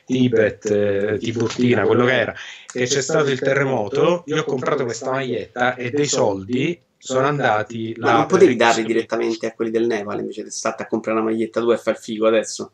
Tibet, 0.05 0.65
eh, 0.67 1.19
Tiburtina, 1.19 1.85
quello 1.85 2.05
che 2.05 2.19
era, 2.19 2.35
e 2.73 2.87
c'è 2.87 3.01
stato 3.01 3.31
il 3.31 3.39
terremoto, 3.39 4.25
io 4.27 4.41
ho 4.41 4.45
comprato 4.45 4.83
questa 4.83 5.13
maglietta 5.13 5.77
e 5.77 5.91
dei 5.91 6.07
soldi 6.07 6.81
sono 6.99 7.27
andati 7.29 7.95
là. 7.97 8.11
Ma 8.11 8.17
non 8.19 8.27
potevi 8.27 8.57
darli 8.57 8.85
direttamente 8.85 9.47
a 9.47 9.53
quelli 9.53 9.71
del 9.71 9.87
Nepal 9.87 10.19
invece 10.19 10.43
di 10.43 10.51
stare 10.51 10.83
a 10.83 10.87
comprare 10.89 11.21
una 11.21 11.31
maglietta 11.31 11.61
tu 11.61 11.71
e 11.71 11.77
fare 11.77 11.97
il 11.97 12.03
figo 12.03 12.27
adesso? 12.27 12.73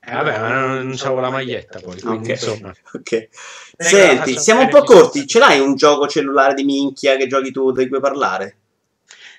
Eh, 0.00 0.12
vabbè, 0.12 0.38
ma 0.38 0.48
non, 0.48 0.86
non 0.86 0.96
c'avevo 0.96 1.20
la 1.20 1.30
maglietta 1.30 1.80
poi, 1.80 2.00
quindi 2.00 2.30
okay. 2.30 2.34
insomma. 2.34 2.70
ok. 2.94 3.28
Senti, 3.76 4.38
siamo 4.38 4.60
un 4.62 4.68
po' 4.68 4.84
corti. 4.84 5.26
Ce 5.26 5.40
l'hai 5.40 5.58
un 5.58 5.74
gioco 5.74 6.06
cellulare 6.06 6.54
di 6.54 6.62
minchia 6.62 7.16
che 7.16 7.26
giochi 7.26 7.50
tu 7.50 7.72
di 7.72 7.88
cui 7.88 7.98
parlare? 7.98 8.57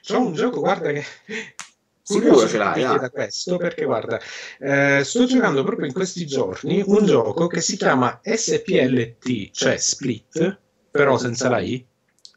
C'è 0.02 0.16
un 0.16 0.34
gioco, 0.34 0.60
guarda 0.60 0.92
che... 0.92 1.04
Sicuro 2.10 2.48
ce 2.48 2.58
l'hai, 2.58 2.84
ah. 2.84 2.98
da 2.98 3.12
questo 3.12 3.58
perché 3.58 3.86
guarda, 3.86 4.20
eh, 4.60 5.04
sto 5.04 5.26
giocando 5.26 5.64
proprio 5.64 5.86
in 5.86 5.94
questi 5.94 6.26
giorni 6.26 6.82
un 6.84 7.06
gioco 7.06 7.46
che 7.46 7.62
si 7.62 7.78
chiama 7.78 8.20
SPLT, 8.24 9.52
cioè 9.52 9.78
Split, 9.78 10.60
però 10.90 11.20
senza 11.20 11.50
la 11.50 11.60
I. 11.60 11.86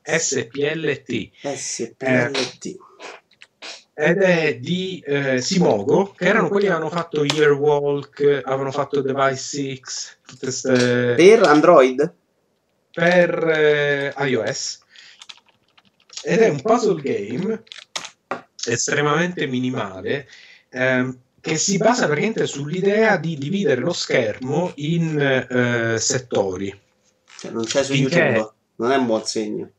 SPLT. 0.02 1.30
SPLT. 1.42 2.66
Eh, 2.66 2.76
ed 3.94 4.18
è 4.22 4.58
di 4.58 5.02
eh, 5.06 5.40
Simogo, 5.40 6.12
che 6.14 6.26
erano 6.26 6.48
quelli 6.48 6.66
che 6.66 6.72
avevano 6.72 6.94
fatto 6.94 7.24
Yearwalk, 7.24 8.42
avevano 8.44 8.72
fatto 8.72 9.00
Device 9.00 9.36
6, 9.36 9.80
ste... 10.50 11.14
per 11.16 11.44
Android? 11.44 12.14
Per 12.90 13.48
eh, 13.48 14.14
iOS 14.18 14.81
ed 16.22 16.40
è 16.40 16.48
un 16.48 16.60
puzzle 16.60 17.00
game 17.00 17.62
estremamente 18.64 19.46
minimale 19.46 20.28
ehm, 20.70 21.18
che 21.40 21.56
si 21.56 21.76
basa 21.76 22.06
praticamente 22.06 22.46
sull'idea 22.46 23.16
di 23.16 23.36
dividere 23.36 23.80
lo 23.80 23.92
schermo 23.92 24.70
in 24.76 25.18
eh, 25.18 25.98
settori. 25.98 26.80
Cioè, 27.38 27.50
non 27.50 27.64
c'è 27.64 27.82
su 27.82 27.94
Finché... 27.94 28.18
YouTube, 28.18 28.52
non 28.76 28.92
è 28.92 28.96
un 28.96 29.06
buon 29.06 29.24
segno. 29.24 29.70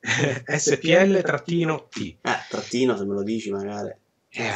SPL-T. 0.46 1.96
Eh, 1.98 2.18
trattino 2.48 2.96
se 2.96 3.04
me 3.04 3.14
lo 3.14 3.22
dici 3.24 3.50
magari. 3.50 3.92
Eh, 4.36 4.50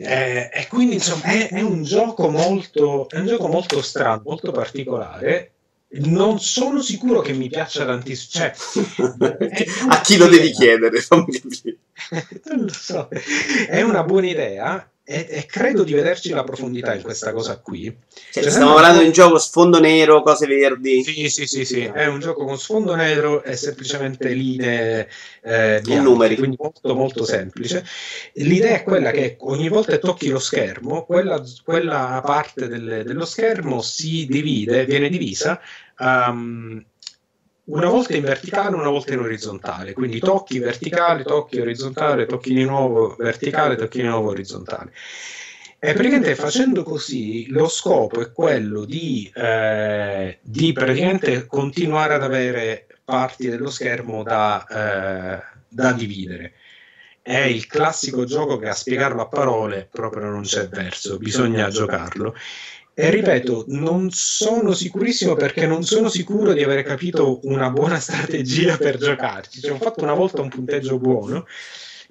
eh, 0.00 0.50
e 0.52 0.66
quindi 0.68 0.94
insomma 0.94 1.24
è, 1.24 1.48
è, 1.48 1.60
un 1.60 1.82
gioco 1.82 2.30
molto, 2.30 3.08
è 3.10 3.18
un 3.18 3.26
gioco 3.26 3.48
molto 3.48 3.82
strano, 3.82 4.22
molto 4.24 4.50
particolare 4.52 5.52
non 5.94 6.40
sono 6.40 6.80
sicuro 6.80 7.20
che 7.20 7.32
mi 7.32 7.48
piaccia 7.48 7.84
tantissimo. 7.84 8.44
Cioè, 8.44 8.54
a 9.88 10.00
chi 10.00 10.16
lo 10.16 10.26
devi 10.26 10.50
chiedere? 10.50 11.04
non 11.10 12.60
lo 12.60 12.72
so. 12.72 13.08
È 13.68 13.82
una 13.82 14.02
buona 14.02 14.28
idea, 14.28 14.91
e, 15.04 15.26
e, 15.28 15.46
credo 15.46 15.82
di 15.82 15.92
vederci 15.92 16.30
la 16.30 16.44
profondità 16.44 16.94
in 16.94 17.02
questa 17.02 17.32
cosa 17.32 17.58
qui. 17.58 17.84
Cioè, 18.30 18.42
cioè, 18.42 18.52
stiamo 18.52 18.74
parlando 18.74 19.00
di 19.00 19.06
un 19.06 19.12
gioco 19.12 19.38
sfondo 19.38 19.80
nero, 19.80 20.22
cose 20.22 20.46
verdi. 20.46 21.02
Sì, 21.02 21.28
sì, 21.28 21.46
sì, 21.46 21.64
sì. 21.64 21.80
È 21.82 22.06
un 22.06 22.20
gioco 22.20 22.44
con 22.44 22.56
sfondo 22.56 22.94
nero 22.94 23.42
e 23.42 23.56
semplicemente 23.56 24.28
linee 24.28 25.08
eh, 25.42 25.80
bianche, 25.82 26.00
numeri. 26.00 26.36
quindi 26.36 26.56
molto, 26.58 26.94
molto 26.94 27.24
semplice. 27.24 27.84
L'idea 28.34 28.76
è 28.76 28.82
quella 28.84 29.10
che 29.10 29.36
ogni 29.40 29.68
volta 29.68 29.92
che 29.92 29.98
tocchi 29.98 30.28
lo 30.28 30.38
schermo, 30.38 31.04
quella, 31.04 31.42
quella 31.64 32.22
parte 32.24 32.68
del, 32.68 33.02
dello 33.04 33.24
schermo 33.24 33.82
si 33.82 34.26
divide, 34.26 34.84
viene 34.84 35.08
divisa 35.08 35.60
um, 35.98 36.84
una 37.72 37.88
volta 37.88 38.14
in 38.14 38.22
verticale, 38.22 38.76
una 38.76 38.88
volta 38.88 39.12
in 39.12 39.20
orizzontale. 39.20 39.92
Quindi 39.92 40.18
tocchi 40.18 40.58
verticale, 40.58 41.24
tocchi 41.24 41.58
orizzontale, 41.58 42.26
tocchi 42.26 42.54
di 42.54 42.64
nuovo 42.64 43.16
verticale, 43.18 43.76
tocchi 43.76 44.02
di 44.02 44.06
nuovo 44.06 44.30
orizzontale. 44.30 44.92
E 45.78 45.92
praticamente 45.94 46.34
facendo 46.36 46.84
così 46.84 47.48
lo 47.48 47.66
scopo 47.66 48.20
è 48.20 48.30
quello 48.30 48.84
di, 48.84 49.30
eh, 49.34 50.38
di 50.42 50.72
praticamente 50.72 51.46
continuare 51.46 52.14
ad 52.14 52.22
avere 52.22 52.86
parti 53.04 53.48
dello 53.48 53.70
schermo 53.70 54.22
da, 54.22 54.64
eh, 54.66 55.42
da 55.66 55.92
dividere. 55.92 56.52
È 57.20 57.38
il 57.38 57.66
classico 57.66 58.24
gioco 58.24 58.58
che 58.58 58.68
a 58.68 58.74
spiegarlo 58.74 59.22
a 59.22 59.28
parole 59.28 59.88
proprio 59.90 60.26
non 60.26 60.42
c'è 60.42 60.68
verso, 60.68 61.18
bisogna 61.18 61.68
giocarlo. 61.68 62.34
E 62.94 63.08
ripeto, 63.08 63.64
non 63.68 64.10
sono 64.10 64.72
sicurissimo 64.72 65.34
perché 65.34 65.66
non 65.66 65.82
sono 65.82 66.10
sicuro 66.10 66.52
di 66.52 66.62
aver 66.62 66.82
capito 66.82 67.40
una 67.44 67.70
buona 67.70 67.98
strategia 67.98 68.76
per 68.76 68.98
giocarci. 68.98 69.60
Cioè, 69.60 69.72
ho 69.72 69.78
fatto 69.78 70.02
una 70.02 70.12
volta 70.12 70.42
un 70.42 70.50
punteggio 70.50 70.98
buono, 70.98 71.46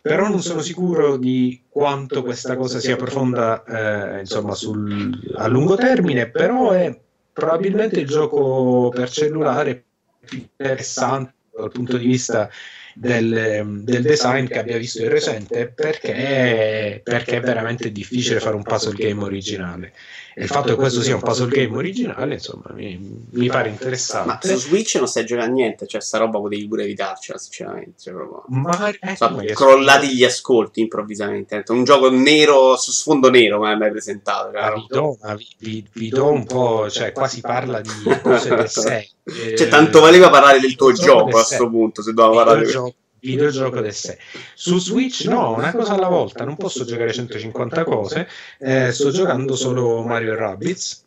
però 0.02 0.28
non 0.28 0.42
sono 0.42 0.62
sicuro 0.62 1.18
di 1.18 1.62
quanto 1.70 2.24
questa 2.24 2.56
cosa 2.56 2.80
sia 2.80 2.96
profonda 2.96 3.64
eh, 3.64 4.20
insomma, 4.22 4.56
sul, 4.56 5.34
a 5.36 5.46
lungo 5.48 5.76
termine, 5.76 6.32
però 6.32 6.72
è 6.72 7.00
probabilmente 7.32 8.00
il 8.00 8.08
gioco 8.08 8.90
per 8.90 9.10
cellulare 9.10 9.84
più 10.26 10.40
interessante 10.40 11.34
dal 11.56 11.72
punto 11.72 11.98
di 11.98 12.06
vista 12.06 12.50
del, 12.96 13.82
del, 13.84 14.02
design 14.02 14.46
che 14.46 14.60
abbia 14.60 14.78
visto 14.78 15.02
il 15.02 15.10
recente 15.10 15.68
perché, 15.68 17.02
perché 17.04 17.38
è 17.38 17.42
veramente 17.42 17.92
difficile 17.92 18.40
fare 18.40 18.56
un 18.56 18.64
puzzle 18.64 18.94
game 18.94 19.24
originale 19.24 19.94
e 20.34 20.44
il 20.44 20.48
fatto 20.48 20.70
che 20.70 20.76
questo 20.76 21.02
sia 21.02 21.16
un 21.16 21.22
puzzle 21.22 21.50
game 21.50 21.76
originale, 21.76 22.36
insomma, 22.36 22.72
mi, 22.74 23.28
mi 23.32 23.48
pare 23.48 23.70
interessante. 23.70 24.48
Ma 24.48 24.56
su 24.56 24.68
Switch 24.68 24.96
non 24.96 25.08
stai 25.08 25.26
giocando 25.26 25.52
a 25.52 25.54
niente, 25.54 25.88
cioè 25.88 26.00
sta 26.00 26.20
roba 26.20 26.40
potevi 26.40 26.68
pure 26.68 26.84
evitarcela, 26.84 27.38
sinceramente. 27.38 28.00
Cioè, 28.00 28.14
proprio... 28.14 28.44
Ma 28.48 28.92
so, 29.16 29.36
crollati 29.54 30.16
gli 30.16 30.24
ascolti 30.24 30.80
improvvisamente. 30.80 31.64
Un 31.68 31.84
gioco 31.84 32.10
nero 32.10 32.78
su 32.78 32.92
sfondo 32.92 33.30
nero, 33.30 33.58
come 33.58 33.76
mai 33.76 33.92
presentato. 33.92 34.52
Cioè, 34.52 34.74
vi, 34.74 34.86
do, 34.88 35.18
vi, 35.36 35.48
vi, 35.58 35.90
vi, 35.94 36.10
do, 36.10 36.32
un 36.32 36.46
po', 36.46 36.90
cioè 36.90 37.12
qua 37.12 37.28
si 37.28 37.42
parla 37.42 37.82
di 37.82 37.90
cose 38.22 38.50
del 38.56 38.70
6. 38.70 39.10
Cioè, 39.58 39.68
tanto 39.68 40.00
valeva 40.00 40.30
parlare 40.30 40.60
del 40.60 40.76
tuo 40.76 40.94
gioco 40.94 41.28
a 41.28 41.32
questo 41.32 41.70
punto, 41.70 42.02
se 42.02 42.14
doveva 42.14 42.44
parlare 42.44 42.66
di 42.66 42.72
videogioco 43.22 43.80
del 43.80 43.94
6. 43.94 44.18
Su 44.56 44.80
Switch 44.80 45.26
no, 45.26 45.54
una 45.56 45.72
cosa 45.72 45.94
alla 45.94 46.10
volta, 46.10 46.44
non 46.44 46.56
posso 46.56 46.84
giocare 46.84 47.14
150 47.14 47.84
cose, 47.84 48.28
eh, 48.60 48.92
sto 48.92 49.12
giocando 49.12 49.56
solo 49.56 50.04
Mario 50.04 50.36
Rabbids. 50.36 51.06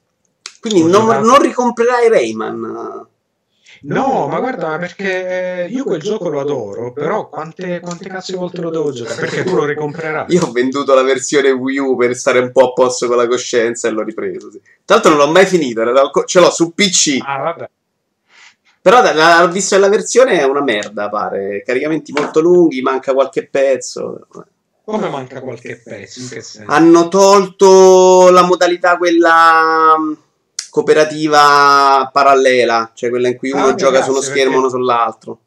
Quindi 0.60 0.82
non, 0.82 1.02
giocato... 1.02 1.26
non, 1.26 1.42
ricomprerai 1.42 2.08
Rayman? 2.08 3.06
No, 3.82 4.28
ma 4.28 4.38
guarda, 4.38 4.78
perché 4.78 5.68
io 5.70 5.84
quel 5.84 6.00
gioco 6.00 6.30
lo 6.30 6.40
adoro, 6.40 6.92
però 6.92 7.28
quante, 7.28 7.80
quante 7.80 8.08
cazzo 8.08 8.32
di 8.32 8.38
volte 8.38 8.62
lo 8.62 8.70
devo 8.70 8.90
giocare? 8.92 9.20
Perché 9.20 9.44
tu 9.44 9.56
lo 9.56 9.66
ricomprerai. 9.66 10.26
Io 10.28 10.46
ho 10.46 10.52
venduto 10.52 10.94
la 10.94 11.02
versione 11.02 11.50
Wii 11.50 11.78
U 11.78 11.96
per 11.96 12.16
stare 12.16 12.38
un 12.38 12.50
po' 12.50 12.70
a 12.70 12.72
posto 12.72 13.08
con 13.08 13.16
la 13.16 13.26
coscienza 13.26 13.88
e 13.88 13.90
l'ho 13.90 14.02
ripreso. 14.02 14.50
Sì. 14.50 14.58
Tra 14.84 14.96
l'altro 14.96 15.14
non 15.14 15.26
l'ho 15.26 15.32
mai 15.32 15.44
finito, 15.44 15.82
ce 16.24 16.40
l'ho 16.40 16.50
su 16.50 16.72
PC. 16.72 17.18
Ah, 17.20 17.42
vabbè. 17.42 17.68
Però 18.84 19.00
l'ho 19.00 19.48
visto 19.50 19.76
nella 19.76 19.88
versione 19.88 20.38
è 20.40 20.42
una 20.44 20.60
merda, 20.60 21.08
pare. 21.08 21.62
Caricamenti 21.64 22.12
molto 22.12 22.40
lunghi, 22.40 22.82
manca 22.82 23.14
qualche 23.14 23.46
pezzo. 23.46 24.26
Come 24.84 25.08
manca 25.08 25.40
qualche 25.40 25.80
pezzo? 25.82 26.20
In 26.20 26.28
che 26.28 26.42
senso? 26.42 26.70
Hanno 26.70 27.08
tolto 27.08 28.28
la 28.28 28.42
modalità 28.42 28.98
quella 28.98 29.96
mh, 29.96 30.18
cooperativa 30.68 32.10
parallela, 32.12 32.90
cioè 32.94 33.08
quella 33.08 33.28
in 33.28 33.38
cui 33.38 33.52
uno 33.52 33.68
Ah, 33.68 33.74
gioca 33.74 33.92
grazie, 33.92 34.04
su 34.04 34.10
uno 34.10 34.20
schermo 34.20 34.40
e 34.40 34.44
perché- 34.44 34.58
uno 34.58 34.68
sull'altro. 34.68 35.38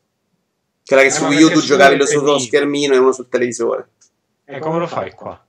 Che 0.83 0.93
era 0.93 1.01
che 1.03 1.07
Eh, 1.09 1.11
su 1.11 1.25
Wii 1.25 1.43
U 1.43 1.49
tu 1.51 1.59
su 1.59 1.65
giocavi 1.67 1.93
Wii 1.93 2.01
U 2.03 2.05
sullo 2.07 2.35
è 2.37 2.39
schermino 2.39 2.93
e 2.95 2.97
uno 2.97 3.11
sul 3.11 3.29
televisore. 3.29 3.89
E 4.45 4.59
come 4.59 4.79
lo 4.79 4.87
fai 4.87 5.11
qua? 5.11 5.39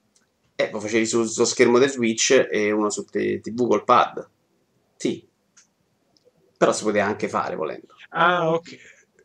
Eh, 0.56 0.68
lo 0.72 0.80
facevi 0.80 1.06
sul 1.06 1.26
sullo 1.28 1.46
schermo 1.46 1.78
del 1.78 1.88
Switch 1.90 2.48
e 2.50 2.70
uno 2.70 2.90
su 2.90 3.04
te- 3.06 3.40
TV 3.40 3.66
col 3.66 3.84
pad. 3.84 4.28
Sì. 4.96 5.26
Però 6.58 6.72
si 6.72 6.82
poteva 6.82 7.06
anche 7.06 7.28
fare 7.28 7.54
volendo. 7.54 7.94
Ah, 8.10 8.50
ok. 8.50 8.76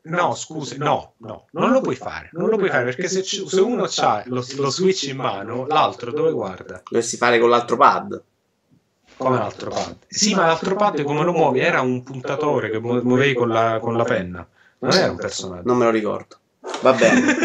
No, 0.03 0.35
scusi, 0.35 0.77
no, 0.77 1.13
no, 1.19 1.47
non 1.51 1.71
lo 1.71 1.79
puoi 1.79 1.95
fare. 1.95 2.29
Non 2.33 2.49
lo 2.49 2.57
puoi 2.57 2.69
fare 2.69 2.83
perché 2.83 3.07
se, 3.07 3.23
se 3.23 3.61
uno 3.61 3.85
ha 3.85 4.23
lo, 4.25 4.45
lo 4.57 4.69
Switch 4.69 5.03
in 5.03 5.15
mano, 5.15 5.65
l'altro 5.65 6.11
dove 6.11 6.31
guarda? 6.31 6.81
Dovresti 6.83 7.15
fare 7.15 7.39
con 7.39 7.49
l'altro 7.49 7.77
pad. 7.77 8.21
Come 9.15 9.37
l'altro 9.37 9.69
pad. 9.69 9.95
Sì, 10.07 10.35
ma 10.35 10.45
l'altro 10.45 10.75
pad 10.75 11.01
come 11.03 11.23
lo 11.23 11.31
muovi? 11.31 11.59
Era 11.59 11.81
un 11.81 12.03
puntatore 12.03 12.69
che 12.69 12.79
mu- 12.79 13.01
muovevi 13.01 13.33
con 13.33 13.47
la, 13.47 13.79
con 13.81 13.95
la 13.95 14.03
penna. 14.03 14.47
Non 14.79 14.91
era 14.91 15.09
un 15.09 15.17
personaggio. 15.17 15.67
Non 15.67 15.77
me 15.77 15.85
lo 15.85 15.91
ricordo. 15.91 16.37
Va 16.81 16.93
bene. 16.93 17.35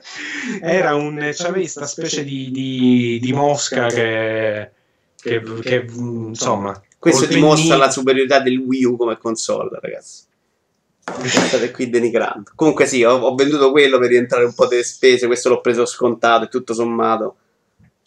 era 0.62 0.94
un 0.94 1.30
c'avevi 1.34 1.66
sta 1.66 1.86
specie 1.86 2.22
di, 2.24 2.50
di, 2.50 3.18
di 3.20 3.32
mosca 3.32 3.88
che, 3.88 4.70
che, 5.16 5.42
che, 5.60 5.86
insomma 5.90 6.80
Questo 6.98 7.26
col 7.26 7.34
dimostra 7.34 7.62
pennino- 7.68 7.84
la 7.84 7.90
superiorità 7.90 8.40
del 8.40 8.58
Wii 8.58 8.84
U 8.84 8.96
come 8.96 9.18
console, 9.18 9.78
ragazzi. 9.80 10.22
State 11.24 11.70
qui 11.70 11.88
denigrando. 11.88 12.50
Comunque 12.54 12.86
sì, 12.86 13.02
ho, 13.02 13.14
ho 13.14 13.34
venduto 13.34 13.70
quello 13.70 13.98
per 13.98 14.10
rientrare 14.10 14.44
un 14.44 14.54
po' 14.54 14.66
delle 14.66 14.84
spese, 14.84 15.26
questo 15.26 15.48
l'ho 15.48 15.60
preso 15.60 15.86
scontato 15.86 16.44
e 16.44 16.48
tutto 16.48 16.74
sommato 16.74 17.36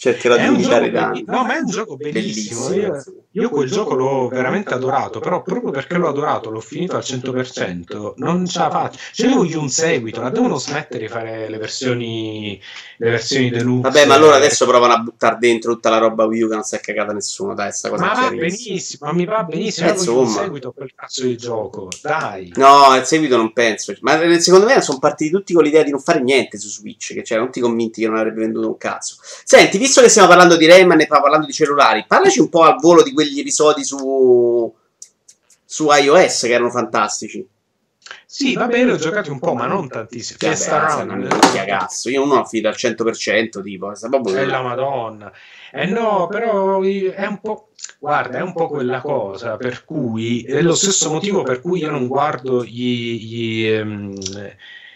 cercherò 0.01 0.33
è 0.33 0.49
di 0.49 0.63
gioco 0.63 0.87
danni. 0.89 1.23
no 1.27 1.43
ma 1.43 1.57
è 1.57 1.59
un 1.59 1.67
gioco 1.67 1.95
bellissimo, 1.95 2.69
Bellissimo. 2.69 3.15
Io, 3.33 3.49
quel 3.49 3.69
gioco 3.69 3.93
l'ho 3.95 4.27
veramente 4.27 4.73
adorato 4.73 5.19
però 5.19 5.41
proprio 5.41 5.71
perché 5.71 5.95
l'ho 5.95 6.09
adorato 6.09 6.49
l'ho 6.49 6.59
finito 6.59 6.97
al 6.97 7.03
100% 7.03 8.13
non 8.17 8.45
ce 8.45 8.59
la 8.59 8.69
faccio 8.69 8.99
ce 9.13 9.27
ne 9.27 9.35
voglio 9.35 9.61
un 9.61 9.69
seguito 9.69 10.21
la 10.21 10.29
devono 10.29 10.57
smettere 10.57 11.05
di 11.05 11.07
fare 11.07 11.47
le 11.49 11.57
versioni 11.57 12.59
le 12.97 13.09
versioni 13.09 13.49
deluxe 13.49 13.89
Vabbè, 13.89 14.05
ma 14.05 14.15
allora 14.15 14.35
adesso 14.35 14.65
provano 14.65 14.93
a 14.93 14.97
buttare 14.97 15.37
dentro 15.39 15.73
tutta 15.73 15.89
la 15.89 15.97
roba 15.97 16.25
Wii 16.25 16.41
U 16.41 16.47
che 16.49 16.53
non 16.55 16.63
si 16.63 16.75
è 16.75 16.79
cagata 16.81 17.13
nessuno, 17.13 17.53
dai, 17.53 17.71
sta 17.71 17.89
cosa 17.89 18.03
ma 18.05 18.13
va 18.13 18.29
benissimo 18.31 19.07
ma 19.07 19.13
mi 19.13 19.25
va 19.25 19.43
benissimo 19.43 19.87
Eh, 19.89 19.93
voglio 19.93 20.11
un 20.17 20.25
insomma. 20.25 20.41
seguito 20.43 20.67
a 20.67 20.73
quel 20.73 20.91
cazzo 20.93 21.23
di 21.23 21.37
gioco 21.37 21.87
dai 22.01 22.51
No, 22.55 22.95
il 22.95 23.05
seguito 23.05 23.37
non 23.37 23.53
penso. 23.53 23.93
Ma 24.01 24.19
eh, 24.21 24.39
secondo 24.39 24.65
me 24.65 24.81
sono 24.81 24.99
partiti 24.99 25.31
tutti 25.31 25.53
con 25.53 25.63
l'idea 25.63 25.83
di 25.83 25.91
non 25.91 25.99
fare 25.99 26.21
niente 26.21 26.57
su 26.57 26.67
Switch, 26.67 27.13
che 27.13 27.21
c'erano 27.21 27.45
tutti 27.47 27.59
convinti 27.59 28.01
che 28.01 28.07
non 28.07 28.17
avrebbe 28.17 28.41
venduto 28.41 28.67
un 28.67 28.77
cazzo. 28.77 29.15
Senti, 29.43 29.77
visto 29.77 30.01
che 30.01 30.09
stiamo 30.09 30.27
parlando 30.27 30.57
di 30.57 30.65
Rayman 30.65 31.01
e 31.01 31.07
parlando 31.07 31.45
di 31.45 31.53
cellulari, 31.53 32.05
parlaci 32.07 32.39
un 32.39 32.49
po' 32.49 32.63
al 32.63 32.75
volo 32.79 33.03
di 33.03 33.13
quegli 33.21 33.39
episodi 33.39 33.83
su 33.83 34.73
su 35.71 35.87
iOS 35.89 36.41
che 36.41 36.51
erano 36.51 36.69
fantastici. 36.69 37.47
Sì, 38.25 38.55
va 38.55 38.67
bene, 38.67 38.91
ho 38.91 38.97
giocato 38.97 39.31
un 39.31 39.39
po', 39.39 39.53
ma 39.53 39.67
non 39.67 39.87
tantissimo. 39.87 40.37
Vabbè, 40.41 40.53
Fiesta 40.53 40.89
se 40.89 41.03
non 41.05 41.27
Round 41.27 41.55
è 41.55 41.65
cazzo. 41.65 42.09
Io 42.09 42.23
uno 42.23 42.39
ho 42.39 42.45
finito 42.45 42.67
al 42.67 42.75
100%, 42.75 43.61
tipo, 43.61 43.95
sta 43.95 44.09
proprio 44.09 44.35
è 44.35 44.45
la 44.45 44.61
Madonna. 44.61 45.31
Eh 45.71 45.85
no, 45.85 46.27
però 46.27 46.81
è 46.81 47.25
un 47.25 47.39
po'. 47.39 47.69
Guarda, 47.99 48.39
è 48.39 48.41
un 48.41 48.51
po' 48.51 48.67
quella 48.67 48.99
cosa 48.99 49.55
per 49.55 49.85
cui 49.85 50.41
è 50.43 50.61
lo 50.61 50.75
stesso 50.75 51.09
motivo 51.11 51.43
per 51.43 51.61
cui 51.61 51.79
io 51.79 51.91
non 51.91 52.07
guardo 52.07 52.65
gli, 52.65 53.17
gli, 53.19 53.65
ehm, 53.67 54.15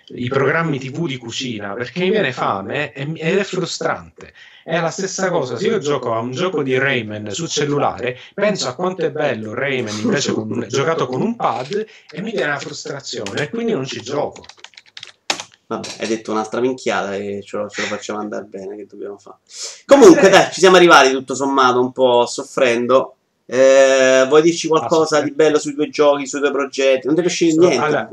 i 0.09 0.27
programmi 0.27 0.79
TV 0.79 1.07
di 1.07 1.17
cucina 1.17 1.73
perché 1.73 2.01
mi 2.01 2.11
viene 2.11 2.31
fame 2.31 2.93
ed 2.93 3.17
è 3.17 3.43
frustrante. 3.43 4.33
È 4.63 4.79
la 4.79 4.89
stessa 4.89 5.29
cosa, 5.29 5.57
se 5.57 5.67
io 5.67 5.77
gioco 5.77 6.13
a 6.13 6.19
un 6.19 6.31
gioco 6.31 6.63
di 6.63 6.77
Rayman 6.77 7.31
sul 7.31 7.47
cellulare, 7.47 8.17
penso 8.33 8.67
a 8.67 8.73
quanto 8.75 9.05
è 9.05 9.11
bello 9.11 9.53
Rayman 9.53 9.99
invece 9.99 10.33
con- 10.33 10.65
giocato 10.67 11.05
con 11.05 11.21
un 11.21 11.35
pad 11.35 11.85
e 12.11 12.21
mi 12.21 12.31
viene 12.31 12.49
la 12.49 12.59
frustrazione 12.59 13.43
e 13.43 13.49
quindi 13.49 13.73
non 13.73 13.85
ci 13.85 14.01
gioco. 14.01 14.43
Vabbè, 15.67 15.87
hai 15.99 16.07
detto 16.07 16.31
un'altra 16.31 16.59
minchiata 16.59 17.15
e 17.15 17.41
ce 17.43 17.57
lo, 17.57 17.69
ce 17.69 17.81
lo 17.81 17.87
facciamo 17.87 18.19
andare 18.19 18.45
bene, 18.45 18.75
che 18.75 18.85
dobbiamo 18.85 19.17
fare. 19.17 19.37
Comunque, 19.85 20.29
dai, 20.29 20.51
ci 20.51 20.59
siamo 20.59 20.75
arrivati 20.75 21.11
tutto 21.11 21.33
sommato 21.33 21.79
un 21.79 21.91
po' 21.91 22.25
soffrendo. 22.27 23.15
Eh, 23.47 24.25
vuoi 24.27 24.41
dirci 24.41 24.67
qualcosa 24.67 25.21
di 25.21 25.31
bello 25.31 25.59
sui 25.59 25.73
tuoi 25.73 25.89
giochi, 25.89 26.27
sui 26.27 26.39
tuoi 26.39 26.51
progetti? 26.51 27.07
Non 27.07 27.15
deve 27.15 27.27
uscire 27.27 27.53
niente. 27.55 27.77
Allora. 27.83 28.09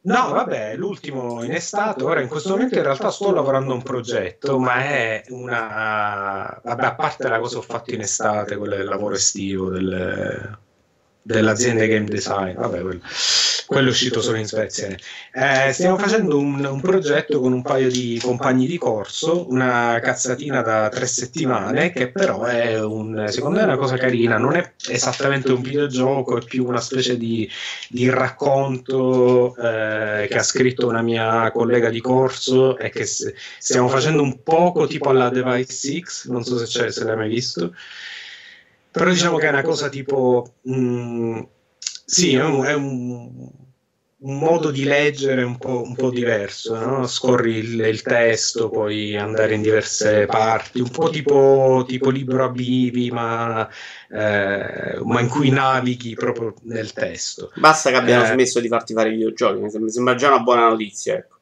No, 0.00 0.30
vabbè, 0.32 0.76
l'ultimo 0.76 1.42
in 1.44 1.52
estate, 1.52 2.02
ora 2.04 2.20
in 2.22 2.28
questo 2.28 2.50
momento 2.50 2.76
in 2.76 2.82
realtà 2.84 3.10
sto 3.10 3.30
lavorando 3.32 3.72
a 3.72 3.74
un 3.76 3.82
progetto, 3.82 4.58
ma 4.58 4.76
è 4.84 5.22
una... 5.28 6.60
Vabbè, 6.64 6.84
a 6.84 6.94
parte 6.94 7.28
la 7.28 7.38
cosa 7.40 7.58
che 7.58 7.64
ho 7.64 7.68
fatto 7.68 7.92
in 7.94 8.00
estate, 8.00 8.56
quello 8.56 8.76
del 8.76 8.86
lavoro 8.86 9.14
estivo 9.16 9.68
del- 9.70 10.58
dell'azienda 11.28 11.84
game 11.84 12.06
design, 12.06 12.54
vabbè, 12.54 12.80
quello, 12.80 13.00
quello 13.66 13.88
è 13.88 13.90
uscito 13.90 14.22
solo 14.22 14.38
in 14.38 14.46
Svezia. 14.46 14.88
Eh, 14.88 15.72
stiamo 15.72 15.98
facendo 15.98 16.38
un, 16.38 16.64
un 16.64 16.80
progetto 16.80 17.38
con 17.40 17.52
un 17.52 17.60
paio 17.60 17.90
di 17.90 18.18
compagni 18.22 18.66
di 18.66 18.78
corso, 18.78 19.46
una 19.50 20.00
cazzatina 20.02 20.62
da 20.62 20.88
tre 20.88 21.06
settimane, 21.06 21.90
che 21.90 22.10
però 22.10 22.44
è 22.44 22.82
un, 22.82 23.26
secondo 23.28 23.56
me 23.56 23.62
è 23.62 23.66
una 23.66 23.76
cosa 23.76 23.98
carina, 23.98 24.38
non 24.38 24.56
è 24.56 24.72
esattamente 24.88 25.52
un 25.52 25.60
videogioco, 25.60 26.38
è 26.38 26.44
più 26.44 26.66
una 26.66 26.80
specie 26.80 27.18
di 27.18 27.46
di 27.90 28.08
racconto 28.08 29.54
eh, 29.56 30.26
che 30.28 30.38
ha 30.38 30.42
scritto 30.42 30.86
una 30.86 31.02
mia 31.02 31.50
collega 31.52 31.90
di 31.90 32.00
corso 32.00 32.76
e 32.78 32.90
che 32.90 33.04
stiamo 33.04 33.88
facendo 33.88 34.22
un 34.22 34.42
poco 34.42 34.86
tipo 34.86 35.10
alla 35.10 35.28
Device 35.28 36.00
X, 36.00 36.28
non 36.28 36.44
so 36.44 36.64
se, 36.64 36.90
se 36.90 37.04
l'hai 37.04 37.16
mai 37.16 37.28
visto, 37.28 37.74
però 38.98 39.10
diciamo 39.10 39.36
che 39.38 39.46
è 39.46 39.50
una 39.50 39.62
cosa 39.62 39.88
tipo, 39.88 40.54
mm, 40.68 41.40
sì, 42.04 42.34
è 42.34 42.42
un, 42.44 42.64
è 42.64 42.74
un- 42.74 43.50
un 44.20 44.36
modo 44.38 44.72
di 44.72 44.82
leggere 44.82 45.44
un 45.44 45.58
po', 45.58 45.80
un 45.82 45.94
po' 45.94 46.10
diverso, 46.10 46.74
no? 46.76 47.06
scorri 47.06 47.54
il, 47.58 47.78
il 47.80 48.02
testo, 48.02 48.68
puoi 48.68 49.16
andare 49.16 49.54
in 49.54 49.62
diverse 49.62 50.26
parti, 50.26 50.80
un 50.80 50.90
po' 50.90 51.08
tipo, 51.08 51.84
tipo 51.86 52.10
libro 52.10 52.44
a 52.44 52.48
bivi, 52.50 53.10
ma, 53.12 53.68
eh, 54.10 54.98
ma 55.04 55.20
in 55.20 55.28
cui 55.28 55.50
navighi 55.50 56.14
proprio 56.14 56.54
nel 56.62 56.92
testo. 56.92 57.52
Basta 57.54 57.90
che 57.90 57.96
abbiano 57.96 58.24
Eh. 58.24 58.26
smesso 58.26 58.58
di 58.60 58.66
farti 58.68 58.92
fare 58.92 59.10
i 59.10 59.12
videogiochi. 59.12 59.60
Mi 59.78 59.90
sembra 59.90 60.16
già 60.16 60.28
una 60.28 60.40
buona 60.40 60.68
notizia. 60.68 61.14
Ecco. 61.14 61.37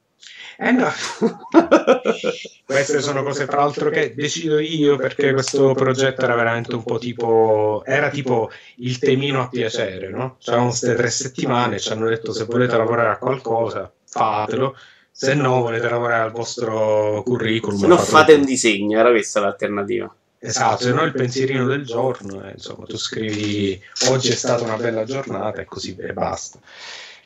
Eh 0.58 0.70
no, 0.70 0.90
queste 2.64 3.02
sono 3.02 3.22
cose 3.22 3.44
tra 3.46 3.58
l'altro 3.58 3.90
che 3.90 4.14
decido 4.14 4.58
io 4.58 4.96
perché 4.96 5.32
questo 5.32 5.74
progetto 5.74 6.22
era 6.22 6.34
veramente 6.34 6.74
un 6.74 6.82
po' 6.82 6.96
tipo, 6.98 7.82
era 7.84 8.08
tipo 8.08 8.50
il 8.76 8.98
temino 8.98 9.42
a 9.42 9.48
piacere, 9.48 10.08
no? 10.08 10.36
C'erano 10.38 10.68
queste 10.68 10.94
tre 10.94 11.10
settimane, 11.10 11.78
ci 11.78 11.92
hanno 11.92 12.08
detto 12.08 12.32
se 12.32 12.44
volete 12.44 12.76
lavorare 12.76 13.10
a 13.10 13.18
qualcosa, 13.18 13.92
fatelo, 14.06 14.74
se 15.10 15.34
no 15.34 15.60
volete 15.60 15.90
lavorare 15.90 16.22
al 16.22 16.32
vostro 16.32 17.22
curriculum. 17.22 17.78
Se 17.78 17.86
no, 17.86 17.98
fate 17.98 18.32
un 18.32 18.44
disegno, 18.44 18.98
era 18.98 19.10
questa 19.10 19.40
l'alternativa. 19.40 20.14
Esatto, 20.38 20.84
se 20.84 20.92
no 20.92 21.02
il 21.02 21.12
pensierino 21.12 21.66
del 21.66 21.84
giorno, 21.84 22.46
eh, 22.46 22.52
insomma, 22.52 22.86
tu 22.86 22.96
scrivi 22.96 23.78
oggi 24.08 24.28
è 24.28 24.34
stata 24.34 24.64
una 24.64 24.76
bella 24.76 25.04
giornata 25.04 25.60
e 25.60 25.64
così 25.64 25.96
e 25.98 26.12
basta. 26.12 26.58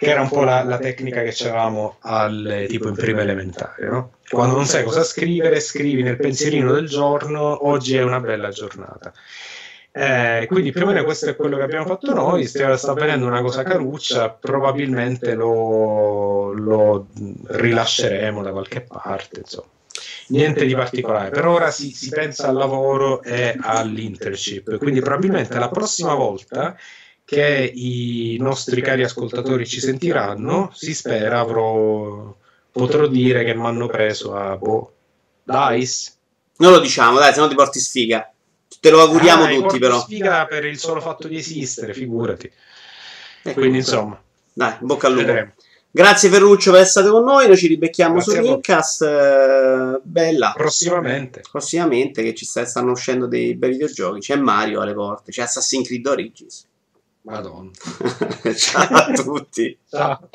Che 0.01 0.11
era 0.11 0.23
un 0.23 0.31
po' 0.31 0.45
la, 0.45 0.63
la 0.63 0.79
tecnica 0.79 1.21
che 1.23 1.37
avevamo 1.45 1.99
al 2.01 2.65
tipo 2.69 2.89
in 2.89 2.95
prima 2.95 3.21
elementare, 3.21 3.87
no? 3.87 4.13
Quando 4.31 4.57
non 4.57 4.65
sai 4.65 4.83
cosa 4.83 5.05
scrivere, 5.05 5.61
scrivi 5.61 6.03
nel 6.03 6.17
pensierino 6.17 6.73
del 6.73 6.89
giorno 6.89 7.69
oggi 7.69 7.97
è 7.97 8.03
una 8.03 8.19
bella 8.19 8.49
giornata. 8.49 9.13
Eh, 9.93 10.47
quindi 10.49 10.73
più 10.73 10.85
o 10.85 10.87
meno 10.87 11.05
questo 11.05 11.29
è 11.29 11.37
quello 11.37 11.59
che 11.59 11.65
abbiamo 11.65 11.85
fatto 11.85 12.15
noi. 12.15 12.47
Sta, 12.47 12.79
sta 12.79 12.93
avvenendo 12.93 13.27
una 13.27 13.43
cosa 13.43 13.63
caruccia, 13.63 14.31
probabilmente 14.31 15.35
lo, 15.35 16.53
lo 16.55 17.09
rilasceremo 17.49 18.43
da 18.43 18.53
qualche 18.53 18.81
parte. 18.81 19.41
Insomma. 19.41 19.69
Niente 20.29 20.65
di 20.65 20.75
particolare, 20.75 21.29
per 21.29 21.45
ora 21.45 21.71
si, 21.71 21.91
si 21.91 22.09
pensa 22.09 22.49
al 22.49 22.55
lavoro 22.55 23.23
e 23.23 23.55
all'internship. 23.61 24.79
Quindi, 24.79 25.01
probabilmente 25.01 25.59
la 25.59 25.69
prossima 25.69 26.15
volta 26.15 26.75
che 27.31 27.71
i 27.73 28.37
nostri 28.41 28.81
cari 28.83 29.05
ascoltatori 29.05 29.65
ci 29.65 29.79
sentiranno, 29.79 30.73
si 30.75 30.93
spera 30.95 31.39
avrò, 31.39 32.35
potrò 32.73 33.07
dire 33.07 33.45
che 33.45 33.55
mi 33.55 33.65
hanno 33.67 33.87
preso 33.87 34.35
a 34.35 34.57
boh, 34.57 34.93
Dice. 35.45 36.11
Non 36.57 36.73
lo 36.73 36.81
diciamo, 36.81 37.19
dai, 37.21 37.33
se 37.33 37.39
no 37.41 37.47
ti 37.49 37.55
porti 37.55 37.79
sfiga. 37.79 38.29
Te 38.81 38.91
lo 38.91 39.01
auguriamo 39.01 39.45
Ah, 39.45 39.49
tutti, 39.49 39.79
però. 39.79 40.01
sfiga 40.01 40.45
per 40.47 40.65
il 40.65 40.77
solo 40.79 41.01
fatto 41.01 41.29
di 41.29 41.37
esistere, 41.37 41.95
figurati. 41.95 42.51
Eh, 43.45 43.53
Quindi, 43.55 43.79
insomma, 43.79 44.21
Dai, 44.53 44.75
bocca 44.81 45.07
al 45.07 45.13
lupo. 45.15 45.25
vedremo. 45.27 45.53
Grazie 45.93 46.29
Ferruccio 46.31 46.73
per 46.73 46.81
essere 46.83 47.09
con 47.11 47.25
noi. 47.25 47.47
Noi 47.47 47.57
ci 47.57 47.67
ribecchiamo 47.69 48.15
Grazie 48.15 48.35
su. 48.35 48.41
Rincast. 48.43 49.03
eh, 49.03 50.01
bella. 50.03 50.53
Prossimamente. 50.57 51.43
Prossimamente 51.51 52.23
che 52.23 52.35
ci 52.35 52.45
sta- 52.45 52.65
stanno 52.65 52.91
uscendo 52.93 53.27
dei 53.27 53.55
bei 53.57 53.71
videogiochi. 53.71 54.21
C'è 54.21 54.37
Mario 54.37 54.81
alle 54.83 54.95
porte, 54.95 55.31
c'è 55.33 55.43
Assassin's 55.43 55.87
Creed 55.87 56.07
Origins. 56.07 56.67
Madonna. 57.23 57.71
Ciao 58.57 58.95
a 58.95 59.13
tutti. 59.13 59.79
Ciao. 59.89 60.29